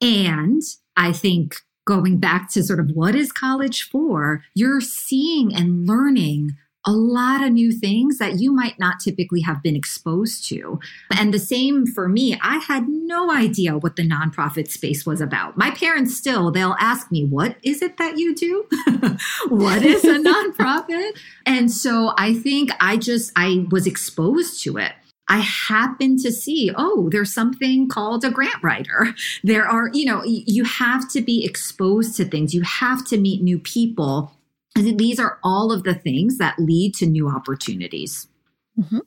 And 0.00 0.62
I 0.96 1.12
think 1.12 1.56
going 1.86 2.18
back 2.18 2.50
to 2.52 2.62
sort 2.62 2.80
of 2.80 2.90
what 2.94 3.14
is 3.14 3.32
college 3.32 3.82
for, 3.82 4.42
you're 4.54 4.80
seeing 4.80 5.54
and 5.54 5.86
learning 5.86 6.52
a 6.86 6.92
lot 6.92 7.42
of 7.42 7.52
new 7.52 7.72
things 7.72 8.18
that 8.18 8.40
you 8.40 8.52
might 8.52 8.78
not 8.78 9.00
typically 9.00 9.40
have 9.40 9.62
been 9.62 9.76
exposed 9.76 10.46
to. 10.48 10.78
And 11.16 11.32
the 11.32 11.38
same 11.38 11.86
for 11.86 12.08
me, 12.08 12.38
I 12.42 12.58
had 12.58 12.88
no 12.88 13.30
idea 13.30 13.78
what 13.78 13.96
the 13.96 14.06
nonprofit 14.06 14.70
space 14.70 15.06
was 15.06 15.20
about. 15.20 15.56
My 15.56 15.70
parents 15.70 16.16
still, 16.16 16.50
they'll 16.50 16.76
ask 16.78 17.10
me, 17.10 17.24
What 17.24 17.56
is 17.62 17.80
it 17.80 17.96
that 17.96 18.18
you 18.18 18.34
do? 18.34 18.66
what 19.48 19.82
is 19.82 20.04
a 20.04 20.18
nonprofit? 20.18 21.18
And 21.46 21.72
so 21.72 22.12
I 22.18 22.34
think 22.34 22.70
I 22.80 22.96
just, 22.96 23.32
I 23.34 23.66
was 23.70 23.86
exposed 23.86 24.62
to 24.64 24.76
it. 24.76 24.92
I 25.28 25.38
happen 25.38 26.18
to 26.18 26.30
see, 26.30 26.70
oh, 26.76 27.08
there's 27.10 27.32
something 27.32 27.88
called 27.88 28.24
a 28.24 28.30
grant 28.30 28.62
writer. 28.62 29.14
There 29.42 29.66
are, 29.66 29.90
you 29.92 30.04
know, 30.04 30.22
you 30.24 30.64
have 30.64 31.08
to 31.12 31.22
be 31.22 31.44
exposed 31.44 32.16
to 32.16 32.24
things. 32.24 32.52
You 32.52 32.62
have 32.62 33.06
to 33.06 33.16
meet 33.16 33.42
new 33.42 33.58
people 33.58 34.32
And 34.76 34.98
these 34.98 35.20
are 35.20 35.38
all 35.42 35.72
of 35.72 35.84
the 35.84 35.94
things 35.94 36.38
that 36.38 36.58
lead 36.58 36.94
to 36.96 37.06
new 37.06 37.28
opportunities. 37.28 38.26
Mm-hmm. 38.78 38.98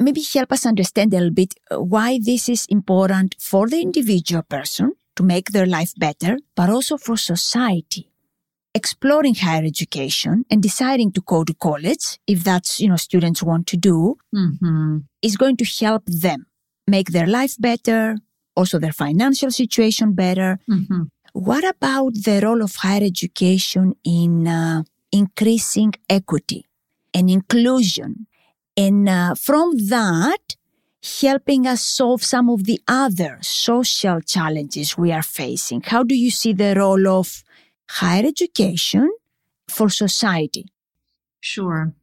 Maybe 0.00 0.22
help 0.22 0.52
us 0.52 0.66
understand 0.66 1.14
a 1.14 1.18
little 1.18 1.32
bit 1.32 1.54
uh, 1.70 1.80
why 1.80 2.18
this 2.22 2.48
is 2.48 2.66
important 2.66 3.36
for 3.38 3.68
the 3.68 3.80
individual 3.80 4.42
person 4.42 4.92
to 5.16 5.22
make 5.22 5.50
their 5.50 5.66
life 5.66 5.94
better, 5.96 6.36
but 6.54 6.68
also 6.68 6.98
for 6.98 7.16
society. 7.16 8.10
Exploring 8.74 9.36
higher 9.36 9.64
education 9.64 10.44
and 10.50 10.62
deciding 10.62 11.12
to 11.12 11.20
go 11.20 11.44
to 11.44 11.54
college, 11.54 12.18
if 12.26 12.42
that's, 12.42 12.80
you 12.80 12.88
know, 12.88 12.96
students 12.96 13.42
want 13.42 13.66
to 13.68 13.76
do, 13.76 14.16
mm-hmm. 14.34 14.98
is 15.22 15.36
going 15.36 15.56
to 15.56 15.64
help 15.84 16.04
them 16.06 16.46
make 16.88 17.10
their 17.10 17.26
life 17.26 17.54
better, 17.58 18.16
also 18.56 18.78
their 18.78 18.92
financial 18.92 19.50
situation 19.50 20.12
better, 20.12 20.58
mm-hmm. 20.68 21.04
What 21.34 21.64
about 21.68 22.14
the 22.14 22.40
role 22.44 22.62
of 22.62 22.76
higher 22.76 23.02
education 23.02 23.96
in 24.04 24.46
uh, 24.46 24.84
increasing 25.10 25.92
equity 26.08 26.64
and 27.12 27.28
inclusion? 27.28 28.28
And 28.76 29.08
uh, 29.08 29.34
from 29.34 29.76
that, 29.88 30.54
helping 31.20 31.66
us 31.66 31.82
solve 31.82 32.22
some 32.22 32.48
of 32.48 32.64
the 32.64 32.80
other 32.86 33.38
social 33.42 34.20
challenges 34.20 34.96
we 34.96 35.10
are 35.10 35.24
facing. 35.24 35.82
How 35.82 36.04
do 36.04 36.14
you 36.14 36.30
see 36.30 36.52
the 36.52 36.74
role 36.76 37.08
of 37.08 37.42
higher 37.88 38.26
education 38.26 39.10
for 39.68 39.88
society? 39.88 40.66
Sure. 41.40 41.94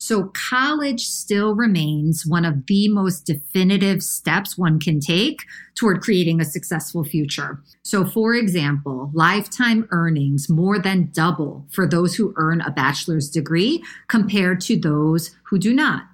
So 0.00 0.30
college 0.32 1.06
still 1.06 1.56
remains 1.56 2.24
one 2.24 2.44
of 2.44 2.66
the 2.66 2.88
most 2.88 3.26
definitive 3.26 4.00
steps 4.00 4.56
one 4.56 4.78
can 4.78 5.00
take 5.00 5.40
toward 5.74 6.02
creating 6.02 6.40
a 6.40 6.44
successful 6.44 7.02
future. 7.02 7.60
So 7.82 8.04
for 8.04 8.34
example, 8.34 9.10
lifetime 9.12 9.88
earnings 9.90 10.48
more 10.48 10.78
than 10.78 11.10
double 11.12 11.66
for 11.72 11.86
those 11.86 12.14
who 12.14 12.32
earn 12.36 12.60
a 12.60 12.70
bachelor's 12.70 13.28
degree 13.28 13.82
compared 14.06 14.60
to 14.62 14.78
those 14.78 15.34
who 15.42 15.58
do 15.58 15.74
not. 15.74 16.04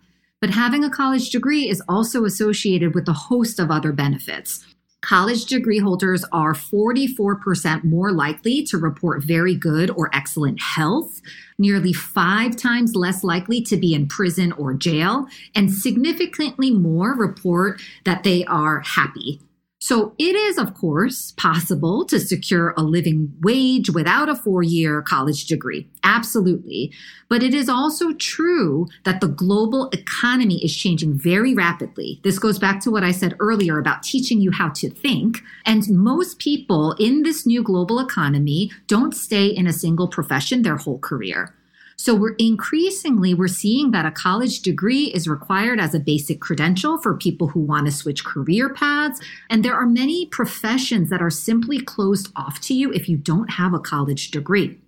But 0.41 0.51
having 0.51 0.83
a 0.83 0.91
college 0.91 1.29
degree 1.31 1.69
is 1.69 1.83
also 1.87 2.25
associated 2.25 2.95
with 2.95 3.07
a 3.09 3.13
host 3.13 3.59
of 3.59 3.71
other 3.71 3.93
benefits 3.93 4.65
college 5.05 5.45
degree 5.45 5.79
holders 5.79 6.25
are 6.33 6.55
44% 6.55 7.85
more 7.85 8.11
likely 8.11 8.63
to 8.65 8.79
report 8.79 9.23
very 9.23 9.55
good 9.55 9.91
or 9.91 10.09
excellent 10.15 10.63
health, 10.63 11.21
nearly 11.59 11.93
five 11.93 12.57
times 12.57 12.97
less 12.97 13.23
likely 13.23 13.61
to 13.63 13.77
be 13.77 13.95
in 13.95 14.09
prison 14.09 14.53
or 14.53 14.73
jail, 14.73 15.27
and 15.55 15.71
significantly 15.71 16.71
more 16.71 17.15
report 17.15 17.83
that 18.05 18.23
they 18.23 18.47
are 18.47 18.81
happy 18.81 19.41
so 19.85 20.15
it 20.19 20.35
is, 20.35 20.57
of 20.57 20.73
course, 20.73 21.33
possible 21.33 22.07
to 22.07 22.19
secure 22.19 22.73
a 22.75 22.83
living 22.83 23.35
wage 23.43 23.91
without 23.91 24.31
a 24.31 24.35
four 24.35 24.63
year 24.63 25.03
college 25.03 25.45
degree. 25.45 25.91
Absolutely. 26.03 26.91
But 27.29 27.43
it 27.43 27.53
is 27.53 27.69
also 27.69 28.15
true 28.15 28.87
that 29.05 29.21
the 29.21 29.29
global 29.29 29.91
economy 29.91 30.65
is 30.65 30.75
changing 30.75 31.19
very 31.19 31.53
rapidly. 31.53 32.19
This 32.25 32.39
goes 32.39 32.59
back 32.59 32.81
to 32.81 32.91
what 32.91 33.05
I 33.05 33.11
said 33.11 33.37
earlier 33.41 33.79
about 33.79 34.03
teaching 34.03 34.41
you 34.41 34.53
how 34.53 34.71
to 34.71 34.89
think. 34.89 35.43
And 35.67 35.87
most 35.91 36.39
people 36.39 36.93
in 36.93 37.23
this 37.23 37.45
new 37.45 37.63
global 37.63 38.01
economy 38.01 38.71
don't 38.87 39.15
stay 39.15 39.49
in 39.49 39.67
a 39.67 39.73
single 39.75 40.09
profession 40.09 40.63
their 40.63 40.79
whole 40.79 40.99
career. 40.99 41.55
So 41.97 42.15
we're 42.15 42.35
increasingly 42.39 43.35
we're 43.35 43.49
seeing 43.49 43.91
that 43.93 44.07
a 44.07 44.11
college 44.11 44.61
degree 44.61 45.05
is 45.05 45.29
required 45.29 45.81
as 45.81 45.95
a 45.95 46.01
basic 46.01 46.41
credential 46.41 46.99
for 46.99 47.17
people 47.17 47.49
who 47.49 47.61
want 47.61 47.87
to 47.87 47.93
switch 47.93 48.25
career 48.25 48.73
paths 48.73 49.21
and 49.51 49.65
there 49.65 49.75
are 49.75 49.87
many 49.87 50.27
professions 50.27 51.11
that 51.11 51.23
are 51.23 51.31
simply 51.31 51.81
closed 51.81 52.31
off 52.37 52.61
to 52.63 52.75
you 52.75 52.93
if 52.93 53.09
you 53.09 53.17
don't 53.17 53.51
have 53.51 53.75
a 53.75 53.79
college 53.79 54.31
degree. 54.31 54.79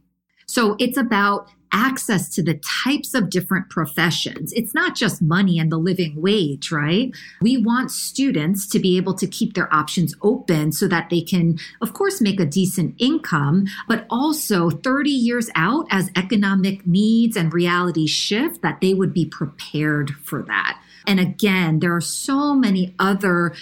So 0.47 0.77
it's 0.79 0.97
about 0.97 1.49
access 1.73 2.29
to 2.31 2.43
the 2.43 2.61
types 2.85 3.15
of 3.15 3.31
different 3.31 3.69
professions. 3.71 4.53
It's 4.53 4.75
not 4.75 4.95
just 4.95 5.23
money 5.23 5.59
and 5.59 5.71
the 5.71 5.79
living 5.79 6.21
wage, 6.21 6.71
right? 6.71 7.15
We 7.41 7.57
want 7.57 7.91
students 7.91 8.67
to 8.69 8.79
be 8.79 8.97
able 8.97 9.15
to 9.15 9.27
keep 9.27 9.55
their 9.55 9.73
options 9.73 10.15
open 10.23 10.73
so 10.73 10.89
that 10.89 11.11
they 11.11 11.21
can, 11.21 11.59
of 11.81 11.93
course, 11.93 12.21
make 12.21 12.41
a 12.41 12.47
decent 12.47 12.95
income, 12.99 13.67
but 13.89 14.07
also 14.11 14.71
30 14.71 15.11
years 15.11 15.51
out 15.55 15.87
as 15.91 16.11
economic 16.17 16.87
needs 16.87 17.37
and 17.37 17.53
realities 17.53 18.11
shift, 18.11 18.63
that 18.63 18.81
they 18.81 18.95
would 18.95 19.13
be 19.13 19.27
prepared 19.27 20.11
for 20.23 20.43
that. 20.43 20.81
And 21.07 21.21
again, 21.21 21.81
there 21.81 21.95
are 21.95 22.01
so 22.01 22.55
many 22.55 22.95
other 22.99 23.55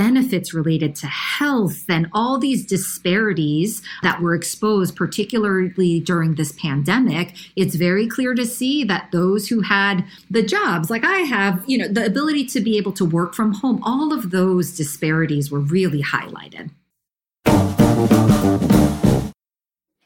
benefits 0.00 0.54
related 0.54 0.96
to 0.96 1.06
health 1.06 1.84
and 1.90 2.08
all 2.14 2.38
these 2.38 2.64
disparities 2.64 3.82
that 4.02 4.18
were 4.22 4.34
exposed, 4.34 4.96
particularly 4.96 6.00
during 6.00 6.36
this 6.36 6.52
pandemic, 6.52 7.34
it's 7.54 7.74
very 7.74 8.06
clear 8.08 8.32
to 8.34 8.46
see 8.46 8.82
that 8.82 9.10
those 9.12 9.48
who 9.48 9.60
had 9.60 10.02
the 10.30 10.42
jobs, 10.42 10.88
like 10.88 11.04
I 11.04 11.18
have, 11.36 11.62
you 11.66 11.76
know, 11.76 11.86
the 11.86 12.06
ability 12.06 12.46
to 12.46 12.60
be 12.62 12.78
able 12.78 12.92
to 12.92 13.04
work 13.04 13.34
from 13.34 13.52
home, 13.52 13.78
all 13.82 14.10
of 14.10 14.30
those 14.30 14.74
disparities 14.74 15.50
were 15.50 15.60
really 15.60 16.02
highlighted. 16.02 16.70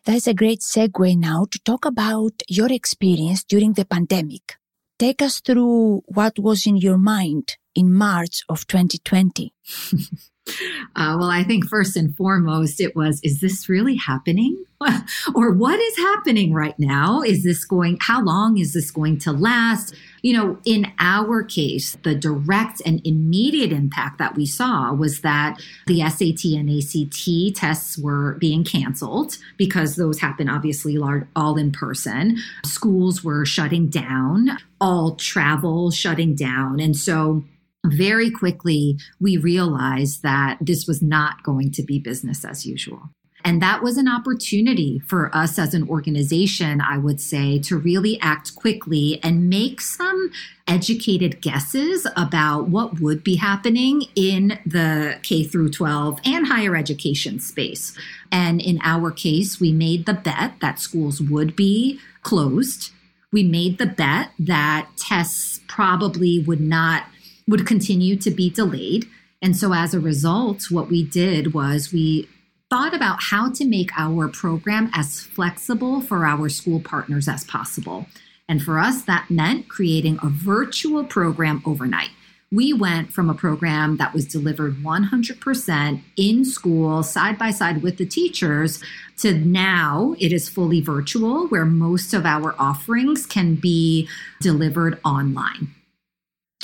That's 0.04 0.26
a 0.26 0.34
great 0.34 0.60
segue 0.60 1.16
now 1.16 1.46
to 1.52 1.58
talk 1.60 1.84
about 1.84 2.34
your 2.48 2.72
experience 2.72 3.44
during 3.44 3.74
the 3.74 3.84
pandemic. 3.84 4.56
Take 4.98 5.22
us 5.22 5.40
through 5.40 6.02
what 6.06 6.38
was 6.38 6.66
in 6.66 6.76
your 6.76 6.98
mind 6.98 7.56
in 7.74 7.92
March 7.92 8.42
of 8.48 8.66
2020? 8.66 9.52
Uh, 10.46 11.16
well, 11.18 11.30
I 11.30 11.42
think 11.42 11.66
first 11.66 11.96
and 11.96 12.14
foremost, 12.16 12.80
it 12.80 12.94
was, 12.94 13.20
is 13.22 13.40
this 13.40 13.68
really 13.68 13.96
happening? 13.96 14.64
or 15.34 15.52
what 15.52 15.80
is 15.80 15.96
happening 15.96 16.52
right 16.52 16.78
now? 16.78 17.22
Is 17.22 17.42
this 17.42 17.64
going, 17.64 17.98
how 18.00 18.22
long 18.22 18.58
is 18.58 18.74
this 18.74 18.90
going 18.90 19.18
to 19.20 19.32
last? 19.32 19.94
You 20.22 20.34
know, 20.34 20.58
in 20.64 20.92
our 20.98 21.42
case, 21.42 21.96
the 22.02 22.14
direct 22.14 22.82
and 22.84 23.00
immediate 23.06 23.72
impact 23.72 24.18
that 24.18 24.36
we 24.36 24.46
saw 24.46 24.92
was 24.92 25.20
that 25.22 25.60
the 25.86 26.00
SAT 26.00 26.44
and 26.52 26.70
ACT 26.70 27.56
tests 27.56 27.98
were 27.98 28.34
being 28.34 28.64
canceled 28.64 29.38
because 29.56 29.96
those 29.96 30.20
happen 30.20 30.48
obviously 30.48 30.98
all 31.36 31.56
in 31.56 31.72
person. 31.72 32.38
Schools 32.64 33.24
were 33.24 33.44
shutting 33.46 33.88
down, 33.88 34.58
all 34.80 35.14
travel 35.16 35.90
shutting 35.90 36.34
down. 36.34 36.80
And 36.80 36.96
so, 36.96 37.44
very 37.84 38.30
quickly, 38.30 38.98
we 39.20 39.36
realized 39.36 40.22
that 40.22 40.58
this 40.60 40.86
was 40.86 41.02
not 41.02 41.42
going 41.42 41.70
to 41.72 41.82
be 41.82 41.98
business 41.98 42.44
as 42.44 42.66
usual. 42.66 43.10
And 43.46 43.60
that 43.60 43.82
was 43.82 43.98
an 43.98 44.08
opportunity 44.08 45.00
for 45.00 45.34
us 45.36 45.58
as 45.58 45.74
an 45.74 45.86
organization, 45.86 46.80
I 46.80 46.96
would 46.96 47.20
say, 47.20 47.58
to 47.60 47.76
really 47.76 48.18
act 48.20 48.54
quickly 48.54 49.20
and 49.22 49.50
make 49.50 49.82
some 49.82 50.30
educated 50.66 51.42
guesses 51.42 52.06
about 52.16 52.68
what 52.68 53.00
would 53.00 53.22
be 53.22 53.36
happening 53.36 54.04
in 54.16 54.58
the 54.64 55.18
K 55.22 55.44
through 55.44 55.68
12 55.68 56.20
and 56.24 56.46
higher 56.46 56.74
education 56.74 57.38
space. 57.38 57.94
And 58.32 58.62
in 58.62 58.80
our 58.82 59.10
case, 59.10 59.60
we 59.60 59.72
made 59.72 60.06
the 60.06 60.14
bet 60.14 60.54
that 60.62 60.80
schools 60.80 61.20
would 61.20 61.54
be 61.54 62.00
closed. 62.22 62.92
We 63.30 63.42
made 63.42 63.76
the 63.76 63.86
bet 63.86 64.30
that 64.38 64.88
tests 64.96 65.60
probably 65.68 66.38
would 66.38 66.60
not 66.60 67.04
would 67.46 67.66
continue 67.66 68.16
to 68.16 68.30
be 68.30 68.50
delayed. 68.50 69.06
And 69.42 69.56
so 69.56 69.74
as 69.74 69.94
a 69.94 70.00
result, 70.00 70.70
what 70.70 70.88
we 70.88 71.04
did 71.04 71.52
was 71.52 71.92
we 71.92 72.28
thought 72.70 72.94
about 72.94 73.22
how 73.24 73.50
to 73.52 73.64
make 73.64 73.90
our 73.96 74.28
program 74.28 74.90
as 74.94 75.20
flexible 75.20 76.00
for 76.00 76.24
our 76.24 76.48
school 76.48 76.80
partners 76.80 77.28
as 77.28 77.44
possible. 77.44 78.06
And 78.48 78.62
for 78.62 78.78
us, 78.78 79.02
that 79.02 79.30
meant 79.30 79.68
creating 79.68 80.18
a 80.22 80.28
virtual 80.28 81.04
program 81.04 81.62
overnight. 81.64 82.10
We 82.50 82.72
went 82.72 83.12
from 83.12 83.28
a 83.28 83.34
program 83.34 83.96
that 83.96 84.14
was 84.14 84.26
delivered 84.26 84.76
100% 84.76 86.02
in 86.16 86.44
school, 86.44 87.02
side 87.02 87.38
by 87.38 87.50
side 87.50 87.82
with 87.82 87.96
the 87.96 88.06
teachers, 88.06 88.82
to 89.18 89.34
now 89.34 90.14
it 90.20 90.32
is 90.32 90.48
fully 90.48 90.80
virtual, 90.80 91.48
where 91.48 91.64
most 91.64 92.14
of 92.14 92.24
our 92.24 92.54
offerings 92.58 93.26
can 93.26 93.56
be 93.56 94.08
delivered 94.40 95.00
online. 95.04 95.73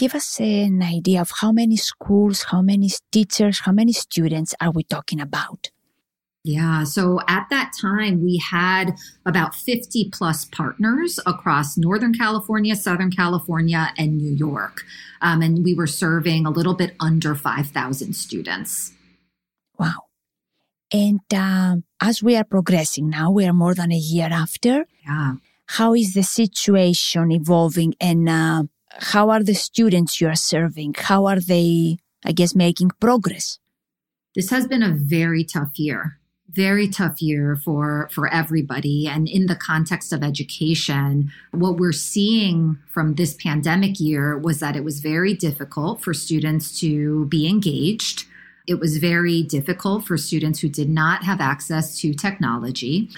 Give 0.01 0.15
us 0.15 0.41
an 0.41 0.83
idea 0.83 1.21
of 1.21 1.31
how 1.43 1.53
many 1.53 1.77
schools, 1.77 2.45
how 2.45 2.63
many 2.63 2.89
teachers, 3.13 3.61
how 3.67 3.73
many 3.73 3.93
students 3.93 4.55
are 4.59 4.71
we 4.71 4.83
talking 4.83 5.21
about? 5.21 5.71
Yeah. 6.43 6.85
So 6.85 7.21
at 7.29 7.49
that 7.51 7.73
time, 7.79 8.23
we 8.23 8.39
had 8.39 8.97
about 9.27 9.55
50 9.55 10.09
plus 10.11 10.47
partners 10.47 11.21
across 11.27 11.77
Northern 11.77 12.15
California, 12.15 12.77
Southern 12.77 13.11
California, 13.11 13.93
and 13.99 14.17
New 14.17 14.33
York. 14.33 14.85
Um, 15.21 15.43
and 15.43 15.63
we 15.63 15.75
were 15.75 15.87
serving 15.87 16.47
a 16.47 16.51
little 16.51 16.73
bit 16.73 16.95
under 16.99 17.35
5,000 17.35 18.15
students. 18.15 18.93
Wow. 19.79 20.07
And 20.91 21.21
um, 21.35 21.85
as 22.01 22.23
we 22.23 22.37
are 22.37 22.45
progressing 22.45 23.11
now, 23.11 23.31
we 23.31 23.45
are 23.45 23.53
more 23.53 23.75
than 23.75 23.93
a 23.93 23.99
year 23.99 24.31
after. 24.33 24.87
Yeah. 25.05 25.35
How 25.67 25.93
is 25.93 26.15
the 26.15 26.23
situation 26.23 27.31
evolving 27.33 27.97
and 28.01 28.27
uh, 28.31 28.63
how 28.99 29.31
are 29.31 29.43
the 29.43 29.55
students 29.55 30.21
you 30.21 30.29
are 30.29 30.35
serving? 30.35 30.95
How 30.97 31.27
are 31.27 31.41
they, 31.41 31.99
I 32.25 32.33
guess, 32.33 32.55
making 32.55 32.91
progress? 33.01 33.59
This 34.35 34.51
has 34.51 34.67
been 34.67 34.83
a 34.83 34.93
very 34.93 35.45
tough 35.45 35.79
year 35.79 36.21
very 36.53 36.89
tough 36.89 37.23
year 37.23 37.57
for 37.57 38.09
for 38.13 38.33
everybody 38.33 39.07
and 39.07 39.29
in 39.29 39.47
the 39.47 39.55
context 39.55 40.13
of 40.13 40.23
education 40.23 41.31
what 41.53 41.77
we're 41.77 41.93
seeing 41.93 42.77
from 42.93 43.15
this 43.15 43.35
pandemic 43.35 44.01
year 44.01 44.37
was 44.37 44.59
that 44.59 44.75
it 44.75 44.83
was 44.83 45.01
very 45.01 45.33
difficult 45.33 46.03
for 46.03 46.13
students 46.13 46.79
to 46.81 47.27
be 47.27 47.49
engaged 47.49 48.27
it 48.67 48.81
was 48.81 48.99
very 48.99 49.43
difficult 49.43 50.05
for 50.05 50.17
students 50.17 50.61
who 50.61 50.69
did 50.69 50.89
not 50.89 51.23
have 51.23 51.41
access 51.41 51.97
to 51.99 52.13
technology 52.13 53.09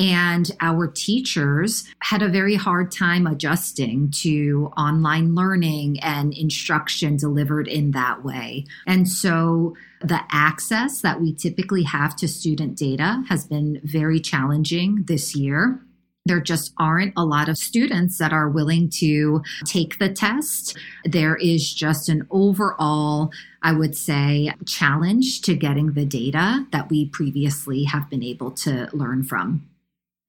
and 0.00 0.50
our 0.60 0.86
teachers 0.86 1.84
had 2.00 2.22
a 2.22 2.28
very 2.28 2.54
hard 2.54 2.90
time 2.90 3.26
adjusting 3.26 4.10
to 4.22 4.72
online 4.76 5.34
learning 5.34 6.00
and 6.00 6.32
instruction 6.32 7.16
delivered 7.16 7.68
in 7.68 7.90
that 7.90 8.24
way. 8.24 8.64
And 8.86 9.06
so 9.06 9.76
the 10.00 10.22
access 10.32 11.02
that 11.02 11.20
we 11.20 11.34
typically 11.34 11.82
have 11.82 12.16
to 12.16 12.28
student 12.28 12.78
data 12.78 13.22
has 13.28 13.46
been 13.46 13.80
very 13.84 14.20
challenging 14.20 15.04
this 15.06 15.36
year 15.36 15.82
there 16.26 16.40
just 16.40 16.72
aren't 16.78 17.14
a 17.16 17.24
lot 17.24 17.48
of 17.48 17.56
students 17.56 18.18
that 18.18 18.32
are 18.32 18.48
willing 18.48 18.90
to 18.90 19.42
take 19.64 19.98
the 19.98 20.10
test. 20.10 20.76
There 21.04 21.34
is 21.34 21.72
just 21.72 22.08
an 22.08 22.26
overall, 22.30 23.32
I 23.62 23.72
would 23.72 23.96
say, 23.96 24.52
challenge 24.66 25.40
to 25.42 25.56
getting 25.56 25.94
the 25.94 26.04
data 26.04 26.66
that 26.72 26.90
we 26.90 27.08
previously 27.08 27.84
have 27.84 28.10
been 28.10 28.22
able 28.22 28.50
to 28.52 28.88
learn 28.92 29.24
from. 29.24 29.69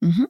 Mm-hmm. 0.03 0.25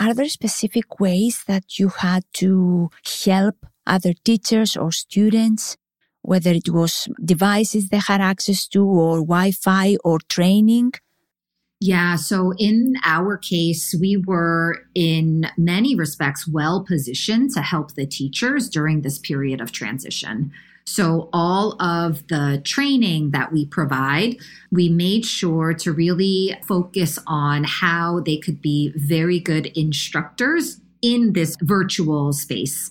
Are 0.00 0.14
there 0.14 0.28
specific 0.28 1.00
ways 1.00 1.44
that 1.46 1.78
you 1.78 1.88
had 1.88 2.24
to 2.34 2.90
help 3.24 3.66
other 3.86 4.12
teachers 4.12 4.76
or 4.76 4.92
students, 4.92 5.76
whether 6.22 6.50
it 6.50 6.68
was 6.68 7.08
devices 7.24 7.88
they 7.88 7.98
had 7.98 8.20
access 8.20 8.68
to, 8.68 8.84
or 8.84 9.16
Wi 9.16 9.50
Fi, 9.50 9.96
or 10.04 10.18
training? 10.28 10.92
Yeah, 11.80 12.16
so 12.16 12.52
in 12.58 12.94
our 13.04 13.36
case, 13.36 13.94
we 14.00 14.16
were 14.16 14.84
in 14.94 15.48
many 15.56 15.94
respects 15.94 16.46
well 16.46 16.84
positioned 16.84 17.52
to 17.52 17.62
help 17.62 17.94
the 17.94 18.06
teachers 18.06 18.68
during 18.68 19.02
this 19.02 19.18
period 19.18 19.60
of 19.60 19.70
transition. 19.70 20.52
So, 20.88 21.28
all 21.34 21.80
of 21.82 22.26
the 22.28 22.62
training 22.64 23.32
that 23.32 23.52
we 23.52 23.66
provide, 23.66 24.38
we 24.72 24.88
made 24.88 25.26
sure 25.26 25.74
to 25.74 25.92
really 25.92 26.58
focus 26.66 27.18
on 27.26 27.64
how 27.64 28.20
they 28.20 28.38
could 28.38 28.62
be 28.62 28.94
very 28.96 29.38
good 29.38 29.66
instructors 29.76 30.80
in 31.02 31.34
this 31.34 31.56
virtual 31.60 32.32
space. 32.32 32.88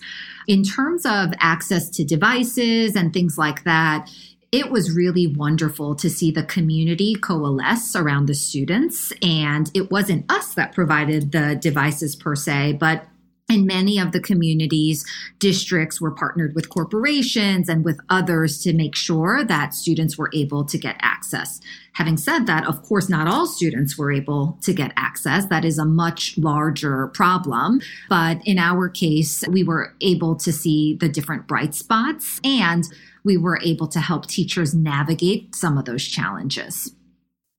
In 0.48 0.62
terms 0.62 1.08
of 1.08 1.34
access 1.40 1.90
to 1.90 2.06
devices 2.06 2.96
and 2.96 3.12
things 3.12 3.36
like 3.36 3.64
that, 3.64 4.12
it 4.52 4.70
was 4.70 4.96
really 4.96 5.26
wonderful 5.26 5.96
to 5.96 6.08
see 6.08 6.30
the 6.30 6.44
community 6.44 7.16
coalesce 7.16 7.96
around 7.96 8.28
the 8.28 8.36
students. 8.36 9.12
And 9.24 9.72
it 9.74 9.90
wasn't 9.90 10.32
us 10.32 10.54
that 10.54 10.72
provided 10.72 11.32
the 11.32 11.58
devices 11.60 12.16
per 12.16 12.36
se, 12.36 12.74
but 12.74 13.08
in 13.50 13.66
many 13.66 13.98
of 13.98 14.12
the 14.12 14.20
communities, 14.20 15.06
districts 15.40 16.02
were 16.02 16.12
partnered 16.12 16.54
with 16.54 16.70
corporations 16.70 17.70
and 17.70 17.86
with 17.86 18.00
others 18.10 18.62
to 18.64 18.74
make 18.74 18.96
sure 18.96 19.44
that 19.46 19.74
students 19.74 20.18
were 20.18 20.30
able 20.34 20.66
to 20.66 20.78
get 20.78 20.98
access. 21.00 21.62
Having 21.94 22.18
said 22.18 22.46
that, 22.46 22.66
of 22.68 22.84
course, 22.84 23.08
not 23.08 23.28
all 23.28 23.48
students 23.48 23.98
were 23.98 24.12
able 24.12 24.60
to 24.64 24.74
get 24.74 24.92
access. 24.98 25.46
That 25.46 25.64
is 25.64 25.80
a 25.80 25.86
much 25.86 26.38
larger 26.38 27.08
problem. 27.08 27.80
But 28.10 28.42
in 28.46 28.60
our 28.60 28.90
case, 28.90 29.46
we 29.48 29.64
were 29.64 29.96
able 30.02 30.36
to 30.36 30.52
see 30.52 30.96
the 30.96 31.10
different 31.10 31.48
bright 31.48 31.74
spots 31.74 32.42
and 32.44 32.84
we 33.24 33.38
were 33.38 33.60
able 33.64 33.88
to 33.88 34.00
help 34.00 34.28
teachers 34.28 34.74
navigate 34.74 35.56
some 35.56 35.78
of 35.78 35.86
those 35.86 36.04
challenges. 36.04 36.94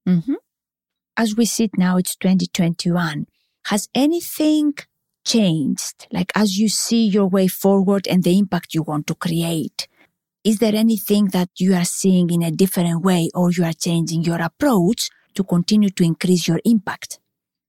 Mm-hmm. 0.06 0.34
As 1.16 1.34
we 1.34 1.46
sit 1.46 1.70
now, 1.76 1.96
it's 1.96 2.14
2021. 2.16 3.26
Has 3.66 3.88
anything 3.94 4.74
changed? 5.28 6.08
Like 6.10 6.32
as 6.34 6.58
you 6.58 6.68
see 6.68 7.06
your 7.06 7.26
way 7.26 7.46
forward 7.46 8.08
and 8.08 8.24
the 8.24 8.36
impact 8.38 8.74
you 8.74 8.82
want 8.82 9.06
to 9.08 9.14
create, 9.14 9.86
is 10.42 10.58
there 10.58 10.74
anything 10.74 11.26
that 11.26 11.50
you 11.58 11.74
are 11.74 11.84
seeing 11.84 12.30
in 12.30 12.42
a 12.42 12.50
different 12.50 13.02
way 13.02 13.28
or 13.34 13.50
you 13.50 13.64
are 13.64 13.72
changing 13.72 14.24
your 14.24 14.40
approach 14.40 15.10
to 15.34 15.44
continue 15.44 15.90
to 15.90 16.04
increase 16.04 16.48
your 16.48 16.60
impact? 16.64 17.20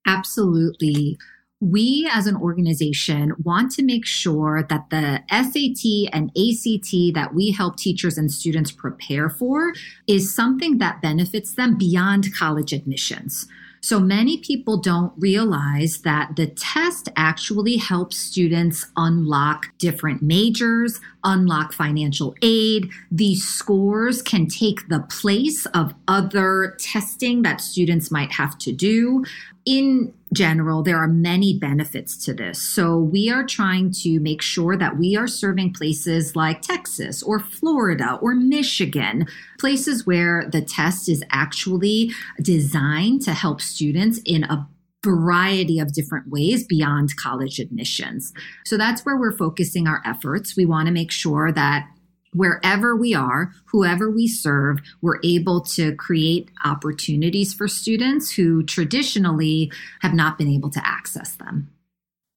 Absolutely. 0.08 1.18
We 1.62 2.10
as 2.10 2.26
an 2.26 2.38
organization 2.38 3.34
want 3.44 3.74
to 3.74 3.84
make 3.84 4.06
sure 4.06 4.66
that 4.70 4.90
the 4.92 5.22
SAT 5.30 6.10
and 6.14 6.30
ACT 6.30 7.14
that 7.16 7.32
we 7.36 7.52
help 7.52 7.76
teachers 7.76 8.18
and 8.18 8.32
students 8.32 8.72
prepare 8.72 9.30
for 9.30 9.74
is 10.08 10.34
something 10.34 10.78
that 10.78 11.02
benefits 11.02 11.56
them 11.56 11.78
beyond 11.78 12.34
college 12.34 12.72
admissions. 12.72 13.46
So 13.82 14.00
many 14.00 14.38
people 14.38 14.78
don't 14.78 15.14
realize 15.18 16.00
that 16.00 16.36
the 16.36 16.48
test 16.48 17.10
actually 17.16 17.78
helps 17.78 18.18
students 18.18 18.86
unlock 18.98 19.68
different 19.78 20.22
majors, 20.22 21.00
unlock 21.24 21.74
financial 21.74 22.36
aid. 22.42 22.90
These 23.12 23.46
scores 23.46 24.22
can 24.22 24.48
take 24.48 24.88
the 24.90 25.06
place 25.10 25.66
of 25.68 25.94
other 26.08 26.76
testing 26.80 27.42
that 27.44 27.62
students 27.62 28.12
might 28.12 28.32
have 28.32 28.58
to 28.60 28.72
do. 28.72 29.24
In 29.66 30.14
general, 30.34 30.84
there 30.84 30.98
are 30.98 31.08
many 31.08 31.58
benefits 31.58 32.18
to 32.26 32.34
this. 32.34 32.62
So 32.62 32.98
we 32.98 33.30
are 33.30 33.44
trying 33.46 33.92
to 34.04 34.20
make 34.20 34.42
sure 34.42 34.78
that 34.78 34.98
we 34.98 35.16
are 35.16 35.28
serving 35.28 35.74
places 35.74 36.36
like 36.36 36.62
Texas 36.62 37.22
or 37.22 37.40
Florida 37.40 38.18
or 38.22 38.36
Michigan, 38.36 39.28
places 39.60 40.06
where 40.06 40.48
the 40.52 40.62
test 40.62 41.10
is 41.10 41.24
actually 41.32 42.12
designed 42.42 43.22
to 43.24 43.34
help 43.34 43.62
students 43.62 44.20
in 44.26 44.44
a 44.46 44.68
variety 45.04 45.80
of 45.80 45.94
different 45.94 46.30
ways 46.30 46.66
beyond 46.66 47.16
college 47.16 47.60
admissions. 47.60 48.34
So 48.66 48.78
that's 48.78 49.06
where 49.06 49.18
we're 49.18 49.38
focusing 49.38 49.88
our 49.88 50.02
efforts. 50.06 50.58
We 50.58 50.66
want 50.66 50.88
to 50.88 50.94
make 50.94 51.12
sure 51.12 51.52
that 51.52 51.88
wherever 52.34 52.96
we 52.96 53.14
are, 53.14 53.52
whoever 53.66 54.10
we 54.10 54.28
serve, 54.28 54.80
we're 55.02 55.20
able 55.24 55.62
to 55.62 55.96
create 55.96 56.50
opportunities 56.64 57.54
for 57.54 57.68
students 57.68 58.32
who 58.32 58.64
traditionally 58.64 59.72
have 60.02 60.14
not 60.14 60.38
been 60.38 60.50
able 60.50 60.70
to 60.70 60.88
access 60.88 61.36
them. 61.36 61.70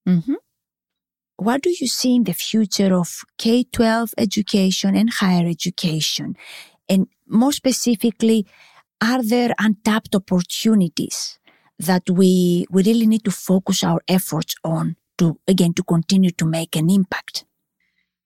Mm-hmm. 0.08 0.34
What 1.36 1.62
do 1.62 1.70
you 1.70 1.86
see 1.86 2.14
in 2.14 2.24
the 2.24 2.34
future 2.34 2.94
of 2.94 3.22
K 3.38 3.64
12 3.64 4.14
education 4.18 4.94
and 4.94 5.10
higher 5.10 5.46
education? 5.46 6.36
And 6.88 7.08
more 7.26 7.52
specifically, 7.52 8.46
are 9.00 9.22
there 9.22 9.54
untapped 9.58 10.14
opportunities 10.14 11.38
that 11.78 12.08
we, 12.08 12.66
we 12.70 12.82
really 12.84 13.06
need 13.06 13.24
to 13.24 13.30
focus 13.30 13.82
our 13.82 14.00
efforts 14.06 14.54
on 14.62 14.96
to, 15.18 15.38
again, 15.48 15.74
to 15.74 15.82
continue 15.82 16.30
to 16.30 16.44
make 16.44 16.76
an 16.76 16.90
impact? 16.90 17.44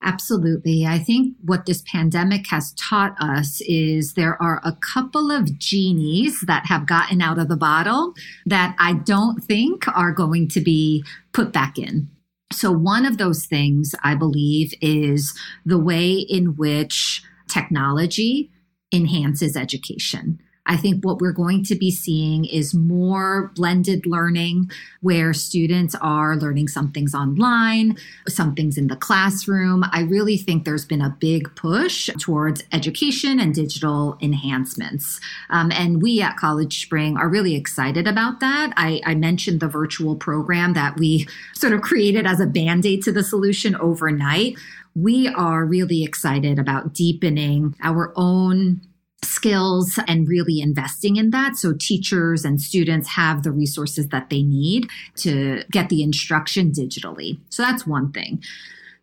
Absolutely. 0.03 0.87
I 0.87 0.99
think 0.99 1.37
what 1.43 1.67
this 1.67 1.83
pandemic 1.91 2.47
has 2.51 2.73
taught 2.75 3.17
us 3.21 3.61
is 3.63 4.13
there 4.13 4.41
are 4.41 4.61
a 4.63 4.77
couple 4.93 5.31
of 5.31 5.59
genies 5.59 6.43
that 6.43 6.67
have 6.67 6.87
gotten 6.87 7.21
out 7.21 7.39
of 7.39 7.49
the 7.49 7.57
bottle 7.57 8.13
that 8.45 8.77
I 8.79 8.93
don't 8.93 9.43
think 9.43 9.89
are 9.89 10.13
going 10.13 10.49
to 10.51 10.61
be 10.61 11.05
put 11.33 11.53
back 11.53 11.79
in. 11.79 12.09
So, 12.53 12.71
one 12.71 13.05
of 13.05 13.19
those 13.19 13.47
things 13.47 13.95
I 14.05 14.15
believe 14.15 14.73
is 14.81 15.37
the 15.65 15.79
way 15.79 16.13
in 16.13 16.57
which 16.57 17.23
technology 17.49 18.53
enhances 18.93 19.57
education. 19.57 20.41
I 20.67 20.77
think 20.77 21.05
what 21.05 21.21
we're 21.21 21.33
going 21.33 21.65
to 21.65 21.75
be 21.75 21.91
seeing 21.91 22.45
is 22.45 22.75
more 22.75 23.53
blended 23.55 24.07
learning 24.07 24.71
where 25.01 25.33
students 25.33 25.95
are 26.01 26.37
learning 26.37 26.69
some 26.69 26.93
things 26.93 27.15
online, 27.15 27.97
some 28.29 28.55
things 28.55 28.77
in 28.77 28.89
the 28.89 28.97
classroom. 28.97 29.85
I 29.93 30.03
really 30.03 30.37
think 30.37 30.65
there's 30.65 30.85
been 30.85 31.01
a 31.01 31.17
big 31.21 31.55
push 31.55 32.11
towards 32.21 32.65
education 32.73 33.39
and 33.39 33.55
digital 33.55 34.19
enhancements. 34.21 35.21
Um, 35.51 35.71
and 35.73 36.03
we 36.03 36.21
at 36.21 36.37
CollegeSpring 36.37 37.17
are 37.17 37.29
really 37.29 37.55
excited 37.55 38.07
about 38.07 38.41
that. 38.41 38.73
I, 38.77 39.01
I 39.05 39.15
mentioned 39.15 39.61
the 39.61 39.69
virtual 39.69 40.17
program 40.17 40.75
that 40.75 40.99
we 40.99 41.27
sort 41.55 41.73
of 41.73 41.83
created 41.83 42.27
as 42.27 42.41
a 42.41 42.47
band 42.47 42.85
aid 42.85 43.03
to 43.05 43.13
the 43.13 43.23
solution 43.23 43.77
overnight 43.77 44.57
we 44.97 45.29
are 45.29 45.67
really 45.67 46.03
excited 46.03 46.59
about 46.59 46.95
deepening 46.95 47.77
our 47.83 48.15
own 48.17 48.81
skills 49.23 49.99
and 50.07 50.29
really 50.29 50.61
investing 50.61 51.17
in 51.17 51.31
that 51.31 51.57
so 51.57 51.73
teachers 51.73 52.45
and 52.45 52.61
students 52.61 53.09
have 53.09 53.43
the 53.43 53.51
resources 53.51 54.09
that 54.09 54.31
they 54.31 54.43
need 54.43 54.89
to 55.17 55.63
get 55.71 55.89
the 55.89 56.03
instruction 56.03 56.71
digitally. 56.71 57.39
So 57.49 57.63
that's 57.63 57.87
one 57.87 58.13
thing. 58.13 58.43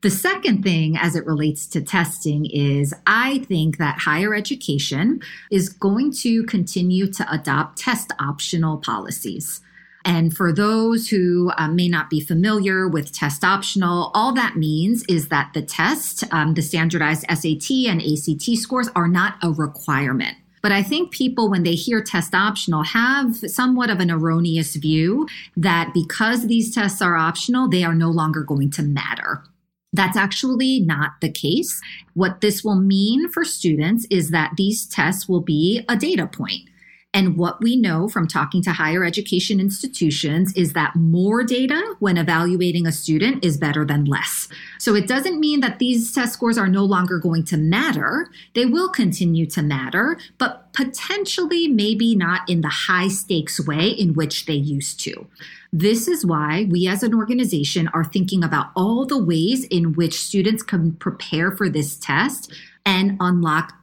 The 0.02 0.10
second 0.10 0.64
thing, 0.64 0.98
as 0.98 1.16
it 1.16 1.26
relates 1.26 1.66
to 1.68 1.82
testing, 1.82 2.46
is 2.46 2.94
I 3.08 3.40
think 3.40 3.78
that 3.78 4.00
higher 4.00 4.36
education 4.36 5.22
is 5.50 5.70
going 5.70 6.12
to 6.20 6.44
continue 6.44 7.10
to 7.14 7.32
adopt 7.32 7.78
test 7.78 8.12
optional 8.20 8.78
policies. 8.78 9.62
And 10.06 10.36
for 10.36 10.52
those 10.52 11.08
who 11.08 11.52
um, 11.58 11.76
may 11.76 11.88
not 11.88 12.10
be 12.10 12.20
familiar 12.20 12.88
with 12.88 13.14
test 13.14 13.44
optional, 13.44 14.12
all 14.14 14.34
that 14.34 14.58
means 14.58 15.04
is 15.08 15.30
that 15.30 15.52
the 15.54 15.62
test, 15.62 16.24
um, 16.32 16.56
the 16.56 16.62
standardized 16.62 17.26
SAT 17.30 17.72
and 17.88 18.02
ACT 18.02 18.58
scores 18.58 18.90
are 18.96 19.08
not 19.08 19.36
a 19.42 19.52
requirement. 19.52 20.36
But 20.62 20.72
I 20.72 20.82
think 20.82 21.12
people, 21.12 21.50
when 21.50 21.64
they 21.64 21.76
hear 21.76 22.02
test 22.02 22.34
optional, 22.34 22.84
have 22.84 23.36
somewhat 23.36 23.90
of 23.90 24.00
an 24.00 24.10
erroneous 24.10 24.76
view 24.76 25.28
that 25.58 25.92
because 25.94 26.48
these 26.48 26.74
tests 26.74 27.02
are 27.02 27.18
optional, 27.18 27.68
they 27.70 27.84
are 27.84 27.96
no 27.96 28.10
longer 28.10 28.44
going 28.44 28.72
to 28.72 28.82
matter. 28.82 29.44
That's 29.92 30.18
actually 30.18 30.80
not 30.80 31.12
the 31.22 31.30
case. 31.30 31.82
What 32.14 32.42
this 32.42 32.64
will 32.64 32.80
mean 32.80 33.30
for 33.30 33.44
students 33.44 34.08
is 34.10 34.32
that 34.32 34.54
these 34.58 34.86
tests 34.86 35.28
will 35.28 35.42
be 35.42 35.84
a 35.88 35.98
data 35.98 36.28
point. 36.28 36.70
And 37.14 37.38
what 37.38 37.62
we 37.62 37.76
know 37.76 38.08
from 38.08 38.28
talking 38.28 38.64
to 38.64 38.74
higher 38.74 39.04
education 39.04 39.60
institutions 39.60 40.52
is 40.54 40.74
that 40.74 40.96
more 40.96 41.44
data 41.44 41.96
when 42.00 42.18
evaluating 42.18 42.88
a 42.88 42.92
student 42.92 43.46
is 43.46 43.58
better 43.58 43.86
than 43.86 44.06
less. 44.06 44.48
So 44.80 44.96
it 44.96 45.08
doesn't 45.08 45.40
mean 45.40 45.60
that 45.60 45.78
these 45.78 46.12
test 46.12 46.34
scores 46.34 46.58
are 46.58 46.68
no 46.68 46.84
longer 46.84 47.20
going 47.20 47.44
to 47.46 47.58
matter. 47.58 48.30
They 48.56 48.66
will 48.66 48.90
continue 48.90 49.46
to 49.48 49.62
matter, 49.62 50.18
but 50.40 50.74
potentially 50.74 51.68
maybe 51.68 52.16
not 52.16 52.50
in 52.50 52.62
the 52.62 52.70
high 52.70 53.10
stakes 53.10 53.64
way 53.66 53.90
in 53.90 54.16
which 54.16 54.48
they 54.48 54.54
used 54.54 55.00
to. 55.02 55.28
This 55.72 56.08
is 56.08 56.26
why 56.26 56.68
we 56.70 56.88
as 56.88 57.04
an 57.04 57.14
organization 57.14 57.90
are 57.90 58.04
thinking 58.04 58.44
about 58.44 58.68
all 58.76 59.06
the 59.06 59.24
ways 59.24 59.66
in 59.66 59.94
which 59.94 60.20
students 60.20 60.64
can 60.64 60.94
prepare 60.94 61.52
for 61.52 61.70
this 61.70 61.96
test 61.96 62.52
and 62.86 63.18
unlock 63.20 63.74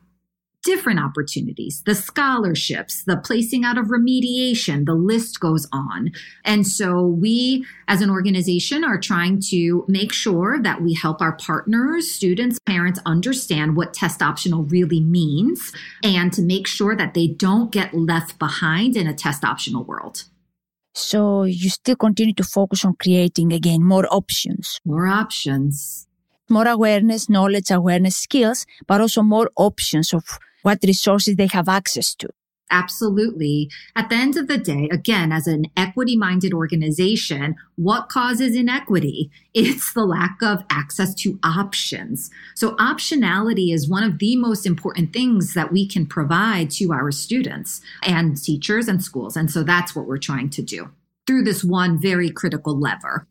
different 0.62 1.00
opportunities, 1.00 1.82
the 1.86 1.94
scholarships, 1.94 3.04
the 3.04 3.16
placing 3.16 3.64
out 3.64 3.78
of 3.78 3.86
remediation, 3.86 4.84
the 4.84 4.94
list 4.94 5.40
goes 5.40 5.66
on. 5.72 6.12
And 6.44 6.66
so 6.66 7.02
we 7.02 7.64
as 7.88 8.02
an 8.02 8.10
organization 8.10 8.84
are 8.84 8.98
trying 8.98 9.40
to 9.50 9.84
make 9.88 10.12
sure 10.12 10.60
that 10.62 10.82
we 10.82 10.94
help 10.94 11.20
our 11.20 11.32
partners, 11.32 12.10
students, 12.10 12.58
parents 12.66 13.00
understand 13.06 13.76
what 13.76 13.94
test 13.94 14.22
optional 14.22 14.64
really 14.64 15.00
means 15.00 15.72
and 16.02 16.32
to 16.32 16.42
make 16.42 16.66
sure 16.66 16.94
that 16.94 17.14
they 17.14 17.26
don't 17.26 17.72
get 17.72 17.94
left 17.94 18.38
behind 18.38 18.96
in 18.96 19.06
a 19.06 19.14
test 19.14 19.44
optional 19.44 19.84
world. 19.84 20.24
So 20.94 21.44
you 21.44 21.70
still 21.70 21.96
continue 21.96 22.34
to 22.34 22.44
focus 22.44 22.84
on 22.84 22.94
creating 23.00 23.52
again 23.52 23.84
more 23.84 24.06
options. 24.12 24.80
More 24.84 25.06
options. 25.06 26.06
More 26.48 26.66
awareness, 26.66 27.28
knowledge, 27.28 27.70
awareness, 27.70 28.16
skills, 28.16 28.66
but 28.88 29.00
also 29.00 29.22
more 29.22 29.50
options 29.56 30.12
of 30.12 30.38
what 30.62 30.78
resources 30.82 31.36
they 31.36 31.48
have 31.48 31.68
access 31.68 32.14
to. 32.16 32.28
Absolutely. 32.70 33.68
At 33.96 34.08
the 34.10 34.14
end 34.14 34.36
of 34.36 34.46
the 34.46 34.58
day, 34.58 34.88
again, 34.92 35.32
as 35.32 35.46
an 35.46 35.66
equity 35.76 36.16
minded 36.16 36.54
organization, 36.54 37.56
what 37.76 38.08
causes 38.08 38.54
inequity? 38.54 39.30
It's 39.52 39.92
the 39.92 40.04
lack 40.04 40.38
of 40.42 40.62
access 40.70 41.12
to 41.16 41.40
options. 41.42 42.30
So, 42.54 42.76
optionality 42.76 43.74
is 43.74 43.90
one 43.90 44.04
of 44.04 44.20
the 44.20 44.36
most 44.36 44.64
important 44.64 45.12
things 45.12 45.54
that 45.54 45.72
we 45.72 45.88
can 45.88 46.06
provide 46.06 46.70
to 46.78 46.92
our 46.92 47.10
students 47.10 47.80
and 48.04 48.40
teachers 48.40 48.86
and 48.86 49.02
schools. 49.02 49.36
And 49.36 49.50
so, 49.50 49.64
that's 49.64 49.96
what 49.96 50.06
we're 50.06 50.18
trying 50.18 50.50
to 50.50 50.62
do 50.62 50.90
through 51.26 51.42
this 51.42 51.64
one 51.64 52.00
very 52.00 52.30
critical 52.30 52.78
lever 52.78 53.26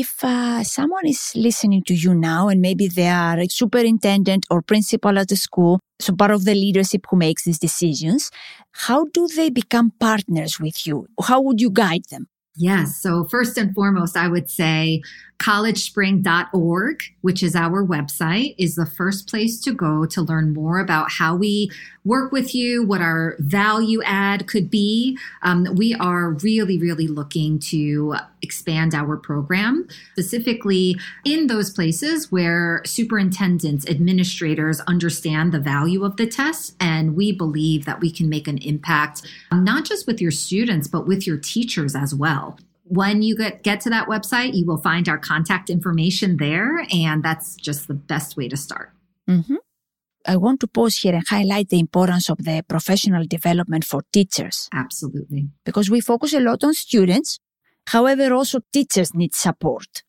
if 0.00 0.24
uh, 0.24 0.64
someone 0.64 1.06
is 1.06 1.32
listening 1.36 1.82
to 1.84 1.94
you 1.94 2.14
now 2.14 2.48
and 2.48 2.60
maybe 2.62 2.88
they 2.88 3.08
are 3.08 3.38
a 3.38 3.48
superintendent 3.48 4.46
or 4.50 4.62
principal 4.62 5.18
at 5.18 5.28
the 5.28 5.36
school, 5.36 5.78
so 6.00 6.14
part 6.14 6.30
of 6.30 6.46
the 6.46 6.54
leadership 6.54 7.04
who 7.10 7.16
makes 7.18 7.44
these 7.44 7.58
decisions, 7.58 8.30
how 8.72 9.04
do 9.12 9.28
they 9.28 9.50
become 9.50 9.92
partners 10.00 10.58
with 10.58 10.86
you? 10.86 11.06
How 11.22 11.42
would 11.42 11.60
you 11.60 11.70
guide 11.70 12.04
them? 12.10 12.28
Yes. 12.56 12.96
So, 13.00 13.24
first 13.24 13.56
and 13.56 13.74
foremost, 13.74 14.16
I 14.16 14.26
would 14.28 14.50
say 14.50 15.02
collegespring.org, 15.38 17.02
which 17.20 17.42
is 17.42 17.54
our 17.54 17.86
website, 17.86 18.54
is 18.58 18.74
the 18.74 18.86
first 18.86 19.28
place 19.28 19.60
to 19.60 19.72
go 19.72 20.04
to 20.06 20.20
learn 20.20 20.52
more 20.52 20.78
about 20.80 21.12
how 21.12 21.36
we 21.36 21.70
work 22.04 22.32
with 22.32 22.54
you, 22.54 22.84
what 22.84 23.00
our 23.00 23.36
value 23.38 24.02
add 24.04 24.46
could 24.48 24.68
be. 24.68 25.16
Um, 25.42 25.66
we 25.76 25.94
are 25.94 26.32
really, 26.32 26.76
really 26.76 27.06
looking 27.06 27.58
to 27.70 28.16
expand 28.42 28.94
our 28.94 29.16
program, 29.16 29.86
specifically 30.12 30.96
in 31.24 31.46
those 31.46 31.70
places 31.70 32.30
where 32.30 32.82
superintendents, 32.84 33.86
administrators 33.88 34.80
understand 34.80 35.52
the 35.52 35.60
value 35.60 36.04
of 36.04 36.16
the 36.16 36.26
test. 36.26 36.74
And 36.80 37.16
we 37.16 37.32
believe 37.32 37.84
that 37.84 38.00
we 38.00 38.10
can 38.10 38.28
make 38.28 38.48
an 38.48 38.58
impact, 38.58 39.22
um, 39.50 39.64
not 39.64 39.84
just 39.84 40.06
with 40.06 40.20
your 40.20 40.30
students, 40.30 40.88
but 40.88 41.06
with 41.06 41.26
your 41.26 41.38
teachers 41.38 41.94
as 41.94 42.14
well 42.14 42.58
when 42.90 43.22
you 43.22 43.36
get, 43.36 43.62
get 43.62 43.80
to 43.80 43.90
that 43.90 44.08
website, 44.08 44.52
you 44.52 44.66
will 44.66 44.76
find 44.76 45.08
our 45.08 45.16
contact 45.16 45.70
information 45.70 46.38
there, 46.38 46.84
and 46.92 47.22
that's 47.22 47.54
just 47.54 47.86
the 47.86 47.94
best 47.94 48.36
way 48.36 48.48
to 48.48 48.56
start. 48.56 48.90
Mm-hmm. 49.28 49.56
I 50.26 50.36
want 50.36 50.60
to 50.60 50.66
pause 50.66 50.96
here 50.96 51.14
and 51.14 51.26
highlight 51.26 51.68
the 51.68 51.78
importance 51.78 52.28
of 52.28 52.38
the 52.38 52.64
professional 52.68 53.24
development 53.26 53.84
for 53.84 54.02
teachers. 54.12 54.68
Absolutely. 54.74 55.48
Because 55.64 55.88
we 55.88 56.00
focus 56.00 56.34
a 56.34 56.40
lot 56.40 56.64
on 56.64 56.74
students. 56.74 57.38
However, 57.94 58.32
also 58.34 58.60
teachers 58.72 59.14
need 59.14 59.34
support 59.34 60.02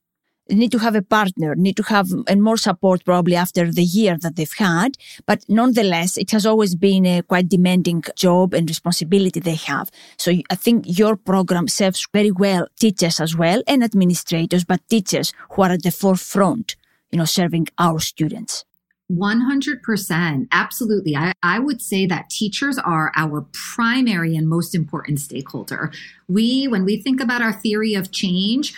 need 0.55 0.71
to 0.71 0.79
have 0.79 0.95
a 0.95 1.01
partner, 1.01 1.55
need 1.55 1.77
to 1.77 1.83
have 1.83 2.09
and 2.27 2.41
more 2.41 2.57
support 2.57 3.05
probably 3.05 3.35
after 3.35 3.71
the 3.71 3.83
year 3.83 4.17
that 4.17 4.35
they've 4.35 4.53
had. 4.57 4.97
But 5.25 5.45
nonetheless, 5.47 6.17
it 6.17 6.31
has 6.31 6.45
always 6.45 6.75
been 6.75 7.05
a 7.05 7.21
quite 7.21 7.49
demanding 7.49 8.03
job 8.15 8.53
and 8.53 8.69
responsibility 8.69 9.39
they 9.39 9.55
have. 9.55 9.89
So 10.17 10.31
I 10.49 10.55
think 10.55 10.85
your 10.87 11.15
program 11.15 11.67
serves 11.67 12.07
very 12.13 12.31
well 12.31 12.67
teachers 12.79 13.19
as 13.19 13.35
well 13.35 13.61
and 13.67 13.83
administrators, 13.83 14.63
but 14.63 14.87
teachers 14.89 15.33
who 15.51 15.63
are 15.63 15.71
at 15.71 15.83
the 15.83 15.91
forefront, 15.91 16.75
you 17.11 17.17
know, 17.17 17.25
serving 17.25 17.67
our 17.77 17.99
students. 17.99 18.65
100%. 19.11 20.47
Absolutely. 20.51 21.15
I, 21.15 21.33
I 21.43 21.59
would 21.59 21.81
say 21.81 22.05
that 22.05 22.29
teachers 22.29 22.77
are 22.77 23.11
our 23.15 23.45
primary 23.51 24.35
and 24.35 24.47
most 24.47 24.73
important 24.73 25.19
stakeholder. 25.19 25.91
We, 26.27 26.67
when 26.67 26.85
we 26.85 26.97
think 26.97 27.21
about 27.21 27.41
our 27.41 27.53
theory 27.53 27.93
of 27.93 28.11
change, 28.11 28.73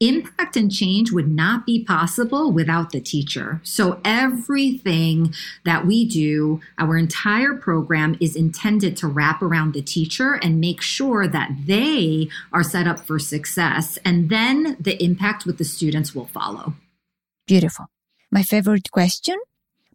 impact 0.00 0.56
and 0.56 0.70
change 0.70 1.10
would 1.10 1.28
not 1.28 1.66
be 1.66 1.82
possible 1.84 2.52
without 2.52 2.92
the 2.92 3.00
teacher. 3.00 3.60
So 3.64 4.00
everything 4.04 5.34
that 5.64 5.86
we 5.86 6.06
do, 6.06 6.60
our 6.78 6.96
entire 6.96 7.54
program 7.54 8.16
is 8.20 8.36
intended 8.36 8.96
to 8.98 9.08
wrap 9.08 9.42
around 9.42 9.74
the 9.74 9.82
teacher 9.82 10.34
and 10.34 10.60
make 10.60 10.80
sure 10.80 11.26
that 11.26 11.50
they 11.66 12.28
are 12.52 12.62
set 12.62 12.86
up 12.86 13.00
for 13.00 13.18
success. 13.18 13.98
And 14.04 14.30
then 14.30 14.76
the 14.78 15.02
impact 15.02 15.46
with 15.46 15.58
the 15.58 15.64
students 15.64 16.14
will 16.14 16.26
follow. 16.26 16.74
Beautiful. 17.46 17.86
My 18.30 18.42
favorite 18.42 18.90
question. 18.92 19.36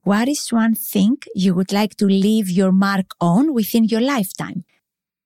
What 0.03 0.27
is 0.27 0.51
one 0.51 0.75
thing 0.75 1.19
you 1.33 1.53
would 1.53 1.71
like 1.71 1.95
to 1.95 2.05
leave 2.05 2.49
your 2.49 2.73
mark 2.73 3.15
on 3.21 3.53
within 3.53 3.85
your 3.85 4.01
lifetime? 4.01 4.65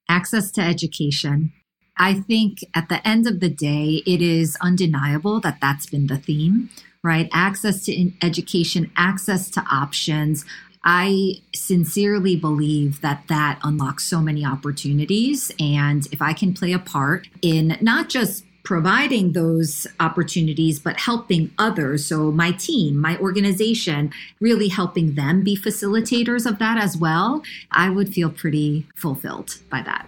Access 0.07 0.51
to 0.51 0.61
education. 0.61 1.51
I 1.97 2.13
think 2.13 2.59
at 2.75 2.87
the 2.87 3.05
end 3.05 3.25
of 3.25 3.39
the 3.39 3.49
day, 3.49 4.03
it 4.05 4.21
is 4.21 4.55
undeniable 4.61 5.39
that 5.39 5.57
that's 5.59 5.87
been 5.87 6.05
the 6.05 6.17
theme, 6.17 6.69
right? 7.03 7.27
Access 7.33 7.85
to 7.85 8.11
education, 8.21 8.91
access 8.95 9.49
to 9.49 9.61
options. 9.71 10.45
I 10.83 11.41
sincerely 11.55 12.35
believe 12.35 13.01
that 13.01 13.23
that 13.29 13.59
unlocks 13.63 14.03
so 14.03 14.21
many 14.21 14.45
opportunities. 14.45 15.51
And 15.59 16.05
if 16.11 16.21
I 16.21 16.33
can 16.33 16.53
play 16.53 16.71
a 16.71 16.79
part 16.79 17.27
in 17.41 17.79
not 17.81 18.09
just 18.09 18.45
providing 18.67 19.31
those 19.31 19.87
opportunities, 20.01 20.77
but 20.77 20.99
helping 20.99 21.49
others. 21.57 22.05
So, 22.05 22.33
my 22.33 22.51
team, 22.51 22.97
my 22.97 23.15
organization, 23.19 24.11
really 24.41 24.67
helping 24.67 25.15
them 25.15 25.41
be 25.41 25.55
facilitators 25.55 26.45
of 26.45 26.59
that 26.59 26.77
as 26.77 26.97
well, 26.97 27.41
I 27.71 27.89
would 27.89 28.13
feel 28.13 28.29
pretty 28.29 28.85
fulfilled 28.93 29.55
by 29.69 29.83
that. 29.83 30.05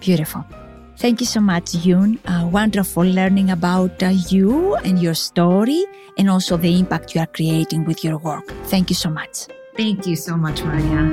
Beautiful. 0.00 0.42
Thank 0.96 1.20
you 1.20 1.26
so 1.26 1.40
much, 1.40 1.66
Yoon. 1.84 2.16
Uh, 2.24 2.48
wonderful 2.48 3.04
learning 3.04 3.50
about 3.50 4.02
uh, 4.02 4.08
you 4.30 4.74
and 4.76 4.98
your 4.98 5.14
story 5.14 5.84
and 6.16 6.30
also 6.30 6.56
the 6.56 6.78
impact 6.78 7.14
you 7.14 7.20
are 7.20 7.26
creating 7.26 7.84
with 7.84 8.02
your 8.02 8.16
work. 8.16 8.48
Thank 8.72 8.88
you 8.88 8.96
so 8.96 9.10
much. 9.10 9.48
Thank 9.76 10.06
you 10.06 10.16
so 10.16 10.34
much, 10.34 10.64
Maria. 10.64 11.04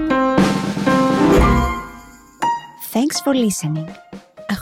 Thanks 2.96 3.20
for 3.20 3.36
listening. 3.36 3.94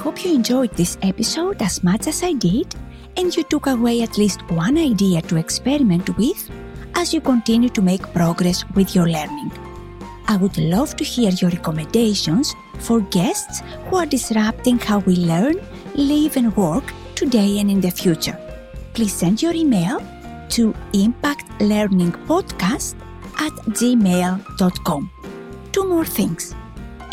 Hope 0.03 0.25
you 0.25 0.35
enjoyed 0.35 0.73
this 0.73 0.97
episode 1.01 1.61
as 1.61 1.81
much 1.81 2.07
as 2.07 2.23
I 2.23 2.33
did 2.33 2.75
and 3.15 3.33
you 3.33 3.43
took 3.43 3.67
away 3.67 4.01
at 4.01 4.17
least 4.17 4.41
one 4.51 4.77
idea 4.77 5.21
to 5.21 5.37
experiment 5.37 6.09
with 6.17 6.51
as 6.95 7.13
you 7.13 7.21
continue 7.21 7.69
to 7.69 7.81
make 7.81 8.01
progress 8.11 8.65
with 8.75 8.95
your 8.95 9.07
learning. 9.07 9.49
I 10.27 10.35
would 10.35 10.57
love 10.57 10.97
to 10.97 11.05
hear 11.05 11.31
your 11.31 11.51
recommendations 11.51 12.53
for 12.79 12.99
guests 12.99 13.61
who 13.87 13.95
are 13.95 14.05
disrupting 14.05 14.77
how 14.77 14.99
we 14.99 15.15
learn, 15.15 15.55
live, 15.95 16.35
and 16.35 16.53
work 16.57 16.83
today 17.15 17.59
and 17.59 17.71
in 17.71 17.79
the 17.79 17.89
future. 17.89 18.37
Please 18.93 19.13
send 19.13 19.41
your 19.41 19.53
email 19.53 20.01
to 20.49 20.73
impactlearningpodcast 20.91 22.95
at 23.39 23.53
gmail.com. 23.71 25.09
Two 25.71 25.87
more 25.87 26.05
things. 26.05 26.53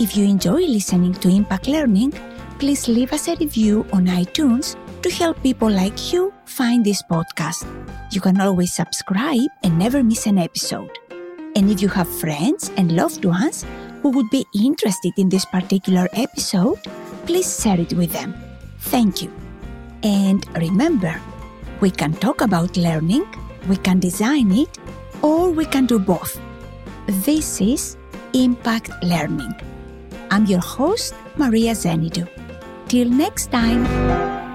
If 0.01 0.17
you 0.17 0.25
enjoy 0.25 0.67
listening 0.67 1.15
to 1.15 1.29
Impact 1.29 1.69
Learning, 1.69 2.13
please 2.61 2.89
leave 2.89 3.11
us 3.15 3.27
a 3.27 3.35
review 3.37 3.87
on 3.91 4.05
iTunes 4.05 4.77
to 5.01 5.09
help 5.09 5.43
people 5.43 5.71
like 5.71 6.13
you 6.13 6.31
find 6.45 6.85
this 6.85 7.03
podcast. 7.03 7.65
You 8.13 8.21
can 8.21 8.39
always 8.39 8.75
subscribe 8.75 9.49
and 9.63 9.79
never 9.79 10.05
miss 10.05 10.27
an 10.27 10.37
episode. 10.37 10.91
And 11.57 11.71
if 11.71 11.81
you 11.81 11.89
have 11.89 12.07
friends 12.21 12.71
and 12.77 12.93
loved 12.93 13.25
ones 13.25 13.65
who 14.03 14.11
would 14.11 14.29
be 14.29 14.45
interested 14.55 15.15
in 15.17 15.31
this 15.31 15.47
particular 15.47 16.07
episode, 16.13 16.79
please 17.25 17.49
share 17.63 17.81
it 17.81 17.95
with 17.95 18.13
them. 18.13 18.35
Thank 18.93 19.23
you. 19.23 19.33
And 20.03 20.45
remember, 20.59 21.19
we 21.81 21.91
can 21.91 22.13
talk 22.13 22.43
about 22.43 22.77
learning, 22.77 23.25
we 23.71 23.77
can 23.77 24.01
design 24.01 24.53
it, 24.53 24.79
or 25.23 25.51
we 25.51 25.65
can 25.65 25.87
do 25.87 25.99
both. 25.99 26.39
This 27.25 27.59
is 27.63 27.97
Impact 28.35 28.91
Learning. 29.03 29.55
I'm 30.31 30.45
your 30.45 30.61
host, 30.61 31.15
Maria 31.39 31.73
Zenidou. 31.73 32.40
Till 32.91 33.09
next 33.09 33.53
time. 33.53 34.50